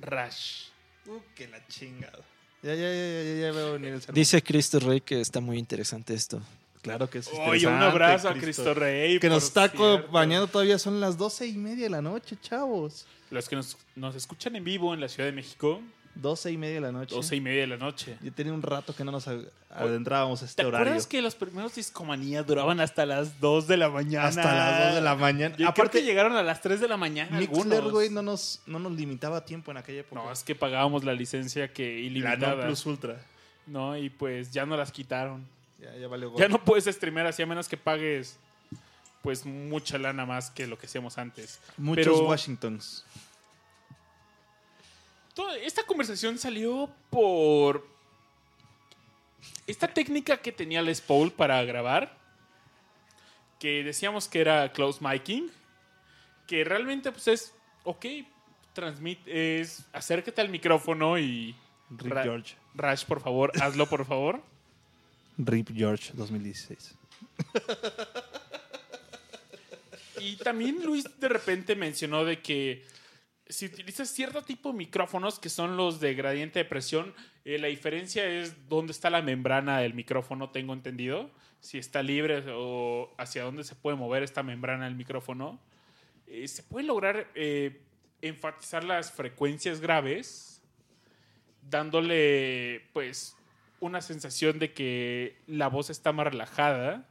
[0.00, 0.66] Rash.
[1.06, 2.20] Uh, que la chingada.
[2.62, 4.14] Ya, ya, ya, ya, ya, ya veo venir el sermón.
[4.14, 6.40] Dice Cristo Rey que está muy interesante esto.
[6.80, 9.18] Claro que es Oye, un interesante, abrazo a Cristo Rey.
[9.18, 9.94] Que por nos está cierto.
[9.94, 13.06] acompañando todavía son las doce y media de la noche, chavos.
[13.30, 15.80] Los que nos, nos escuchan en vivo en la Ciudad de México,
[16.14, 17.14] Doce y media de la noche.
[17.14, 18.16] 12 y media de la noche.
[18.22, 20.86] Yo tenía un rato que no nos ad- adentrábamos a este ¿Te horario.
[20.86, 24.28] acuerdas que los primeros discomanías duraban hasta las 2 de la mañana?
[24.28, 25.50] Hasta las 2 de la mañana.
[25.50, 28.60] Yo creo Aparte, que llegaron a las 3 de la mañana Mixler, güey, no nos,
[28.66, 30.22] no nos limitaba tiempo en aquella época.
[30.22, 32.54] No, es que pagábamos la licencia que la ilimitada.
[32.56, 33.20] No Plus Ultra.
[33.66, 35.44] No, y pues ya no las quitaron.
[35.80, 38.38] Ya, ya valió Ya no puedes streamear así a menos que pagues
[39.22, 41.58] pues mucha lana más que lo que hacíamos antes.
[41.76, 43.04] Muchos Pero- Washingtons.
[45.34, 47.86] Toda esta conversación salió por
[49.66, 52.16] esta técnica que tenía Les Paul para grabar,
[53.58, 55.50] que decíamos que era close miking,
[56.46, 58.06] que realmente pues es, ok,
[58.74, 61.54] transmite, es acércate al micrófono y
[61.90, 62.54] Rip Ra- George.
[62.74, 64.40] Rash, por favor, hazlo por favor.
[65.38, 66.94] Rip George 2016.
[70.20, 72.84] Y también Luis de repente mencionó de que
[73.48, 77.14] si utilizas cierto tipo de micrófonos que son los de gradiente de presión,
[77.44, 81.30] eh, la diferencia es dónde está la membrana del micrófono, tengo entendido.
[81.60, 85.58] Si está libre o hacia dónde se puede mover esta membrana del micrófono.
[86.26, 87.80] Eh, se puede lograr eh,
[88.22, 90.62] enfatizar las frecuencias graves,
[91.62, 93.36] dándole pues
[93.80, 97.06] una sensación de que la voz está más relajada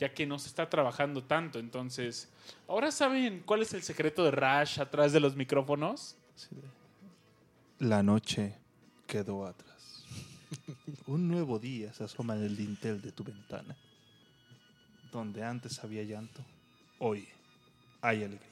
[0.00, 1.58] ya que no se está trabajando tanto.
[1.58, 2.28] Entonces,
[2.66, 6.16] ¿ahora saben cuál es el secreto de Rush atrás de los micrófonos?
[7.78, 8.54] La noche
[9.06, 10.04] quedó atrás.
[11.06, 13.76] Un nuevo día se asoma en el dintel de tu ventana.
[15.12, 16.42] Donde antes había llanto,
[16.98, 17.28] hoy
[18.00, 18.48] hay alegría.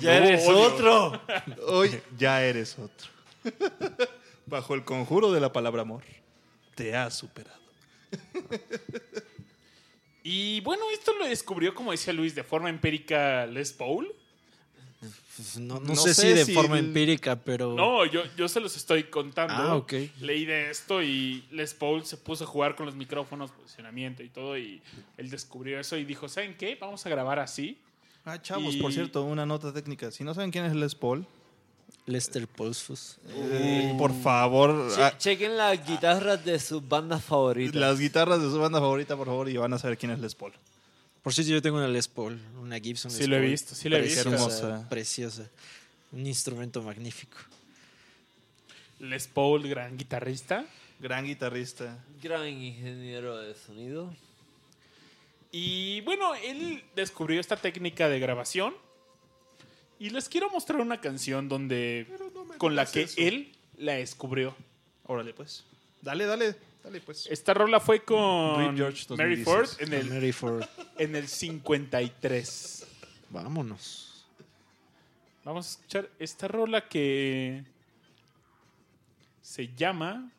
[0.00, 0.60] ¡Ya eres Odio.
[0.60, 1.22] otro!
[1.68, 3.08] Hoy ya eres otro.
[4.46, 6.02] Bajo el conjuro de la palabra amor,
[6.74, 7.61] te has superado.
[10.24, 14.08] Y bueno, esto lo descubrió, como decía Luis, de forma empírica Les Paul.
[15.34, 17.74] Pues no, no No sé, sé si de si forma el- empírica, pero...
[17.74, 19.54] No, yo, yo se los estoy contando.
[19.54, 19.94] Ah, ok.
[20.20, 24.28] Leí de esto y Les Paul se puso a jugar con los micrófonos, posicionamiento y
[24.28, 24.56] todo.
[24.56, 24.80] Y
[25.16, 26.76] él descubrió eso y dijo, ¿saben qué?
[26.80, 27.78] Vamos a grabar así.
[28.24, 30.12] Ah, chavos, Y- por cierto, una nota técnica.
[30.12, 31.26] Si no saben quién es Les Paul,
[32.06, 33.18] Lester Polsfus.
[33.28, 37.74] eh, por favor, Che- ah, chequen las guitarras de sus bandas favoritas.
[37.76, 40.34] las guitarras de su banda favorita, por favor, y van a saber quién es Les
[40.34, 40.52] Paul.
[41.22, 43.50] Por cierto, yo tengo una Les Paul, una Gibson Sí Les lo he Paul.
[43.50, 44.22] visto, sí lo he visto.
[44.28, 44.88] Preciosa, Hermosa.
[44.88, 45.48] Preciosa.
[46.10, 47.38] Un instrumento magnífico.
[48.98, 50.64] Les Paul, gran guitarrista.
[51.00, 51.98] Gran guitarrista.
[52.22, 54.12] Gran ingeniero de sonido.
[55.50, 58.74] Y bueno, él descubrió esta técnica de grabación.
[60.02, 62.08] Y les quiero mostrar una canción donde
[62.58, 63.14] con la que eso.
[63.18, 64.56] él la descubrió.
[65.04, 65.62] Órale, pues.
[66.00, 67.28] Dale, dale, dale, pues.
[67.30, 69.44] Esta rola fue con George Mary 2016.
[69.44, 70.64] Ford en el, Mary Ford.
[70.98, 72.86] en el 53.
[73.30, 74.26] Vámonos.
[75.44, 77.62] Vamos a escuchar esta rola que
[79.40, 80.32] se llama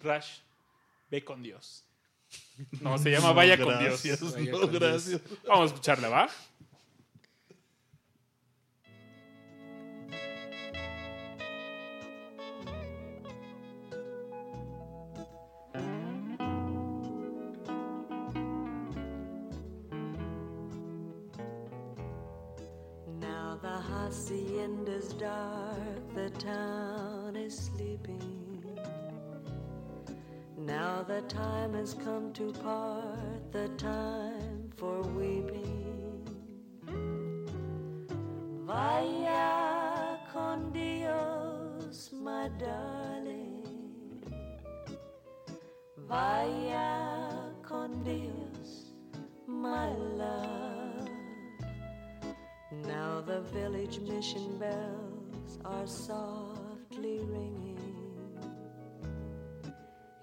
[0.00, 0.28] Rush,
[1.10, 1.82] ve con Dios.
[2.80, 4.00] No, se llama Vaya con Dios.
[4.04, 4.80] gracias, Vaya no, con Dios.
[4.80, 5.20] gracias.
[5.48, 6.30] Vamos a escucharla, ¿va?
[23.74, 28.62] The hacienda's dark, the town is sleeping.
[30.56, 36.22] Now the time has come to part, the time for weeping.
[38.64, 44.22] Vaya con Dios, my darling.
[46.08, 48.92] Vaya con Dios,
[49.48, 49.88] my
[50.22, 50.63] love.
[52.86, 57.64] Now the village mission bells are softly ringing.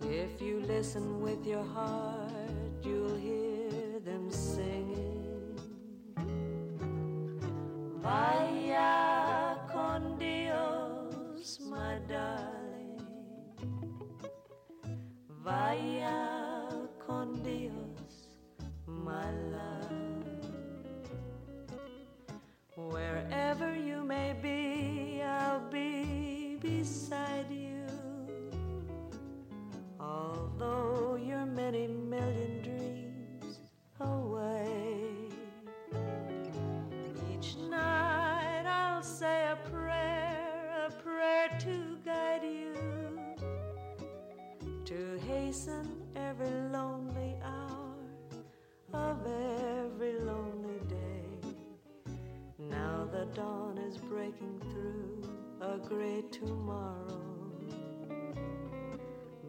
[0.02, 5.58] If you listen with your heart, you'll hear them singing.
[8.02, 13.02] Vaya con Dios, my darling.
[15.44, 18.28] Vaya con Dios,
[18.86, 19.90] my love.
[24.12, 27.86] Wherever you may be, I'll be beside you.
[30.00, 33.60] Although you're many million dreams
[34.02, 35.30] away,
[37.34, 42.74] each night I'll say a prayer, a prayer to guide you,
[44.86, 47.96] to hasten every lonely hour
[48.94, 50.70] of every lonely
[53.12, 55.22] the dawn is breaking through
[55.60, 57.20] a great tomorrow.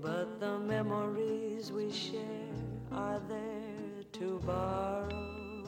[0.01, 2.57] But the memories we share
[2.91, 5.65] are there to borrow.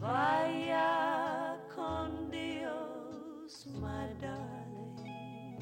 [0.00, 5.58] Vaya con Dios, my darling.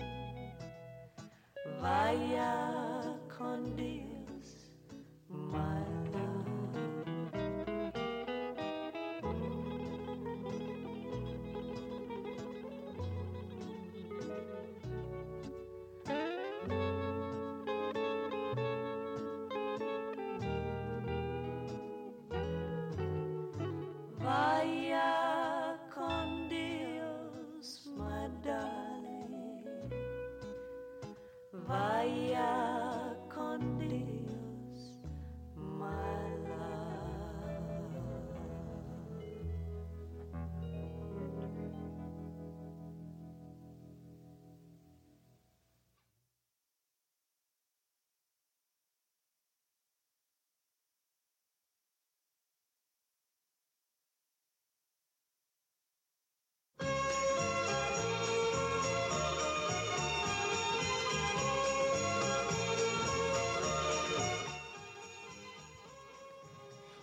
[1.81, 4.71] Vaya con Dios,
[5.31, 5.96] my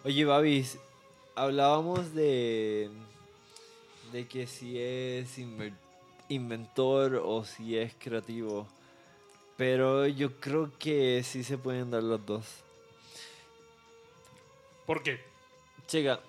[0.06, 0.78] Oye, Babis,
[1.36, 2.90] hablábamos de,
[4.12, 5.30] de que si es
[6.28, 8.68] inventor o si es creativo,
[9.56, 12.46] pero yo creo que sí se pueden dar los dos.
[14.86, 15.22] ¿Por qué?
[15.88, 16.20] Checa,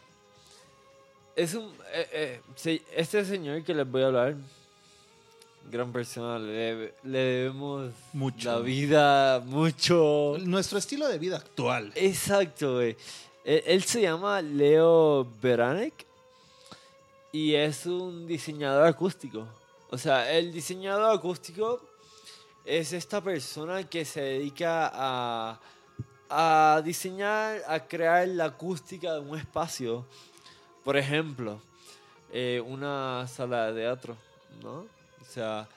[1.34, 4.36] es un, eh, eh, este señor que les voy a hablar,
[5.68, 8.52] gran persona, le, le debemos Mucho.
[8.52, 10.36] la vida, mucho.
[10.40, 11.92] Nuestro estilo de vida actual.
[11.96, 12.96] Exacto, güey.
[13.44, 16.06] Él, él se llama Leo Beranek
[17.32, 19.46] y es un diseñador acústico.
[19.90, 21.80] O sea, el diseñador acústico
[22.64, 25.60] es esta persona que se dedica a,
[26.30, 30.06] a diseñar, a crear la acústica de un espacio.
[30.84, 31.60] Por ejemplo,
[32.32, 34.16] eh, una sala de teatro,
[34.62, 34.86] ¿no?
[35.20, 35.68] O sea,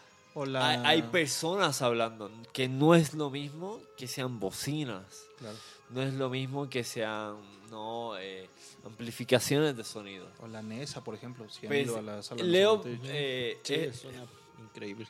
[0.45, 5.25] la- hay, hay personas hablando, que no es lo mismo que sean bocinas.
[5.37, 5.57] Claro.
[5.89, 7.37] No es lo mismo que sean
[7.69, 8.49] no eh,
[8.85, 10.27] amplificaciones de sonido.
[10.41, 11.47] O la NESA, por ejemplo.
[11.49, 13.01] Si han Pues, ido a la sala de Leo, Sonido.
[13.05, 14.25] eh, Sí, eh, suena
[14.59, 15.07] increíble.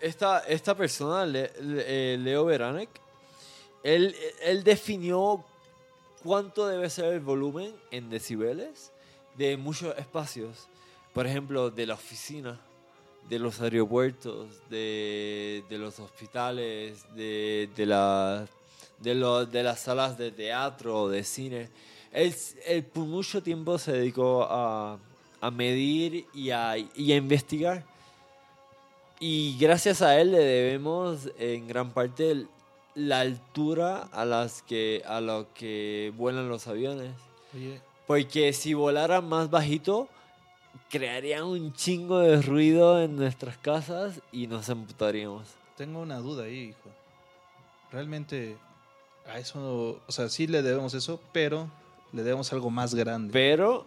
[0.00, 2.90] esta, esta persona, Le- Le- eh, Leo Beranek,
[3.82, 5.44] él, él definió
[6.22, 8.92] cuánto debe ser el volumen en decibeles
[9.36, 10.68] de muchos espacios.
[11.12, 12.60] Por ejemplo, de la oficina,
[13.28, 18.46] de los aeropuertos, de, de los hospitales, de, de, la-
[19.00, 21.68] de, lo- de las salas de teatro, de cine.
[22.12, 22.34] Él,
[22.66, 24.98] él por mucho tiempo se dedicó a,
[25.40, 27.84] a medir y a, y a investigar.
[29.18, 32.46] Y gracias a él le debemos en gran parte
[32.94, 37.12] la altura a las que a lo que vuelan los aviones.
[37.54, 40.08] Oye, Porque si volaran más bajito,
[40.90, 45.48] crearían un chingo de ruido en nuestras casas y nos emputaríamos.
[45.76, 46.90] tengo una duda ahí, hijo.
[47.90, 48.56] Realmente
[49.28, 51.68] a eso, o sea, sí le debemos eso, pero
[52.12, 53.32] le debemos algo más grande.
[53.32, 53.84] Pero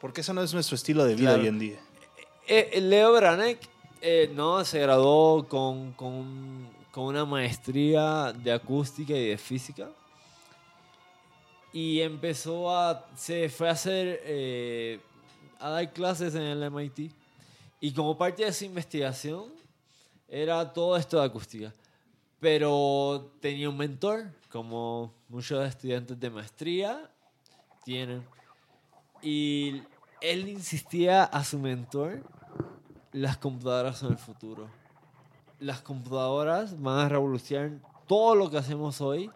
[0.00, 1.42] Porque eso no es nuestro estilo de vida Claro.
[1.42, 1.78] hoy en día.
[2.46, 3.58] eh, Leo Branek
[4.00, 9.88] eh, no, se graduó con, con, con una maestría de acústica y de física.
[11.72, 13.06] Y empezó a.
[13.16, 14.20] Se fue a hacer.
[14.24, 15.00] eh,
[15.58, 17.12] a dar clases en el MIT.
[17.80, 19.44] Y como parte de su investigación,
[20.28, 21.72] era todo esto de acústica.
[22.42, 27.08] Pero tenía un mentor, como muchos estudiantes de maestría
[27.84, 28.24] tienen.
[29.22, 29.80] Y
[30.20, 32.24] él insistía a su mentor,
[33.12, 34.68] las computadoras son el futuro.
[35.60, 37.78] Las computadoras van a revolucionar
[38.08, 39.30] todo lo que hacemos hoy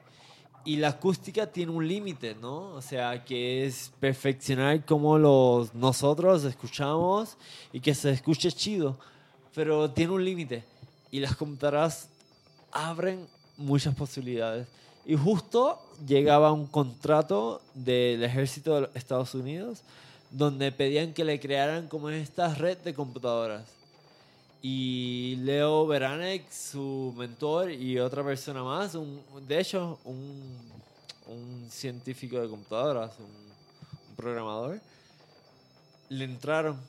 [0.64, 2.70] y la acústica tiene un límite, ¿no?
[2.70, 7.38] O sea, que es perfeccionar cómo los, nosotros escuchamos
[7.72, 8.98] y que se escuche chido,
[9.54, 10.64] pero tiene un límite
[11.12, 12.10] y las computadoras
[12.76, 13.26] abren
[13.56, 14.68] muchas posibilidades.
[15.04, 19.82] Y justo llegaba un contrato del ejército de los Estados Unidos
[20.30, 23.64] donde pedían que le crearan como esta red de computadoras.
[24.60, 30.42] Y Leo Beranek, su mentor, y otra persona más, un, de hecho, un,
[31.28, 33.46] un científico de computadoras, un,
[34.16, 34.80] programador,
[36.08, 36.80] le entraron.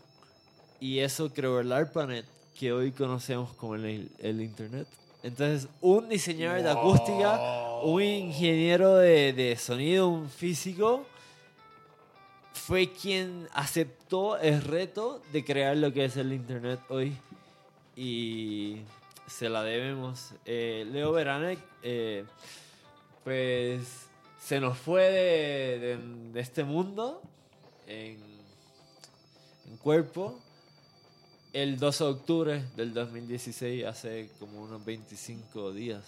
[0.79, 2.25] Y eso creó el ARPANET,
[2.57, 4.87] que hoy conocemos como el Internet.
[5.23, 11.05] Entonces, un diseñador de acústica, un ingeniero de, de sonido, un físico,
[12.53, 17.15] fue quien aceptó el reto de crear lo que es el Internet hoy.
[17.95, 18.81] Y
[19.27, 20.31] se la debemos.
[20.45, 22.23] Eh, Leo Beranek, eh,
[23.23, 24.07] pues
[24.41, 27.21] se nos fue de, de- de este mundo
[27.87, 28.17] en,
[29.67, 30.39] en cuerpo,
[31.53, 36.03] el 12 de octubre del 2016, hace como unos 25 días.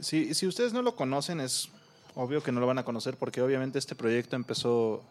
[0.00, 1.68] Si, si ustedes no lo conocen, es
[2.14, 5.02] obvio que no lo van a conocer porque obviamente este proyecto empezó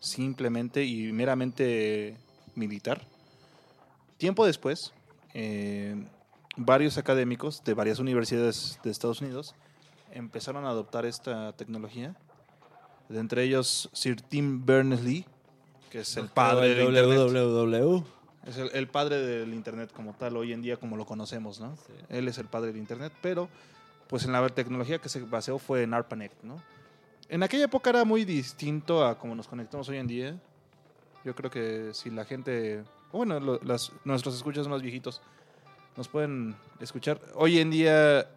[0.00, 2.16] simplemente y meramente
[2.54, 3.00] militar.
[4.16, 4.92] Tiempo después,
[5.34, 5.94] eh,
[6.56, 9.54] varios académicos de varias universidades de Estados Unidos
[10.12, 12.16] empezaron a adoptar esta tecnología.
[13.08, 15.24] De entre ellos, Sir Tim Berners-Lee,
[15.90, 17.30] que es el padre Internet.
[17.30, 18.17] www.
[18.48, 21.76] Es el, el padre del Internet como tal, hoy en día como lo conocemos, ¿no?
[21.76, 21.92] Sí.
[22.08, 23.48] Él es el padre del Internet, pero
[24.08, 26.56] pues en la tecnología que se basó fue en ARPANET, ¿no?
[27.28, 30.38] En aquella época era muy distinto a como nos conectamos hoy en día.
[31.24, 35.20] Yo creo que si la gente, bueno, lo- las, nuestros escuchas más viejitos
[35.96, 37.20] nos pueden escuchar.
[37.34, 38.30] Hoy en día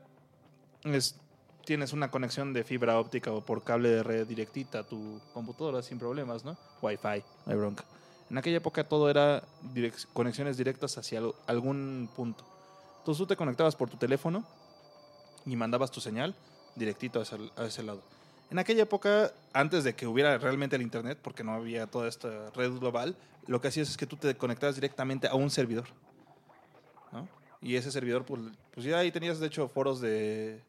[0.84, 1.16] es-
[1.64, 5.82] tienes una conexión de fibra óptica o por cable de red directita a tu computadora
[5.82, 6.58] sin problemas, ¿no?
[6.82, 7.86] Wi-Fi, no hay bronca.
[8.32, 9.44] En aquella época todo era
[9.74, 12.44] direc- conexiones directas hacia al- algún punto.
[13.00, 14.46] Entonces tú te conectabas por tu teléfono
[15.46, 16.34] y mandabas tu señal
[16.76, 18.02] directito a ese, a ese lado.
[18.50, 22.50] En aquella época, antes de que hubiera realmente el Internet, porque no había toda esta
[22.52, 23.16] red global,
[23.48, 25.86] lo que hacías es que tú te conectabas directamente a un servidor.
[27.12, 27.28] ¿no?
[27.62, 28.42] Y ese servidor, pues,
[28.74, 30.62] pues ya ahí tenías, de hecho, foros de,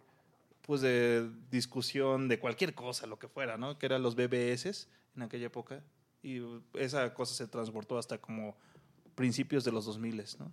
[0.67, 3.79] pues de discusión de cualquier cosa, lo que fuera, ¿no?
[3.79, 5.81] Que eran los BBS en aquella época.
[6.23, 6.40] Y
[6.74, 8.55] esa cosa se transportó hasta como
[9.15, 10.53] principios de los 2000, ¿no?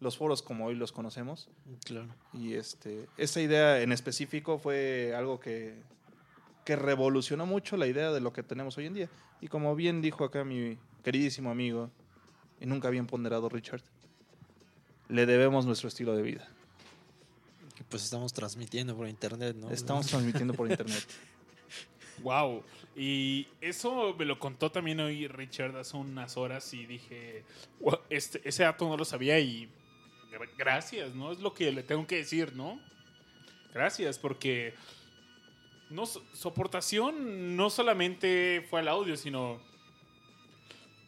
[0.00, 1.48] Los foros como hoy los conocemos.
[1.84, 2.08] Claro.
[2.32, 5.82] Y este, esa idea en específico fue algo que,
[6.64, 9.10] que revolucionó mucho la idea de lo que tenemos hoy en día.
[9.40, 11.90] Y como bien dijo acá mi queridísimo amigo,
[12.60, 13.82] y nunca bien ponderado Richard,
[15.08, 16.48] le debemos nuestro estilo de vida.
[17.74, 19.70] Que pues estamos transmitiendo por internet, ¿no?
[19.70, 21.06] Estamos transmitiendo por internet.
[22.22, 22.62] Wow.
[22.96, 27.44] Y eso me lo contó también hoy Richard hace unas horas y dije,
[27.80, 29.68] "Wow, este, ese dato no lo sabía y
[30.32, 31.32] gra- gracias, ¿no?
[31.32, 32.80] Es lo que le tengo que decir, ¿no?
[33.74, 34.74] Gracias, porque
[35.90, 39.60] no, su aportación no solamente fue al audio, sino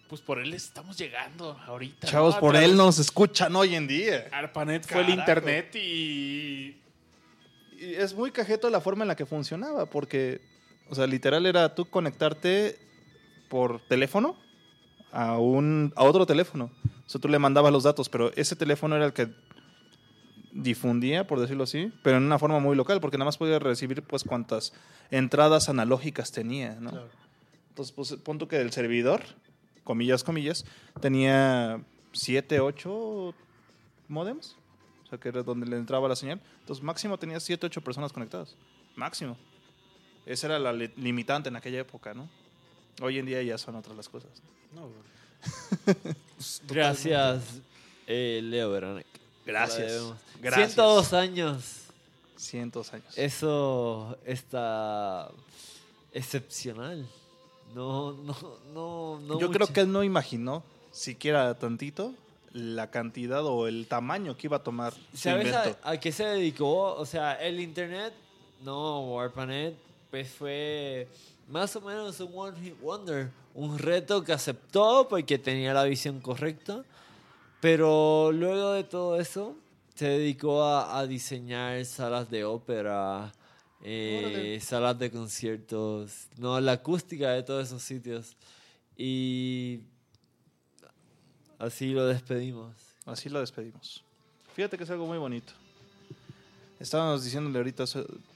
[0.09, 2.07] pues por él estamos llegando ahorita.
[2.07, 4.27] Chavos, por él nos escuchan hoy en día.
[4.33, 6.77] ARPANET fue el internet y
[7.81, 10.41] Y es muy cajeto la forma en la que funcionaba, porque,
[10.91, 12.79] o sea, literal era tú conectarte
[13.49, 14.37] por teléfono
[15.13, 16.71] a, un, a otro teléfono.
[16.85, 19.29] O sea, tú le mandabas los datos, pero ese teléfono era el que
[20.53, 24.03] difundía, por decirlo así, pero en una forma muy local, porque nada más podía recibir,
[24.03, 24.73] pues, cuantas
[25.11, 26.91] entradas analógicas tenía, ¿no?
[26.91, 27.09] Claro.
[27.71, 29.23] Entonces, pues, pon tú que el servidor,
[29.85, 30.65] comillas, comillas,
[31.01, 31.81] tenía
[32.13, 33.35] 7, 8
[34.09, 34.57] modems.
[35.05, 36.41] O sea, que era donde le entraba la señal.
[36.61, 38.57] Entonces, máximo tenía 7, 8 personas conectadas.
[38.97, 39.39] Máximo.
[40.29, 42.29] Esa era la li- limitante en aquella época, ¿no?
[43.01, 44.31] Hoy en día ya son otras las cosas.
[44.75, 44.89] No,
[46.69, 47.43] Gracias,
[48.07, 49.09] eh, Leo Verónica.
[49.47, 50.03] Gracias.
[50.41, 50.73] Gracias.
[50.75, 51.65] 102 años.
[52.37, 53.17] Cientos años.
[53.17, 55.31] Eso está
[56.13, 57.07] excepcional.
[57.75, 58.37] No, no,
[58.73, 59.41] no, no.
[59.41, 59.73] Yo creo mucho.
[59.73, 62.15] que él no imaginó siquiera tantito
[62.53, 66.25] la cantidad o el tamaño que iba a tomar su ¿Sabes a, a qué se
[66.25, 66.95] dedicó?
[66.95, 68.13] O sea, el internet,
[68.63, 69.75] no, Warpanet,
[70.11, 71.09] pues fue
[71.49, 73.31] más o menos un one hit wonder.
[73.55, 76.85] Un reto que aceptó porque tenía la visión correcta.
[77.61, 79.57] Pero luego de todo eso,
[79.95, 83.33] se dedicó a, a diseñar salas de ópera,
[83.83, 88.37] eh, salas de conciertos, no, la acústica de todos esos sitios.
[88.97, 89.81] Y
[91.59, 92.75] así lo despedimos.
[93.05, 94.05] Así lo despedimos.
[94.55, 95.53] Fíjate que es algo muy bonito.
[96.79, 97.85] Estábamos diciéndole ahorita,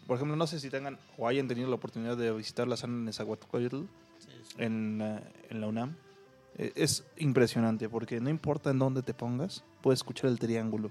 [0.06, 2.92] por ejemplo, no sé si tengan o hayan tenido la oportunidad de visitar la sala
[2.94, 3.82] Nezahualcóyotl
[4.58, 5.94] en, la- en la UNAM.
[6.58, 10.90] Eh, Es impresionante porque no importa en dónde te pongas, puedes escuchar el triángulo,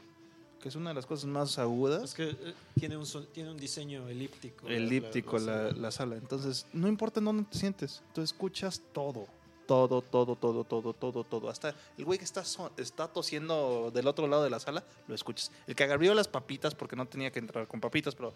[0.61, 2.03] que es una de las cosas más agudas.
[2.03, 4.67] Es que eh, tiene un, tiene un diseño elíptico.
[4.67, 6.15] la- elíptico la- la, la sala.
[6.17, 9.27] Entonces, no importa en dónde te sientes, tú escuchas todo.
[9.67, 11.49] Todo, todo, todo, todo, todo, todo.
[11.49, 15.15] Hasta el güey que está, so- está tosiendo del otro lado de la sala, lo
[15.15, 15.49] escuchas.
[15.65, 18.33] El que abrió las papitas, porque no tenía que entrar con papitas, pero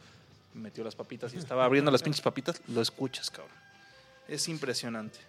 [0.56, 3.56] metió las papitas y estaba abriendo las pinches papitas, lo escuchas, cabrón.
[4.28, 5.20] Es impresionante.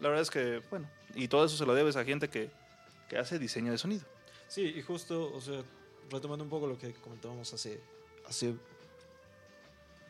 [0.00, 2.50] La verdad es que, bueno, y todo eso se lo debes a gente que,
[3.08, 4.04] que hace diseño de sonido.
[4.48, 5.62] Sí, y justo, o sea,
[6.10, 7.80] retomando un poco lo que comentábamos hace,
[8.26, 8.54] hace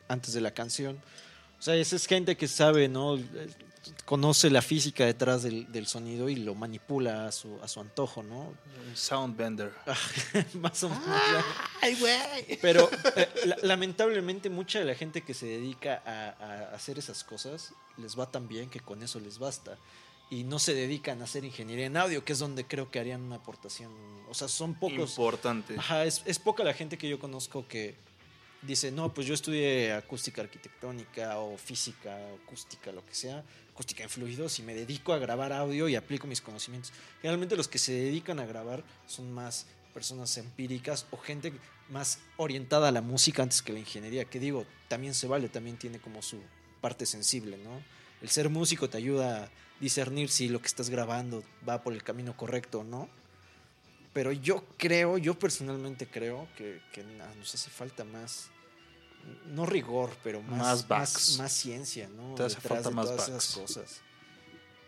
[0.07, 1.01] antes de la canción.
[1.59, 3.17] O sea, esa es gente que sabe, ¿no?
[4.05, 8.23] Conoce la física detrás del, del sonido y lo manipula a su, a su antojo,
[8.23, 8.53] ¿no?
[8.87, 9.71] Un Soundbender.
[10.53, 11.05] Más o menos.
[11.81, 12.57] ¡Ay, güey!
[12.61, 16.29] Pero eh, la- lamentablemente mucha de la gente que se dedica a,
[16.71, 19.77] a hacer esas cosas les va tan bien que con eso les basta.
[20.29, 23.21] y no se dedican a hacer ingeniería en audio, que es donde creo que harían
[23.21, 23.91] una aportación.
[24.29, 25.11] O sea, son pocos.
[25.11, 25.75] Importante.
[25.77, 27.95] Ajá, es, es poca la gente que yo conozco que
[28.61, 33.43] dice, no, pues yo estudié acústica arquitectónica o física, acústica, lo que sea,
[33.73, 36.91] acústica en fluidos y me dedico a grabar audio y aplico mis conocimientos.
[37.21, 41.53] Generalmente los que se dedican a grabar son más personas empíricas o gente
[41.89, 45.77] más orientada a la música antes que la ingeniería, que digo, también se vale, también
[45.77, 46.39] tiene como su
[46.81, 47.81] parte sensible, ¿no?
[48.21, 52.03] El ser músico te ayuda a discernir si lo que estás grabando va por el
[52.03, 53.09] camino correcto o no.
[54.13, 56.81] Pero yo creo, yo personalmente creo que,
[57.37, 58.49] nos hace falta más,
[59.47, 62.35] no rigor, pero más, Más más, más ciencia, ¿no?
[62.35, 63.43] Te hace Detrás falta de más todas backs.
[63.45, 64.01] esas cosas.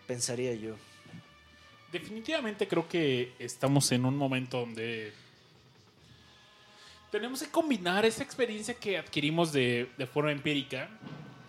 [0.08, 0.76] Pensaría yo.
[1.92, 5.14] Definitivamente creo que estamos en un momento donde
[7.12, 10.90] tenemos que combinar esa experiencia que adquirimos de, de forma empírica,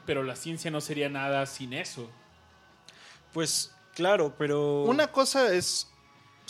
[0.06, 2.10] pero la ciencia no sería nada sin eso.
[3.32, 4.84] Pues claro, pero...
[4.84, 5.89] Una cosa es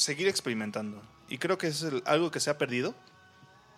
[0.01, 1.03] seguir experimentando.
[1.29, 2.95] Y creo que es algo que se ha perdido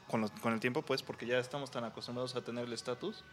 [0.09, 3.25] con el tiempo, pues, porque ya estamos tan acostumbrados a tener el estatus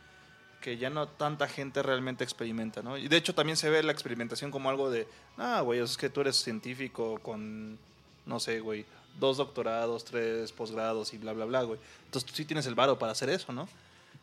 [0.62, 2.98] que ya no tanta gente realmente experimenta, ¿no?
[2.98, 5.08] Y de hecho también se ve la experimentación como algo de,
[5.38, 7.78] ah, güey, es que tú eres científico con,
[8.26, 8.86] no sé, güey,
[9.20, 11.80] dos doctorados, tres posgrados y bla, bla, bla, güey.
[12.06, 13.70] Entonces tú sí tienes el varo para hacer eso, ¿no?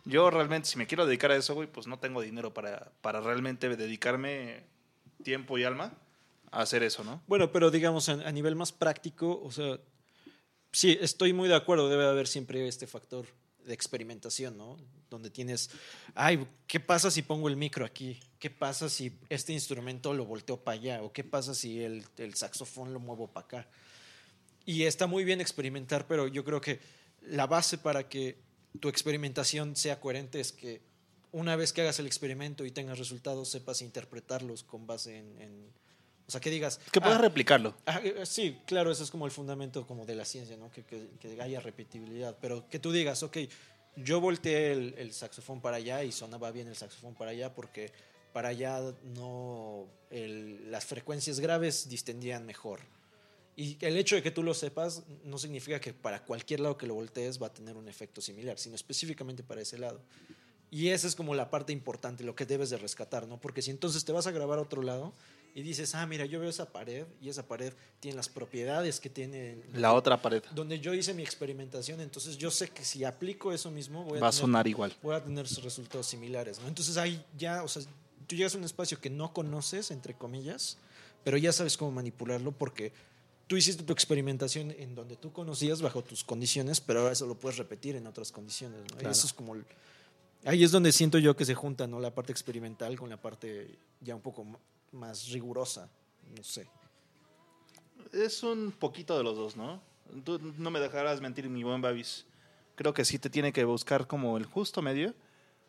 [0.04, 3.20] Yo realmente, si me quiero dedicar a eso, güey, pues no tengo dinero para, para
[3.20, 4.62] realmente dedicarme
[5.22, 5.92] tiempo y alma
[6.62, 7.22] hacer eso, ¿no?
[7.26, 9.78] Bueno, pero digamos a, nivel más práctico, o sea,
[10.72, 13.26] sí, estoy muy de acuerdo, debe haber siempre este factor
[13.64, 14.76] de experimentación, ¿no?
[15.10, 15.70] Donde tienes,
[16.14, 18.20] ay, ¿qué pasa si pongo el micro aquí?
[18.38, 21.02] ¿Qué pasa si este instrumento lo volteo para allá?
[21.02, 22.04] ¿O qué pasa si el,
[22.34, 23.68] saxofón lo muevo para acá?
[24.64, 26.80] Y está muy bien experimentar, pero yo creo que
[27.22, 28.36] la base para que
[28.80, 30.80] tu experimentación sea coherente es que
[31.32, 35.72] una vez que hagas el experimento y tengas resultados, sepas interpretarlos con base en-
[36.26, 36.80] o sea, que digas...
[36.90, 37.74] Que puedas "Ah, replicarlo.
[37.86, 40.70] Ah, sí, claro, eso es como el fundamento como de la ciencia, ¿no?
[40.72, 42.36] Que, que- que haya repetibilidad.
[42.40, 43.38] Pero que tú digas, ok,
[43.96, 47.92] yo volteé el, el saxofón para allá y sonaba bien el saxofón para allá porque
[48.32, 48.80] para allá
[49.14, 52.80] no el- las frecuencias graves distendían mejor.
[53.58, 56.86] Y el hecho de que tú lo sepas no significa que para cualquier lado que
[56.86, 60.00] lo voltees va a tener un efecto similar, sino específicamente para ese lado.
[60.70, 63.40] Y esa es como la parte importante, lo que debes de rescatar, ¿no?
[63.40, 65.14] Porque si entonces te vas a grabar a otro lado
[65.56, 69.08] y dices, ah, mira, yo veo esa pared y esa pared tiene las propiedades que
[69.08, 73.50] tiene La otra pared donde yo hice mi experimentación, entonces yo sé que si aplico
[73.54, 74.94] eso mismo voy a, va a tener, sonar igual.
[75.02, 76.68] voy a tener resultados similares, ¿no?
[76.68, 77.82] Entonces ahí ya, o sea,
[78.26, 80.76] tú llegas a un espacio que no conoces, entre comillas,
[81.24, 82.92] pero ya sabes cómo manipularlo porque
[83.46, 87.34] tú hiciste tu experimentación en donde tú conocías bajo tus condiciones, pero ahora eso lo
[87.34, 88.98] puedes repetir en otras condiciones, ¿no?
[88.98, 89.10] Claro.
[89.10, 89.56] eso es como...
[90.44, 91.98] ahí es donde siento yo que se junta, ¿no?
[91.98, 94.46] La parte experimental con la parte ya un poco
[94.92, 95.90] más rigurosa,
[96.36, 96.68] no sé.
[98.12, 99.82] Es un poquito de los dos, ¿no?
[100.24, 102.26] Tú no me dejarás mentir, mi buen Babis.
[102.76, 105.14] Creo que sí te tiene que buscar como el justo medio,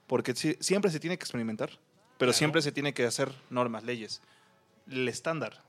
[0.08, 1.72] porque sí- siempre se tiene que experimentar,
[2.18, 4.22] pero siempre se tiene que hacer normas, leyes.
[4.90, 5.64] El estándar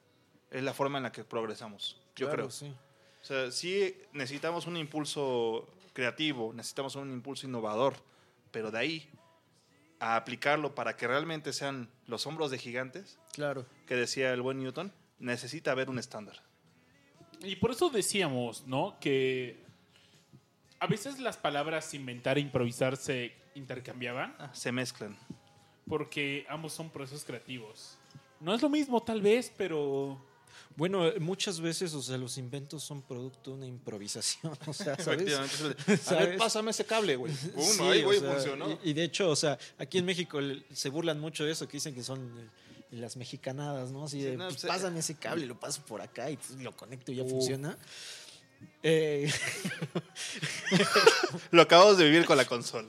[0.51, 2.51] es la forma en la que progresamos, yo Claro, creo.
[2.51, 2.75] sí.
[3.23, 7.95] O sea, sí necesitamos un impulso creativo, necesitamos un impulso innovador,
[8.51, 9.11] pero de ahí
[10.01, 13.67] a aplicarlo para que realmente sean los hombros de gigantes, Claro.
[13.87, 16.41] que decía el buen Newton, necesita haber un estándar.
[17.41, 18.97] Y por eso decíamos, ¿no?
[19.01, 19.65] Que
[20.81, 25.17] a veces las palabras inventar e improvisar se intercambiaban Ah, se mezclan.
[25.89, 27.99] porque ambos son procesos creativos.
[28.41, 30.21] No es lo mismo, tal vez, pero
[30.77, 34.97] Bueno, eh, muchas veces, o sea, los inventos son producto de una improvisación, o sea,
[34.97, 35.23] ¿sabes?
[35.23, 36.01] Efectivamente.
[36.07, 37.33] A ver, pásame ese cable, güey.
[37.35, 38.79] Sí, ahí, güey, funcionó.
[38.85, 41.67] Y, y de hecho, o sea, aquí en México el- se burlan mucho de eso,
[41.67, 44.05] que dicen que son eh, las mexicanadas, ¿no?
[44.05, 46.51] Así Sí, de, no, pues, pues, pásame ese cable, lo paso por acá y pues,
[46.61, 47.31] lo conecto y ya Uh.
[47.31, 47.77] funciona.
[48.83, 49.31] Eh,
[51.53, 52.89] Lo acabamos de vivir con la consola.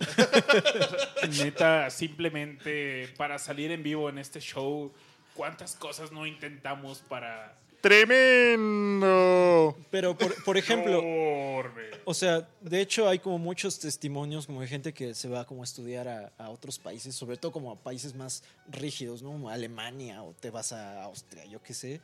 [1.38, 4.92] neta, simplemente para salir en vivo en este show,
[5.40, 7.56] ¿cuántas cosas no intentamos para...
[7.80, 9.08] ¡Tremendo!
[9.90, 11.02] pero, por, por ejemplo?
[12.06, 15.62] O sea, de hecho hay como muchos testimonios como de gente que se va como
[15.62, 19.30] a estudiar a, a otros países, sobre todo como a países más rígidos, ¿no?
[19.32, 22.02] Como Alemania o te vas a Austria, yo qué sé.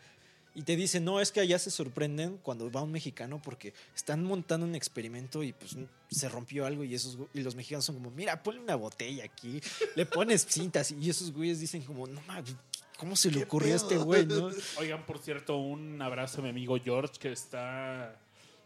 [0.57, 4.23] Y te dicen, no, es que allá se sorprenden cuando va un mexicano porque están
[4.23, 5.75] montando un experimento y pues
[6.09, 9.59] se rompió algo y esos y los mexicanos son como, mira, ponle una botella aquí,
[9.95, 12.55] le pones cintas y esos güeyes dicen como, no mames,
[12.97, 14.49] ¿cómo se le ocurrió a este güey, no?
[14.77, 18.19] Oigan, por cierto, un abrazo a mi amigo George que está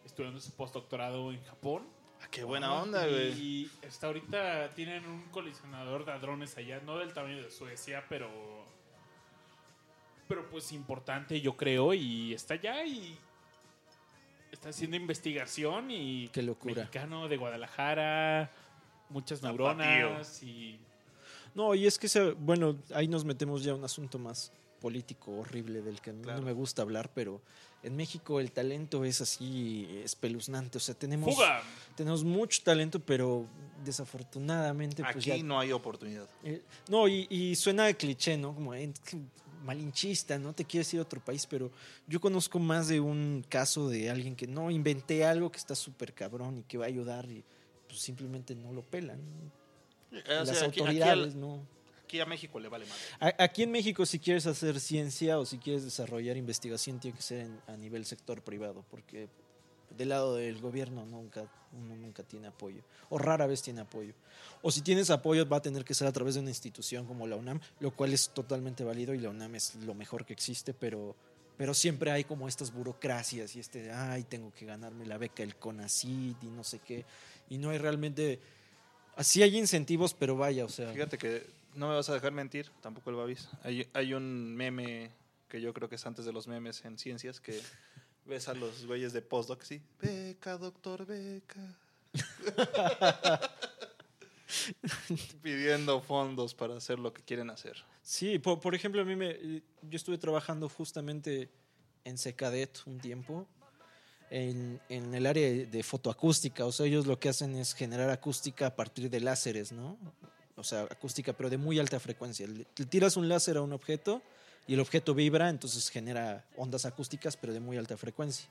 [0.05, 1.87] estudiando su postdoctorado en Japón.
[2.21, 3.31] Ah, ¡Qué buena onda, güey!
[3.41, 8.29] Y está ahorita tienen un colisionador de hadrones allá, no del tamaño de Suecia, pero
[10.27, 13.17] pero pues importante, yo creo, y está allá y
[14.51, 16.75] está haciendo investigación y Qué locura.
[16.75, 18.51] mexicano de Guadalajara,
[19.09, 20.79] muchas neuronas y
[21.55, 24.51] No, y es que, se- bueno, ahí nos metemos ya a un asunto más
[24.81, 26.39] político horrible del que Claro.
[26.39, 27.41] no me gusta hablar, pero
[27.83, 30.77] en México el talento es así espeluznante.
[30.77, 31.61] O sea, tenemos, fuga.
[31.95, 33.45] tenemos mucho talento, pero
[33.83, 36.27] desafortunadamente, pues Aquí ya no hay oportunidad.
[36.43, 38.53] Eh, no, y, y suena de cliché, ¿no?
[38.55, 38.91] Como eh,
[39.65, 40.53] malinchista, ¿no?
[40.53, 41.69] Te quieres ir a otro país, pero
[42.07, 46.13] yo conozco más de un caso de alguien que no inventé algo que está súper
[46.13, 47.43] cabrón y que va a ayudar y
[47.87, 49.19] pues simplemente no lo pelan.
[50.11, 51.65] Eh, O Las sea, aquí, aquí autoridades, al- ¿no?
[52.03, 52.85] aquí a México le vale.
[53.19, 57.23] A- Aquí en México, si quieres hacer ciencia o si quieres desarrollar investigación, tiene que
[57.23, 59.27] ser en- a nivel sector privado, porque
[59.95, 64.13] del lado del gobierno nunca, uno nunca tiene apoyo, o rara vez tiene apoyo.
[64.61, 67.27] O si tienes apoyo, va a tener que ser a través de una institución como
[67.27, 70.73] la UNAM, lo cual es totalmente válido y la UNAM es lo mejor que existe,
[70.73, 71.15] pero,
[71.57, 75.55] pero siempre hay como estas burocracias y este, ay, tengo que ganarme la beca del
[75.55, 77.05] CONACYT y no sé qué,
[77.49, 78.39] y no hay realmente...
[79.19, 80.93] Así hay incentivos, pero vaya, o sea...
[80.93, 83.49] Fíjate que no me vas a dejar mentir, tampoco el Babis.
[83.63, 85.11] Hay, hay un meme
[85.49, 87.61] que yo creo que es antes de los memes en ciencias que
[88.23, 89.81] ves a los güeyes de postdoc, sí.
[90.01, 91.59] Beca, doctor, beca.
[95.43, 97.75] Pidiendo fondos para hacer lo que quieren hacer.
[98.01, 99.37] Sí, por, por ejemplo, a mí me,
[99.81, 101.49] yo estuve trabajando justamente
[102.05, 103.49] en Secadet un tiempo,
[104.29, 106.65] en, en el área de- de fotoacústica.
[106.65, 109.97] O sea, ellos lo que hacen es generar acústica a partir de láseres, ¿no?
[110.55, 112.45] O sea, acústica, pero de muy alta frecuencia.
[112.47, 114.21] Le, le tiras un láser a un objeto
[114.67, 118.47] y el objeto vibra, entonces genera ondas acústicas, pero de muy alta frecuencia.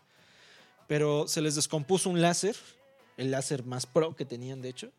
[0.86, 2.56] Pero se les descompuso un láser,
[3.18, 4.90] el láser más pro que tenían, de hecho,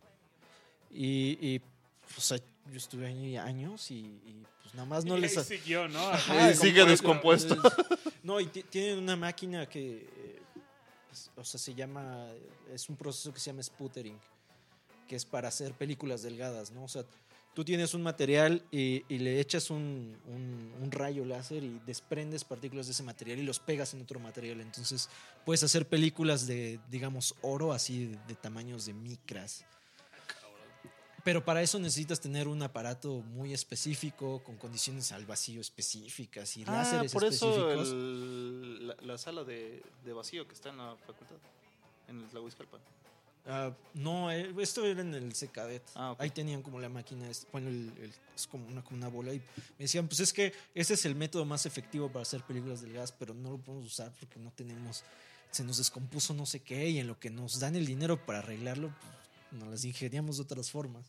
[0.92, 1.62] y, y
[2.18, 5.34] o sea, yo estuve ahí años y, y, pues nada más no y les...
[5.44, 6.00] siguió, ¿no?
[6.10, 7.56] Ajá, Y sigue descompuesto.
[8.22, 10.06] No, y ti- tienen una máquina que,
[11.36, 12.28] o sea, se llama,
[12.74, 14.18] es un proceso que se llama sputtering,
[15.08, 16.84] que es para hacer películas delgadas, ¿no?
[16.84, 17.04] O sea,
[17.54, 22.94] tú tienes un material y, le echas un, un- rayo láser y desprendes partículas de
[22.94, 24.60] ese material y los pegas en otro material.
[24.60, 25.08] Entonces,
[25.46, 29.66] puedes hacer películas de, digamos, oro, así de tamaños de micras.
[31.24, 36.64] Pero para eso necesitas tener un aparato muy específico, con condiciones al vacío específicas y
[36.66, 37.90] Ah, láseres por eso específicos.
[37.90, 41.36] el- la, la sala de, de vacío que está en la facultad,
[42.08, 42.80] en el Tlahuizcalpan.
[43.48, 45.82] Ah, no, eh, esto era en el Secadet.
[45.96, 46.22] Ah, ok.
[46.22, 49.34] Ahí tenían como la máquina, es- bueno, el- el- es como una, como una bola.
[49.34, 49.46] Y me
[49.86, 53.12] decían, pues es que ese es el método más efectivo para hacer películas del gas,
[53.12, 55.04] pero no lo podemos usar porque no tenemos,
[55.52, 58.40] se nos descompuso no sé qué, y en lo que nos dan el dinero para
[58.40, 61.06] arreglarlo, pues, nos las ingeniamos de otras formas.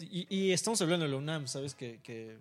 [0.00, 1.74] Y, y estamos hablando de la UNAM, ¿sabes?
[1.74, 2.36] Que, que,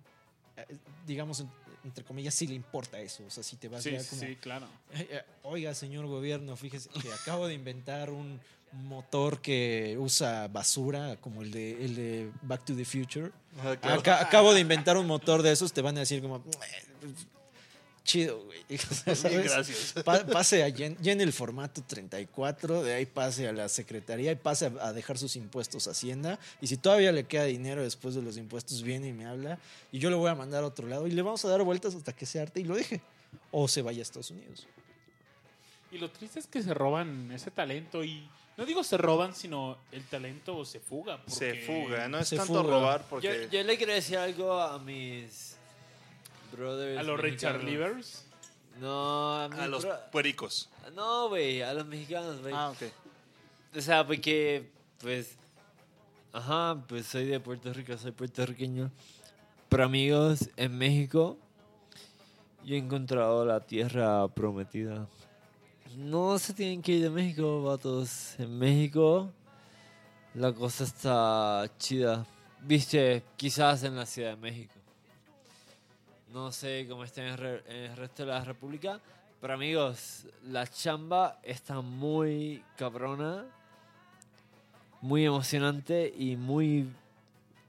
[0.57, 0.65] eh,
[1.05, 1.49] digamos, en-
[1.83, 3.23] entre comillas, sí le importa eso.
[3.25, 4.21] O sea, si te vas Sí, ya como...
[4.21, 4.67] sí, claro.
[4.93, 8.39] Eh, eh, Oiga, señor gobierno, fíjese que acabo de inventar un
[8.73, 13.31] motor que usa basura, como el de, el de Back to the Future.
[13.81, 16.43] Aca- acabo de inventar un motor de esos, te van a decir como...
[18.07, 18.63] "Eh, Chido, güey.
[19.15, 19.23] ¿sabes?
[19.53, 19.93] gracias.
[20.03, 24.35] Pa- pase a llen, llene el formato 34, de ahí pase a la secretaría y
[24.35, 26.39] pase a, a dejar sus impuestos a Hacienda.
[26.61, 29.59] Y si todavía le queda dinero después de los impuestos, viene y me habla.
[29.91, 31.93] Y yo lo voy a mandar a otro lado y le vamos a dar vueltas
[31.95, 33.01] hasta que se arte y lo deje.
[33.51, 34.65] O se vaya a Estados Unidos.
[35.91, 38.27] Y lo triste es que se roban ese talento y
[38.57, 41.21] no digo se roban, sino el talento se fuga.
[41.27, 42.73] Se fuga, no es Se tanto fuga.
[42.75, 43.47] robar Yo, porque...
[43.51, 45.56] yo le quería decir algo a mis
[46.51, 46.99] brothers.
[46.99, 47.63] A los Richard.
[47.63, 48.25] Livers.
[48.79, 50.69] No, a, a los puericos.
[50.95, 52.53] No, güey, a los mexicanos, güey.
[52.55, 52.91] Ah, ok.
[53.75, 54.69] O sea, porque,
[54.99, 55.35] pues,
[56.31, 58.91] ajá, pues soy de Puerto Rico, soy puertorriqueño.
[59.69, 61.37] Pero amigos, en México,
[62.63, 65.07] yo he encontrado la tierra prometida.
[65.95, 68.39] No se tienen que ir de México, vatos.
[68.39, 69.31] En México,
[70.33, 72.25] la cosa está chida.
[72.61, 74.73] Viste, quizás en la Ciudad de México.
[76.33, 78.99] No sé cómo está en el, re- en el resto de la República.
[79.39, 83.45] Pero amigos, la chamba está muy cabrona,
[85.01, 86.89] muy emocionante y muy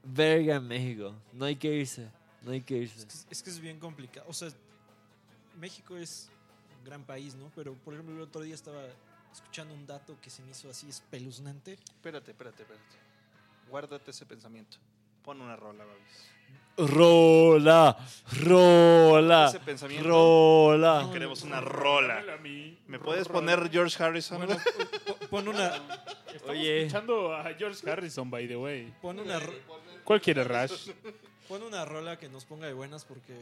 [0.02, 1.14] verga en México.
[1.34, 2.08] No hay que irse,
[2.42, 2.98] no hay que irse.
[3.00, 4.26] Es que, es que es bien complicado.
[4.28, 4.48] O sea,
[5.60, 6.30] México es
[6.78, 7.50] un gran país, ¿no?
[7.54, 8.82] Pero, por ejemplo, el otro día estaba
[9.32, 11.74] escuchando un dato que se me hizo así espeluznante.
[11.74, 12.96] Espérate, espérate, espérate.
[13.68, 14.78] Guárdate ese pensamiento.
[15.28, 16.90] Pon una rola, Babis.
[16.94, 17.94] Rola,
[18.44, 20.08] rola, Ese pensamiento.
[20.08, 21.06] rola.
[21.12, 22.24] Queremos una rola.
[22.86, 23.40] ¿Me puedes Rola.
[23.40, 24.38] poner George Harrison?
[24.38, 24.56] Bueno,
[25.06, 25.66] po- pon una,
[26.32, 26.78] Estamos Oye.
[26.86, 28.90] escuchando a George Harrison, by the way.
[29.02, 29.38] pon una,
[30.02, 30.92] ¿Cuál quiere, Rash?
[31.46, 33.34] Pon una rola que nos ponga de buenas porque,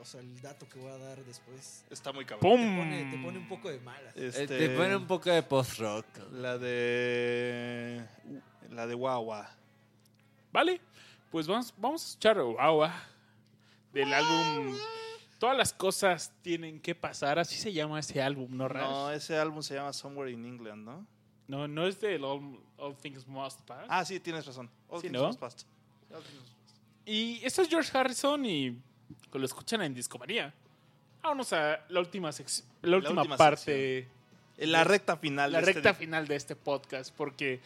[0.00, 2.48] o sea, el dato que voy a dar después Está muy cabrón.
[2.48, 2.60] ¡Pum!
[2.60, 4.16] te pone, te pone un poco de malas.
[4.16, 6.06] Eh, Este, te pone un poco de post-rock.
[6.30, 8.04] La de.
[8.70, 9.50] La de Wawa.
[10.52, 10.80] Vale,
[11.34, 12.94] pues vamos, vamos a escuchar Wawa
[13.92, 14.76] del álbum
[15.40, 18.88] Todas las cosas tienen que pasar, así se llama ese álbum, ¿no, Rash?
[18.88, 21.04] No, ese álbum se llama Somewhere in England, ¿no?
[21.48, 23.84] No, no es de All, All Things Must Pass.
[23.88, 24.70] Ah, sí, tienes razón.
[24.88, 25.26] All Sí, Things ¿no?
[25.26, 25.66] Must Pass.
[26.14, 26.80] All Things Must Pass.
[27.04, 28.78] Y esto es George Harrison y
[29.32, 30.54] lo escuchan en Discomanía.
[31.20, 34.06] Vámonos a la última, sec- la última, última parte,
[34.56, 35.50] En la recta final.
[35.50, 37.60] la de este- recta final de este podcast, porque,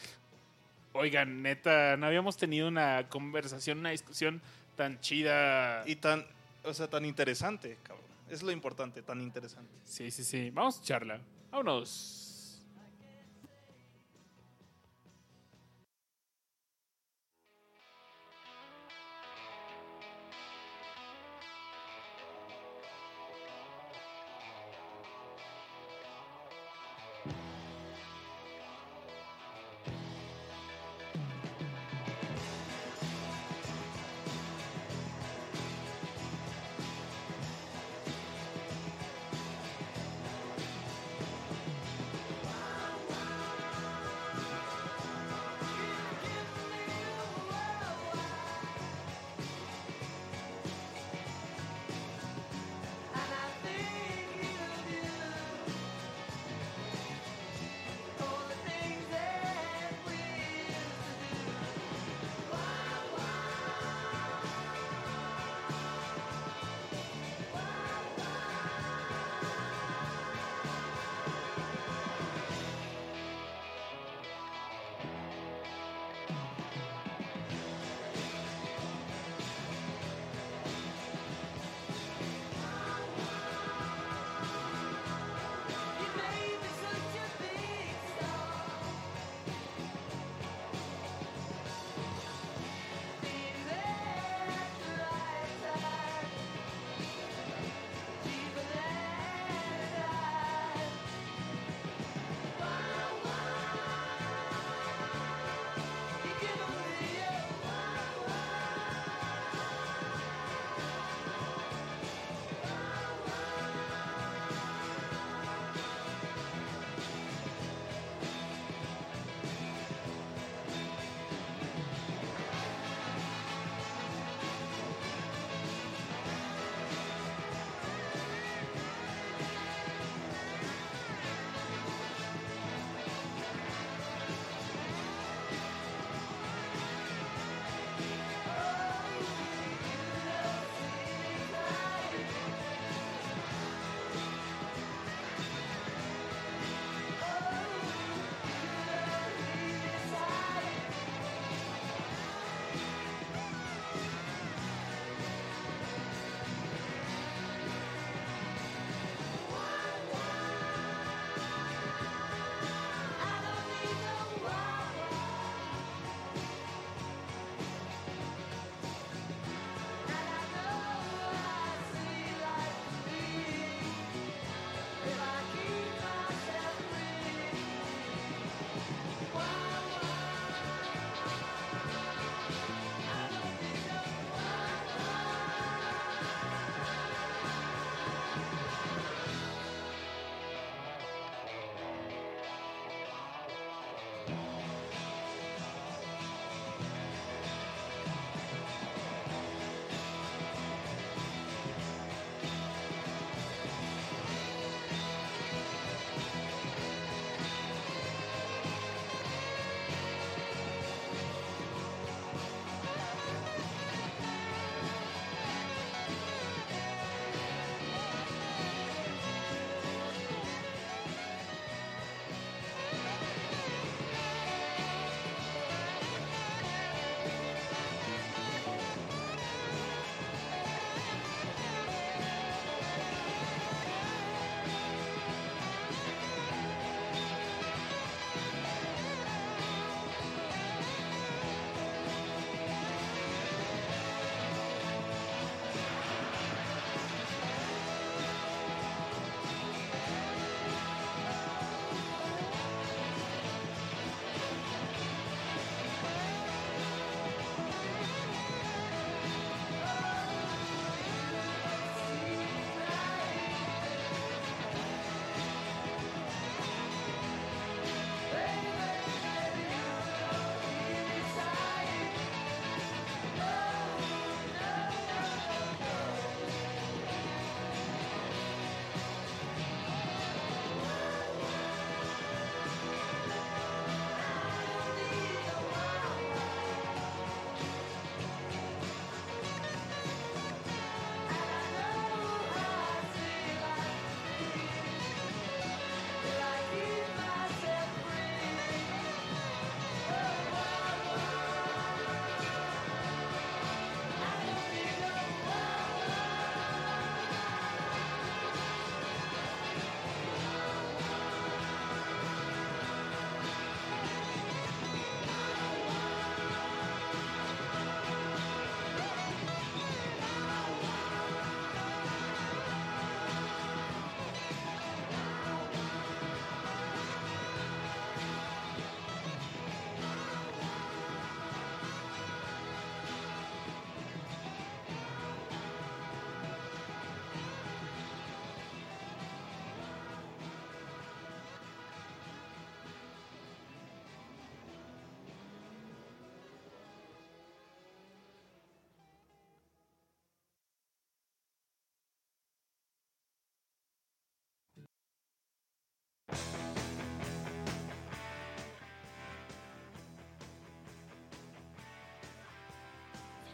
[0.93, 4.41] oigan, neta, no habíamos tenido una conversación, una discusión
[4.77, 5.83] tan chida.
[5.87, 6.27] Y tan,
[6.65, 8.07] o sea, tan interesante, cabrón.
[8.29, 9.71] Es lo importante, tan interesante.
[9.85, 10.51] Sí, sí, sí.
[10.51, 11.21] Vamos a escucharla.
[11.51, 12.28] Vámonos.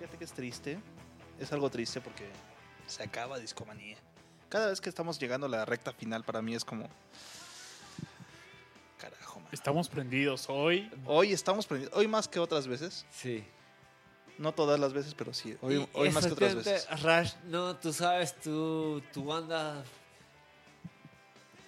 [0.05, 0.79] Fíjate que es triste.
[1.41, 2.29] Es algo triste porque
[2.87, 3.97] se acaba Discomanía.
[4.51, 6.91] Cada vez que estamos llegando a la recta final, para mí es como.
[8.99, 9.49] Carajo, man.
[9.51, 10.91] Estamos prendidos hoy.
[11.07, 11.95] Hoy estamos prendidos.
[11.97, 13.07] Hoy más que otras veces.
[13.11, 13.43] Sí.
[14.37, 15.57] No todas las veces, pero sí.
[15.63, 16.87] Hoy, hoy más que otras veces.
[17.03, 19.87] Rush, no, tú sabes, tú, tú andas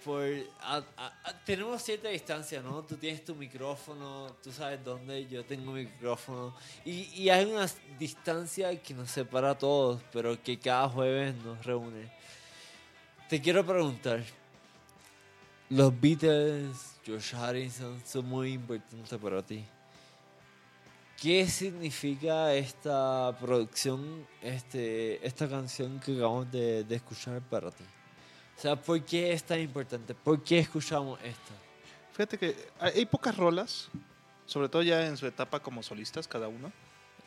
[0.04, 0.22] por...
[0.60, 2.82] a- a- a- tenemos cierta distancia, ¿no?
[2.84, 6.54] Tú tienes tu micrófono, tú sabes dónde, yo tengo mi micrófono.
[6.84, 7.66] Y, y hay una
[7.98, 12.10] distancia que nos separa a todos, pero que cada jueves nos reúne.
[13.28, 14.22] Te quiero preguntar,
[15.68, 19.64] los Beatles, George Harrison, son muy importantes para ti.
[21.20, 27.84] ¿Qué significa esta producción, este, esta canción que acabamos de, de escuchar para ti?
[28.56, 30.14] O sea, ¿por qué es tan importante?
[30.14, 31.52] ¿Por qué escuchamos esto?
[32.12, 33.88] Fíjate que hay pocas rolas,
[34.46, 36.72] sobre todo ya en su etapa como solistas, cada uno.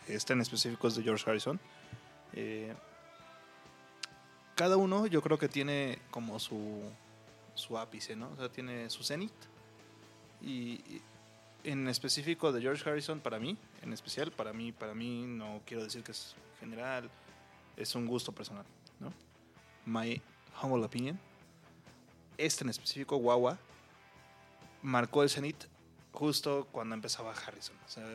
[0.09, 1.59] Este en específico es de George Harrison.
[2.33, 2.73] Eh,
[4.55, 6.81] cada uno yo creo que tiene como su,
[7.53, 8.29] su ápice, ¿no?
[8.31, 9.31] O sea, tiene su cenit.
[10.41, 10.81] Y
[11.63, 15.61] y en específico de George Harrison, para mí, en especial, para mí, para mí, no
[15.65, 17.09] quiero decir que es general,
[17.75, 18.65] es un gusto personal,
[18.99, 19.11] ¿no?
[19.85, 20.21] My
[20.61, 21.19] humble opinion.
[22.37, 23.57] Este en específico, Wawa,
[24.81, 25.65] marcó el cenit
[26.13, 27.75] justo cuando empezaba Harrison.
[27.85, 28.05] O sea,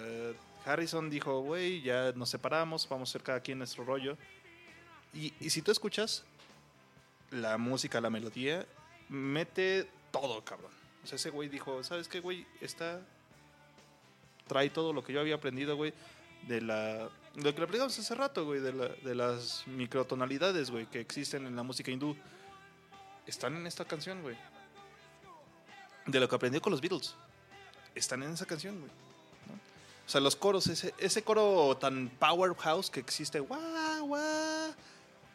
[0.65, 4.17] Harrison dijo, güey, ya nos separamos, vamos a hacer cada quien nuestro rollo.
[5.13, 6.25] Y, y si tú escuchas
[7.31, 8.67] la música, la melodía,
[9.09, 10.73] mete todo, cabrón.
[11.03, 12.47] O sea, ese güey dijo, ¿sabes qué, güey?
[12.61, 13.01] Está...
[14.47, 15.95] Trae todo lo que yo había aprendido, güey,
[16.49, 17.09] de la...
[17.35, 21.63] Lo que aplicamos hace rato, güey, de, de las microtonalidades, güey, que existen en la
[21.63, 22.17] música hindú.
[23.27, 24.37] Están en esta canción, güey
[26.07, 27.15] de lo que aprendió con los Beatles.
[27.95, 28.91] Están en esa canción, güey.
[30.07, 34.75] O sea, los coros, ese, ese coro tan powerhouse que existe, guau, guau,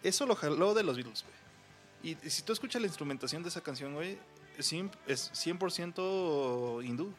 [0.04, 2.14] eso lo jaló de los Beatles, güey.
[2.14, 4.18] Y, y si tú escuchas la instrumentación de esa canción, güey,
[4.58, 7.12] es cien- es 100% hindú.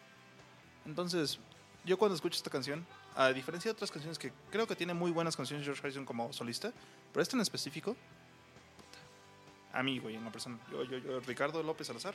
[0.86, 1.38] Entonces,
[1.84, 2.86] yo cuando escucho esta canción,
[3.16, 6.32] a diferencia de otras canciones que creo que tiene muy buenas canciones George Harrison como
[6.32, 6.72] solista,
[7.12, 7.96] pero esta en específico,
[9.72, 12.14] a mí, güey, en la persona, yo, yo, yo, Ricardo López Salazar,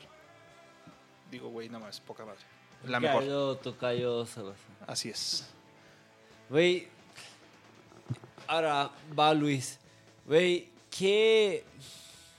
[1.30, 2.42] digo, güey, nada más, poca madre.
[2.88, 3.22] La mejor.
[3.24, 4.56] Ricardo Tocayo Salazar.
[4.88, 5.46] Así es.
[6.50, 6.88] Güey,
[8.48, 9.80] ahora va Luis.
[10.26, 11.64] Güey, ¿qué...?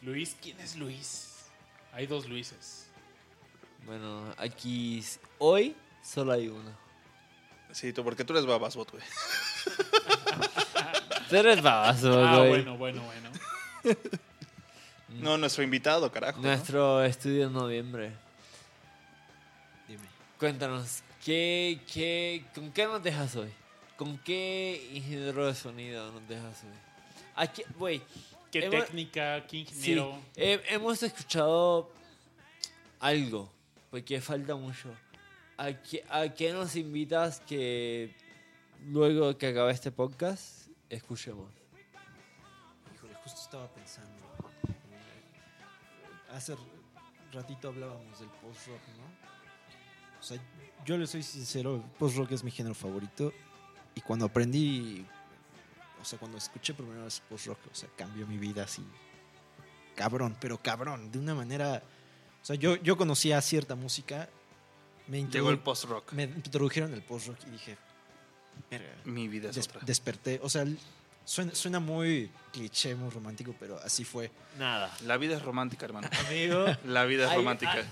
[0.03, 1.47] Luis, ¿quién es Luis?
[1.93, 2.87] Hay dos Luises.
[3.85, 5.03] Bueno, aquí
[5.39, 6.71] hoy solo hay uno.
[7.73, 9.03] Sí, tú, porque tú eres babasbot, güey.
[11.29, 12.49] Tú eres babazo, Ah, güey.
[12.51, 13.97] bueno, bueno, bueno.
[15.09, 16.41] No, nuestro invitado, carajo.
[16.41, 16.47] ¿no?
[16.49, 18.13] Nuestro estudio en noviembre.
[20.39, 23.51] Cuéntanos, ¿qué, qué, ¿con qué nos dejas hoy?
[23.97, 26.71] ¿Con qué ingeniero de sonido nos dejas hoy?
[27.35, 28.03] Aquí, güey,
[28.51, 29.43] ¿Qué Hemos- técnica?
[29.47, 29.59] ¿Qué sí,
[29.93, 30.19] ingeniero?
[30.37, 31.91] he- hemos escuchado
[33.01, 33.51] algo,
[33.91, 34.95] porque falta mucho.
[35.57, 38.15] ¿A qué, ¿A qué nos invitas que
[38.89, 41.51] luego que acabe este podcast escuchemos?
[42.95, 44.13] Híjole, justo estaba pensando.
[44.69, 46.55] eh, Hace
[47.33, 49.36] ratito hablábamos del post-rock, ¿no?
[50.21, 50.39] O sea,
[50.85, 53.33] yo le soy sincero, post-rock es mi género favorito.
[53.95, 55.05] Y cuando aprendí,
[56.01, 58.85] o sea, cuando escuché por primera vez post-rock, o sea, cambió mi vida así.
[59.95, 61.83] Cabrón, pero cabrón, de una manera...
[62.43, 64.29] O sea, yo, yo conocía cierta música,
[65.09, 66.13] me, Llegó el post-rock.
[66.13, 67.77] me introdujeron el post-rock y dije,
[68.71, 69.81] "Verga, Mi vida es Des- otra.
[69.85, 70.39] desperté.
[70.43, 70.65] O sea,
[71.25, 74.31] suena, suena muy cliché, muy romántico, pero así fue.
[74.59, 74.95] Nada.
[75.05, 76.09] La vida es romántica, hermano.
[76.29, 77.85] Amigo, La vida es romántica.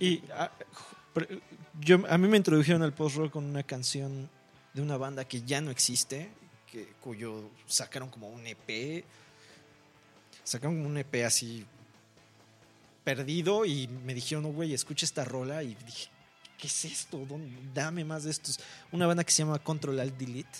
[0.00, 0.50] Y ah,
[1.80, 4.28] yo, a mí me introdujeron al post-rock con una canción
[4.74, 6.28] de una banda que ya no existe,
[6.70, 9.04] que, cuyo sacaron como un EP.
[10.44, 11.66] Sacaron como un EP así
[13.04, 15.62] perdido y me dijeron, no, güey, escucha esta rola.
[15.62, 16.08] Y dije,
[16.58, 17.24] ¿qué es esto?
[17.26, 18.60] ¿Dónde- Dame más de estos.
[18.92, 20.58] Una banda que se llama Control Alt Delete.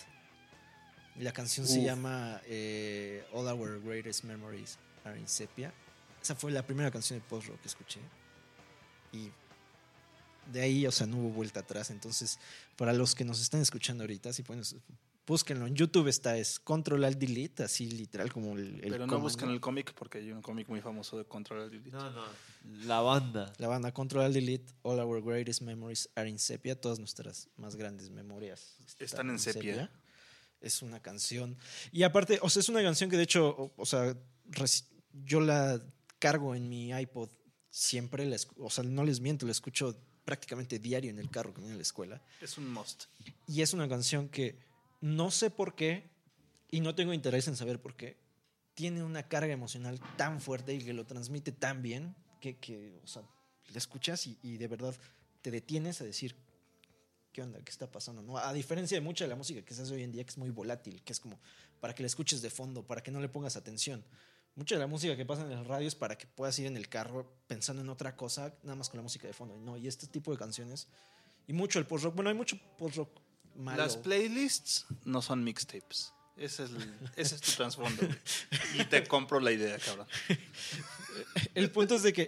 [1.19, 5.73] Y la canción se llama eh, All Our Greatest Memories Are in Sepia.
[6.23, 8.01] Esa fue la primera canción de post-rock que escuché.
[9.17, 9.33] Y
[10.53, 11.91] de ahí, o sea, no hubo vuelta atrás.
[11.91, 12.39] Entonces,
[12.77, 14.63] para los que nos están escuchando ahorita, si pueden,
[15.27, 15.67] búsquenlo.
[15.67, 18.81] En YouTube está, es Control Alt Delete, así literal como el.
[18.85, 21.73] el Pero no buscan el cómic porque hay un cómic muy famoso de Control Alt
[21.73, 21.91] Delete.
[21.91, 22.25] no, no,
[22.85, 23.53] la banda.
[23.59, 26.81] La banda Control Alt Delete, All Our Greatest Memories Are in Sepia.
[26.81, 29.91] Todas nuestras más grandes memorias Están en sepia.
[30.61, 31.57] Es una canción.
[31.93, 34.17] Y aparte, o sea, es una canción que de hecho, o, o sea,
[35.25, 35.81] yo la
[36.19, 37.29] cargo en mi iPod
[37.77, 38.25] siempre.
[38.25, 41.75] La, o sea, no les miento, la escucho prácticamente diario en el carro que viene
[41.75, 42.23] a la escuela.
[42.41, 43.05] Es un must.
[43.47, 44.59] Y es una canción que
[45.01, 46.11] no sé por qué,
[46.71, 48.17] y no tengo interés en saber por qué,
[48.75, 53.07] tiene una carga emocional tan fuerte y que lo transmite tan bien que, que o
[53.07, 53.23] sea,
[53.73, 54.95] la escuchas y, y de verdad
[55.43, 56.35] te detienes a decir,
[57.33, 57.63] ¿qué onda?
[57.63, 58.23] ¿Qué está pasando?
[58.23, 58.39] ¿No?
[58.39, 60.39] A diferencia de mucha de la música que se hace hoy en día, que es
[60.39, 61.39] muy volátil, que es como
[61.81, 64.05] para que la escuches de fondo, para que no le pongas atención.
[64.57, 66.77] Mucha de la música que pasa en el radio es para que puedas ir en
[66.77, 69.57] el carro pensando en otra cosa, nada más con la música de fondo.
[69.59, 70.89] No, y este tipo de canciones,
[71.47, 73.11] y mucho el post-rock, bueno, hay mucho post-rock
[73.55, 73.83] malo.
[73.83, 76.13] Las playlists no son mixtapes.
[76.39, 78.03] Ese es, el- ese es tu trasfondo.
[78.79, 80.07] Y te compro la idea, cabrón.
[81.55, 82.27] El punto es de que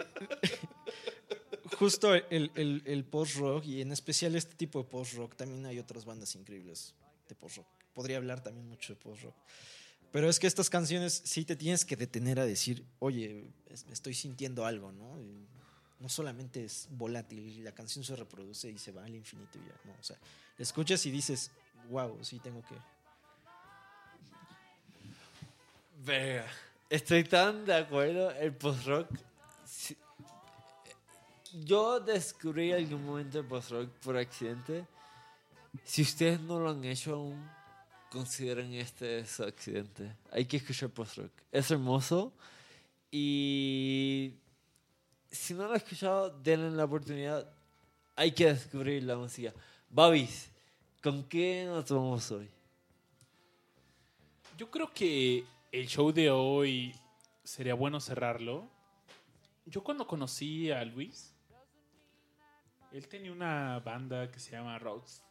[1.77, 6.05] justo el, el- el post-rock y en especial este tipo de post-rock, también hay otras
[6.05, 6.93] bandas increíbles
[7.27, 7.67] de post-rock.
[7.93, 9.35] Podría hablar también mucho de post-rock.
[10.11, 14.13] Pero es que estas canciones sí te tienes que detener a decir, oye, es- estoy
[14.15, 15.17] sintiendo algo, ¿no?
[15.99, 19.75] No solamente es volátil, la canción se reproduce y se va al infinito y ya,
[19.85, 19.91] ¿no?
[19.99, 20.17] O sea,
[20.57, 21.51] escuchas y dices,
[21.89, 22.75] wow, sí tengo que...
[26.05, 26.47] Verga.
[26.89, 28.31] Estoy tan de acuerdo.
[28.31, 29.09] El post-rock.
[31.65, 34.85] Yo descubrí algún momento el post-rock por accidente.
[35.83, 37.49] Si ustedes no lo han hecho aún,
[38.09, 40.15] consideren este su accidente.
[40.31, 41.31] Hay que escuchar post-rock.
[41.51, 42.33] Es hermoso.
[43.11, 44.33] Y
[45.31, 47.51] si no lo han escuchado, denle la oportunidad.
[48.15, 49.53] Hay que descubrir la música.
[49.89, 50.51] Babis,
[51.01, 52.49] ¿con qué nos vamos hoy?
[54.57, 56.93] Yo creo que el show de hoy
[57.43, 58.69] sería bueno cerrarlo.
[59.65, 61.33] Yo cuando conocí a Luis,
[62.91, 65.23] él tenía una banda que se llama Roads.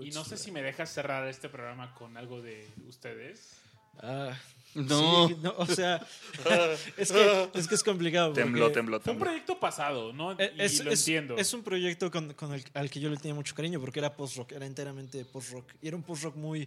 [0.00, 3.56] Y no sé si me dejas cerrar este programa con algo de ustedes.
[4.02, 4.32] Ah,
[4.74, 5.28] No.
[5.28, 5.96] sí, no, o sea,
[6.96, 8.32] es que, es que es complicado.
[8.32, 9.24] Tembló, porque- tembló, Fue un tembló.
[9.30, 10.32] proyecto pasado, ¿no?
[10.32, 11.36] Y Es, lo es- entiendo.
[11.36, 14.14] es un proyecto con, con el, al que yo le tenía mucho cariño porque era
[14.16, 15.66] post-rock, era enteramente post-rock.
[15.82, 16.66] Y era un post-rock muy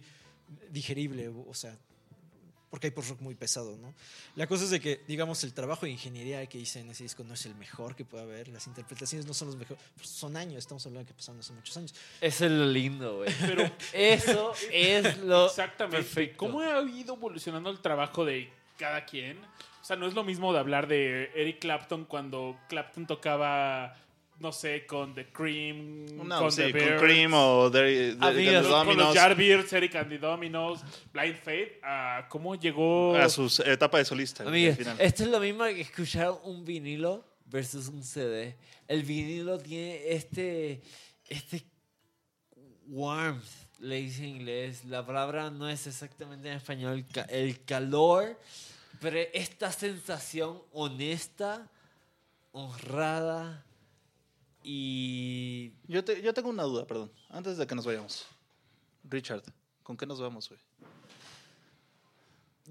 [0.70, 1.76] digerible, o sea,
[2.70, 3.94] porque hay post-rock muy pesado, ¿no?
[4.34, 7.22] La cosa es de que, digamos, el trabajo de ingeniería que hice en ese disco
[7.24, 10.36] no es el mejor que pueda haber, las interpretaciones no son los mejores, pues son
[10.36, 11.94] años, estamos hablando de que pasaron hace muchos años.
[12.20, 13.32] Eso es lo lindo, güey.
[13.40, 15.96] Pero Eso es lo Exactamente.
[15.98, 16.36] perfecto.
[16.38, 19.38] ¿Cómo ha ido evolucionando el trabajo de cada quien?
[19.80, 23.96] O sea, no es lo mismo de hablar de Eric Clapton cuando Clapton tocaba,
[24.38, 28.34] no sé, con The Cream, No, con sí, The con Cream o The, the- Amigos,
[28.34, 30.80] the con los Dominos Jarbeards, Eric and the Dominos,
[31.12, 31.72] Blind Faith.
[31.82, 33.16] ah, ¿Cómo llegó?
[33.16, 34.44] a su etapa de solista.
[34.98, 38.56] esto es lo mismo que escuchar un vinilo versus un CD.
[38.88, 40.82] El vinilo tiene este,
[41.28, 41.64] este
[42.88, 43.42] warmth,
[43.80, 44.84] le dice en inglés.
[44.84, 47.04] La palabra no es exactamente en español.
[47.28, 48.38] El calor,
[49.00, 51.68] pero esta sensación honesta,
[52.52, 53.65] honrada
[54.68, 57.12] y Yo, te- yo tengo una duda, perdón.
[57.30, 58.26] Antes de que nos vayamos.
[59.04, 59.42] Richard,
[59.84, 60.60] ¿con qué nos vamos, güey?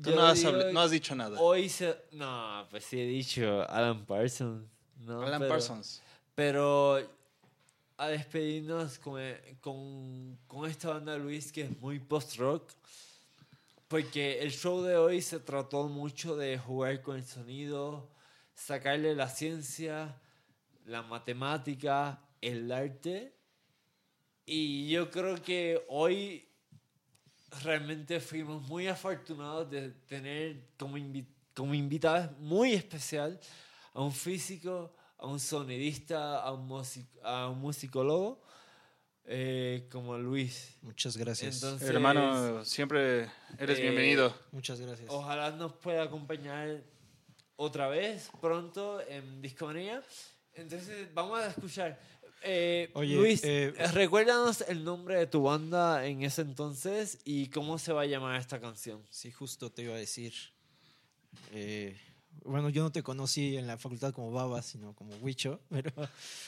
[0.04, 1.40] Tú no has, habl- no has dicho nada.
[1.40, 1.96] Hoy se...
[2.12, 4.68] No, pues sí he dicho Alan Parsons.
[5.00, 5.22] ¿no?
[5.22, 6.02] Alan Pero- Parsons.
[6.36, 7.00] Pero
[7.98, 9.22] a despedirnos con,
[9.62, 12.70] con, con esta banda Luis que es muy post-rock.
[13.88, 18.10] Porque el show de hoy se trató mucho de jugar con el sonido,
[18.54, 20.20] sacarle la ciencia,
[20.86, 23.36] la matemática, el arte.
[24.46, 26.48] Y yo creo que hoy
[27.64, 33.40] realmente fuimos muy afortunados de tener como, invi- como invitados muy especial
[33.94, 38.42] a un físico, a un sonidista, a un, music- a un musicólogo
[39.24, 40.78] eh, como Luis.
[40.82, 41.56] Muchas gracias.
[41.56, 44.36] Entonces, Hermano, siempre eres eh, bienvenido.
[44.52, 45.10] Muchas gracias.
[45.10, 46.84] Ojalá nos pueda acompañar
[47.56, 50.04] otra vez pronto en Discomanía.
[50.56, 52.00] Entonces vamos a escuchar.
[52.48, 57.78] Eh, Oye, Luis, eh, recuérdanos el nombre de tu banda en ese entonces y cómo
[57.80, 59.02] se va a llamar esta canción.
[59.10, 60.34] Sí, justo te iba a decir.
[61.52, 62.00] eh,
[62.44, 65.92] bueno, yo no te conocí en la facultad como Baba, sino como Huicho, pero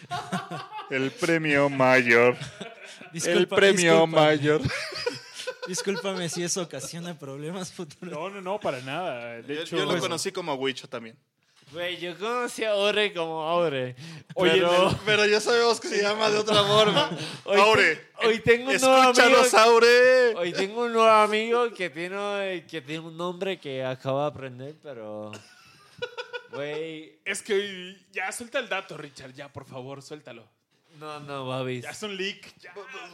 [0.92, 2.38] El premio mayor.
[3.14, 4.62] disculpa- el premio mayor.
[5.68, 8.14] Discúlpame si eso ocasiona problemas futuros.
[8.14, 9.42] No, no, no, para nada.
[9.42, 11.18] De Yo, hecho, yo lo conocí como Wicho también.
[11.72, 13.96] Güey, yo conocí a Ore como Aure.
[14.36, 17.10] Oye, pero Pero ya sabemos que se llama de otra forma.
[17.44, 17.96] hoy, Aure.
[17.96, 19.38] te- hoy tengo un nuevo amigo.
[19.60, 20.36] Aure.
[20.38, 24.76] Hoy tengo un nuevo amigo que tiene, que tiene un nombre que acabo de aprender,
[24.82, 25.32] pero.
[26.52, 27.20] Güey.
[27.26, 29.34] es que ya suelta el dato, Richard.
[29.34, 30.48] Ya, por favor, suéltalo.
[31.00, 31.84] No, no, Babis.
[31.84, 32.54] Ya es un leak.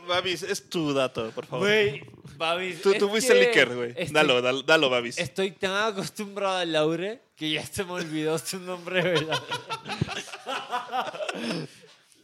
[0.08, 1.68] Babis, es tu dato, por favor.
[1.68, 2.04] Güey,
[2.38, 2.82] Babis.
[2.82, 3.94] Tú, fuiste que leaker, güey.
[4.12, 5.18] Dalo, dalo, Babis.
[5.18, 9.38] Estoy tan acostumbrado a Laure que ya se me olvidó su nombre, ¿verdad?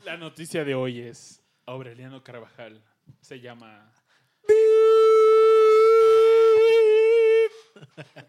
[0.06, 2.82] La noticia de hoy es Aureliano Carvajal.
[3.22, 3.92] Se llama.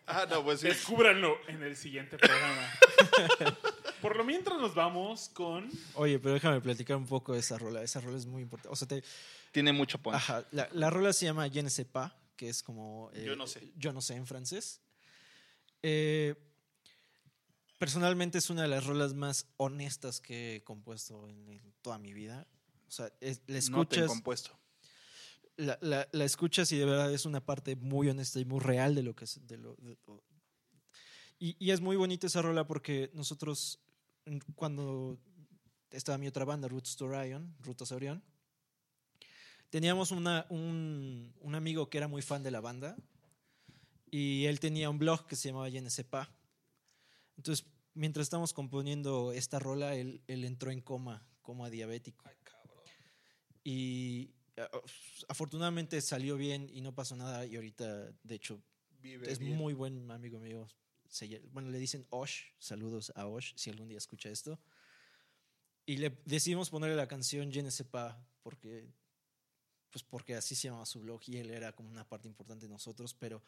[0.07, 0.69] Ah, no, pues sí.
[0.69, 2.73] Descúbranlo en el siguiente programa.
[4.01, 5.69] Por lo mientras nos vamos con...
[5.95, 7.83] Oye, pero déjame platicar un poco de esa rola.
[7.83, 8.73] Esa rola es muy importante.
[8.73, 9.03] O sea, te,
[9.53, 10.15] Tiene mucho punch.
[10.17, 13.11] Ajá, la, la rola se llama Je ne sais pas, que es como...
[13.15, 13.73] eh, Yo no sé.
[13.77, 14.81] Yo no sé en francés.
[15.83, 16.35] Eh,
[17.79, 22.13] personalmente es una de las rolas más honestas que he compuesto en, en toda mi
[22.13, 22.47] vida.
[22.89, 24.59] O sea, es- la No te he escuchas, compuesto.
[25.57, 28.95] la, la- la escuchas y de verdad es una parte muy honesta y muy real
[28.95, 29.47] de lo que es...
[29.47, 29.97] De lo, de-
[31.39, 33.79] y, y es muy bonita esa rola porque nosotros,
[34.55, 35.19] cuando
[35.91, 38.23] estaba mi otra banda, Roots to Orion, Rutas a Orión,
[39.71, 42.97] teníamos una, un, un amigo que era muy fan de la banda
[44.11, 46.29] y él tenía un blog que se llamaba Yenesepa.
[47.37, 52.25] Entonces, mientras estábamos componiendo esta rola, él, él entró en coma, coma diabético.
[53.65, 54.69] Y a-
[55.29, 58.63] afortunadamente salió bien y no pasó nada y ahorita, de hecho,
[59.01, 59.57] Vive es bien.
[59.57, 60.69] muy buen amigo mío.
[61.11, 62.45] Se bueno, le dicen Osh.
[62.59, 64.59] Saludos a Osh, si algún día escucha esto.
[65.85, 68.89] Y le decidimos ponerle la canción Je ne sais pas, porque,
[69.91, 72.73] pues porque así se llamaba su blog y él era como una parte importante de
[72.73, 73.13] nosotros.
[73.13, 73.43] Pero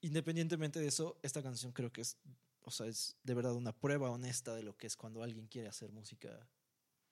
[0.00, 2.16] independientemente de eso, esta canción creo que es,
[2.62, 5.68] o sea, es de verdad una prueba honesta de lo que es cuando alguien quiere
[5.68, 6.48] hacer música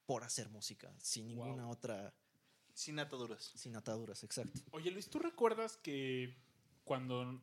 [0.07, 2.15] por hacer música, sin ninguna otra,
[2.73, 3.53] Sin ataduras.
[3.55, 4.61] sin ataduras, exacto.
[4.73, 6.35] Oye, Luis, ¿tú recuerdas que
[6.85, 7.43] cuando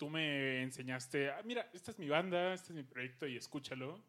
[0.00, 4.02] tú me enseñaste, ah, mira, esta es mi banda, este es mi proyecto y escúchalo?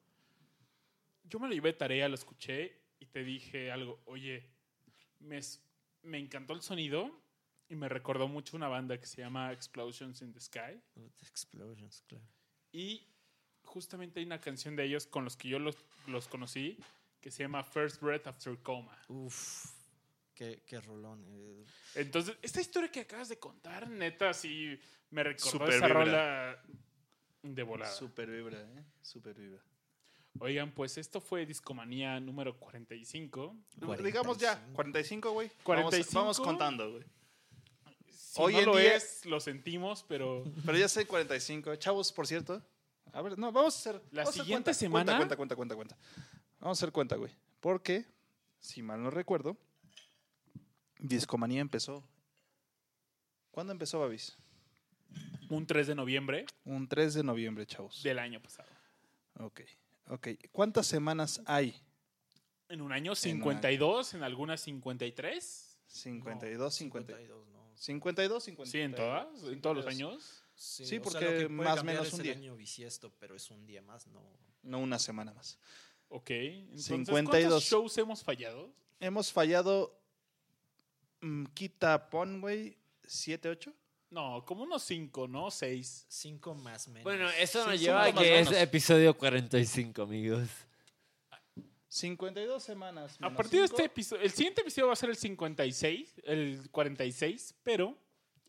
[1.25, 4.49] Yo me lo llevé de tarea, lo escuché y te dije algo, oye,
[5.19, 5.41] me,
[6.03, 7.11] me encantó el sonido
[7.67, 10.81] y me recordó mucho una banda que se llama Explosions in the Sky.
[11.23, 12.25] Explosions, claro.
[12.71, 13.05] Y
[13.63, 15.75] justamente hay una canción de ellos con los que yo los,
[16.07, 16.77] los conocí
[17.19, 18.97] que se llama First Breath After Coma.
[19.09, 19.65] Uf,
[20.33, 21.23] qué, qué rolón.
[21.29, 21.65] eh.
[21.95, 24.79] Entonces, esta historia que acabas de contar, neta, sí
[25.09, 25.93] me recordó Super esa vibra.
[26.05, 26.63] rola
[27.43, 27.91] de volada.
[27.91, 28.83] Super vibra, ¿eh?
[29.01, 29.61] Super vibra.
[30.39, 33.55] Oigan, pues esto fue Discomanía número 45.
[34.03, 35.51] Digamos ya, 45, güey.
[35.63, 36.11] 45.
[36.13, 37.03] Vamos, vamos contando, güey.
[38.09, 41.75] Si Hoy no en lo día- es, lo sentimos, pero Pero ya sé 45.
[41.75, 42.63] Chavos, por cierto.
[43.11, 43.95] A ver, no, vamos a hacer.
[44.11, 45.97] La vamos a hacer siguiente cuenta, semana- Cuenta, cuenta, cuenta, cuenta, cuenta.
[46.61, 47.31] Vamos a hacer cuenta, güey.
[47.59, 48.05] Porque,
[48.61, 49.57] si mal no recuerdo,
[51.01, 52.03] Discomanía empezó.
[53.51, 54.37] ¿Cuándo empezó, Babis?
[55.49, 58.01] un 3 de noviembre Un 3 de noviembre, chavos.
[58.03, 58.69] del año pasado.
[59.39, 59.61] Ok,
[60.07, 60.27] ok.
[60.53, 61.75] ¿Cuántas semanas hay?
[62.69, 65.79] En un año En un 52, en algunas 53.
[65.87, 67.13] 52, 50.
[67.17, 67.69] 52, ¿no?
[67.75, 68.71] 52, 50.
[68.71, 70.43] Sí, en todas, en todos los años.
[70.55, 72.33] Sí, Sí, o sea, porque lo que puede más o menos es un el día.
[72.33, 74.21] año bisiesto, pero es un día más, no.
[74.63, 75.57] No una semana más.
[76.07, 76.29] Ok.
[76.29, 77.41] Entonces, 52.
[77.41, 78.71] ¿cuántos shows hemos fallado?
[79.01, 79.99] Hemos fallado.
[81.21, 82.77] Mm, quita, pon, güey.
[83.05, 83.73] 7, 8.
[84.11, 85.49] No, como unos 5, ¿no?
[85.49, 86.05] 6.
[86.09, 87.03] Cinco más menos.
[87.03, 90.49] Bueno, eso nos lleva a que es episodio 45, amigos.
[91.87, 93.17] 52 semanas.
[93.21, 97.55] A partir de este episodio, el siguiente episodio va a ser el 56, el 46,
[97.63, 97.97] pero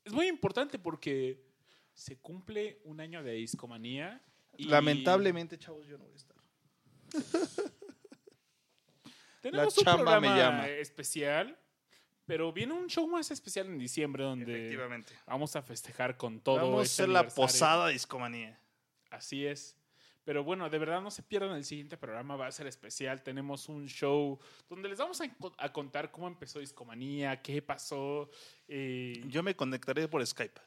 [0.05, 1.44] es muy importante porque
[1.92, 4.23] se cumple un año de discomanía.
[4.57, 6.36] y Lamentablemente, chavos, yo no voy a estar.
[9.41, 10.68] tenemos la un me programa llama.
[10.68, 11.59] especial,
[12.25, 15.12] pero viene un show más especial en diciembre donde Efectivamente.
[15.26, 16.57] vamos a festejar con todo.
[16.57, 18.59] Vamos a este hacer la posada discomanía.
[19.10, 19.76] Así es.
[20.25, 23.25] Pero bueno, de verdad no se pierdan el siguiente programa, va a ser especial.
[23.25, 25.25] Tenemos un show donde les vamos a,
[25.59, 28.31] a contar cómo empezó Discomanía, qué pasó,
[28.68, 30.60] eh, Yo me conectaré por Skype.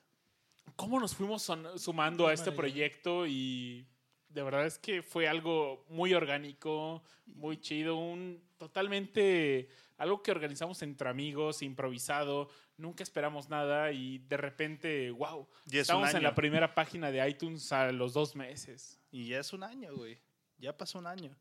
[0.76, 3.88] cómo nos fuimos sumando a este proyecto y
[4.28, 10.82] de verdad es que fue algo muy orgánico, muy chido, un totalmente algo que organizamos
[10.82, 16.24] entre amigos, improvisado, nunca esperamos nada y de repente, wow, Y es un estamos en
[16.24, 19.00] la primera página de iTunes a los dos meses.
[19.12, 20.20] Y ya es un año, güey.
[20.58, 21.36] Ya pasó un año.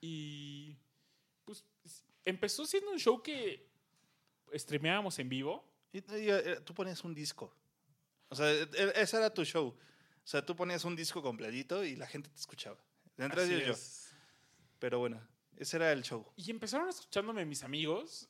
[0.00, 0.76] Y
[1.44, 1.64] pues
[2.24, 3.68] empezó siendo un show que
[4.54, 5.64] streameábamos en vivo.
[5.92, 7.54] Y, y, eh, tú ponías un disco.
[8.28, 9.68] O sea, e- e- ese era tu show.
[9.68, 12.76] O sea, tú ponías un disco completito y la gente te escuchaba.
[13.16, 14.16] Entre Así ellos yo.
[14.78, 15.20] Pero bueno,
[15.56, 16.26] ese era el show.
[16.36, 18.28] Y empezaron escuchándome mis amigos.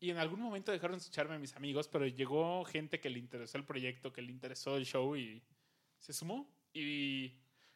[0.00, 3.58] Y en algún momento dejaron de escucharme mis amigos, pero llegó gente que le interesó
[3.58, 5.42] el proyecto, que le interesó el show y
[5.98, 6.48] se sumó.
[6.72, 7.32] Y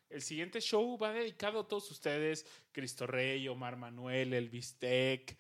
[0.09, 5.37] el siguiente show va dedicado a todos ustedes: Cristo Rey, Omar Manuel, El Bistec.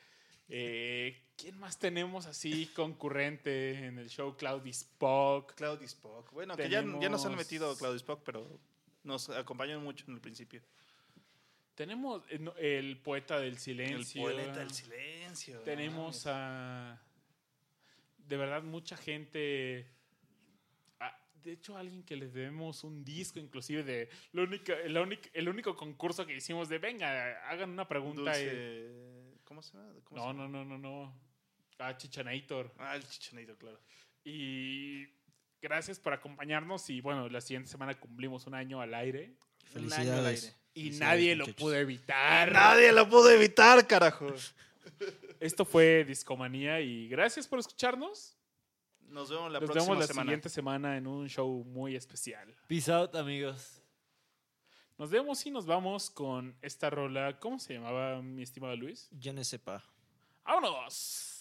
[0.48, 4.36] Eh, ¿Quién más tenemos así concurrente en el show?
[4.36, 5.54] Claudio Spock.
[5.54, 6.32] Claudio Spock.
[6.32, 8.58] Bueno, que ya, ya nos han Tenemos- metido Claudio Spock, pero
[9.04, 10.62] nos acompañaron mucho en el principio.
[11.74, 14.22] Tenemos eh, el poeta del El silencio.
[14.22, 15.60] poeta del silencio.
[15.60, 16.26] Tenemos mames.
[16.26, 17.02] a.
[18.18, 19.86] De verdad, mucha gente.
[21.00, 24.96] ah, de hecho, a alguien que le debemos un disco, inclusive de la única, el,
[24.96, 28.38] único, el único concurso que hicimos de venga, hagan una pregunta.
[28.40, 29.92] y- Dulce- ¿Cómo se llama?
[30.04, 30.48] ¿Cómo se no, llama?
[30.48, 31.20] no, no, no, no.
[31.78, 32.72] Ah, Chichanator.
[32.78, 33.80] Ah, el chichanito, claro.
[34.24, 35.04] Y
[35.60, 36.88] gracias por acompañarnos.
[36.90, 39.34] Y bueno, la siguiente semana cumplimos un año al aire.
[39.74, 40.44] Un año al Felicidades.
[40.44, 40.56] aire.
[40.74, 42.50] Y nadie lo pudo evitar.
[42.52, 44.26] Nadie lo pudo evitar, carajo.
[45.40, 48.36] Esto fue Discomanía y gracias por escucharnos.
[49.08, 50.24] Nos vemos la Nos próxima vemos la semana.
[50.28, 52.54] siguiente semana en un show muy especial.
[52.68, 53.82] Peace out, amigos.
[54.96, 57.38] Nos vemos y nos vamos con esta rola.
[57.38, 59.08] ¿Cómo se llamaba mi estimado Luis?
[59.10, 59.84] Ya no sepa.
[60.44, 61.31] ¡Vámonos!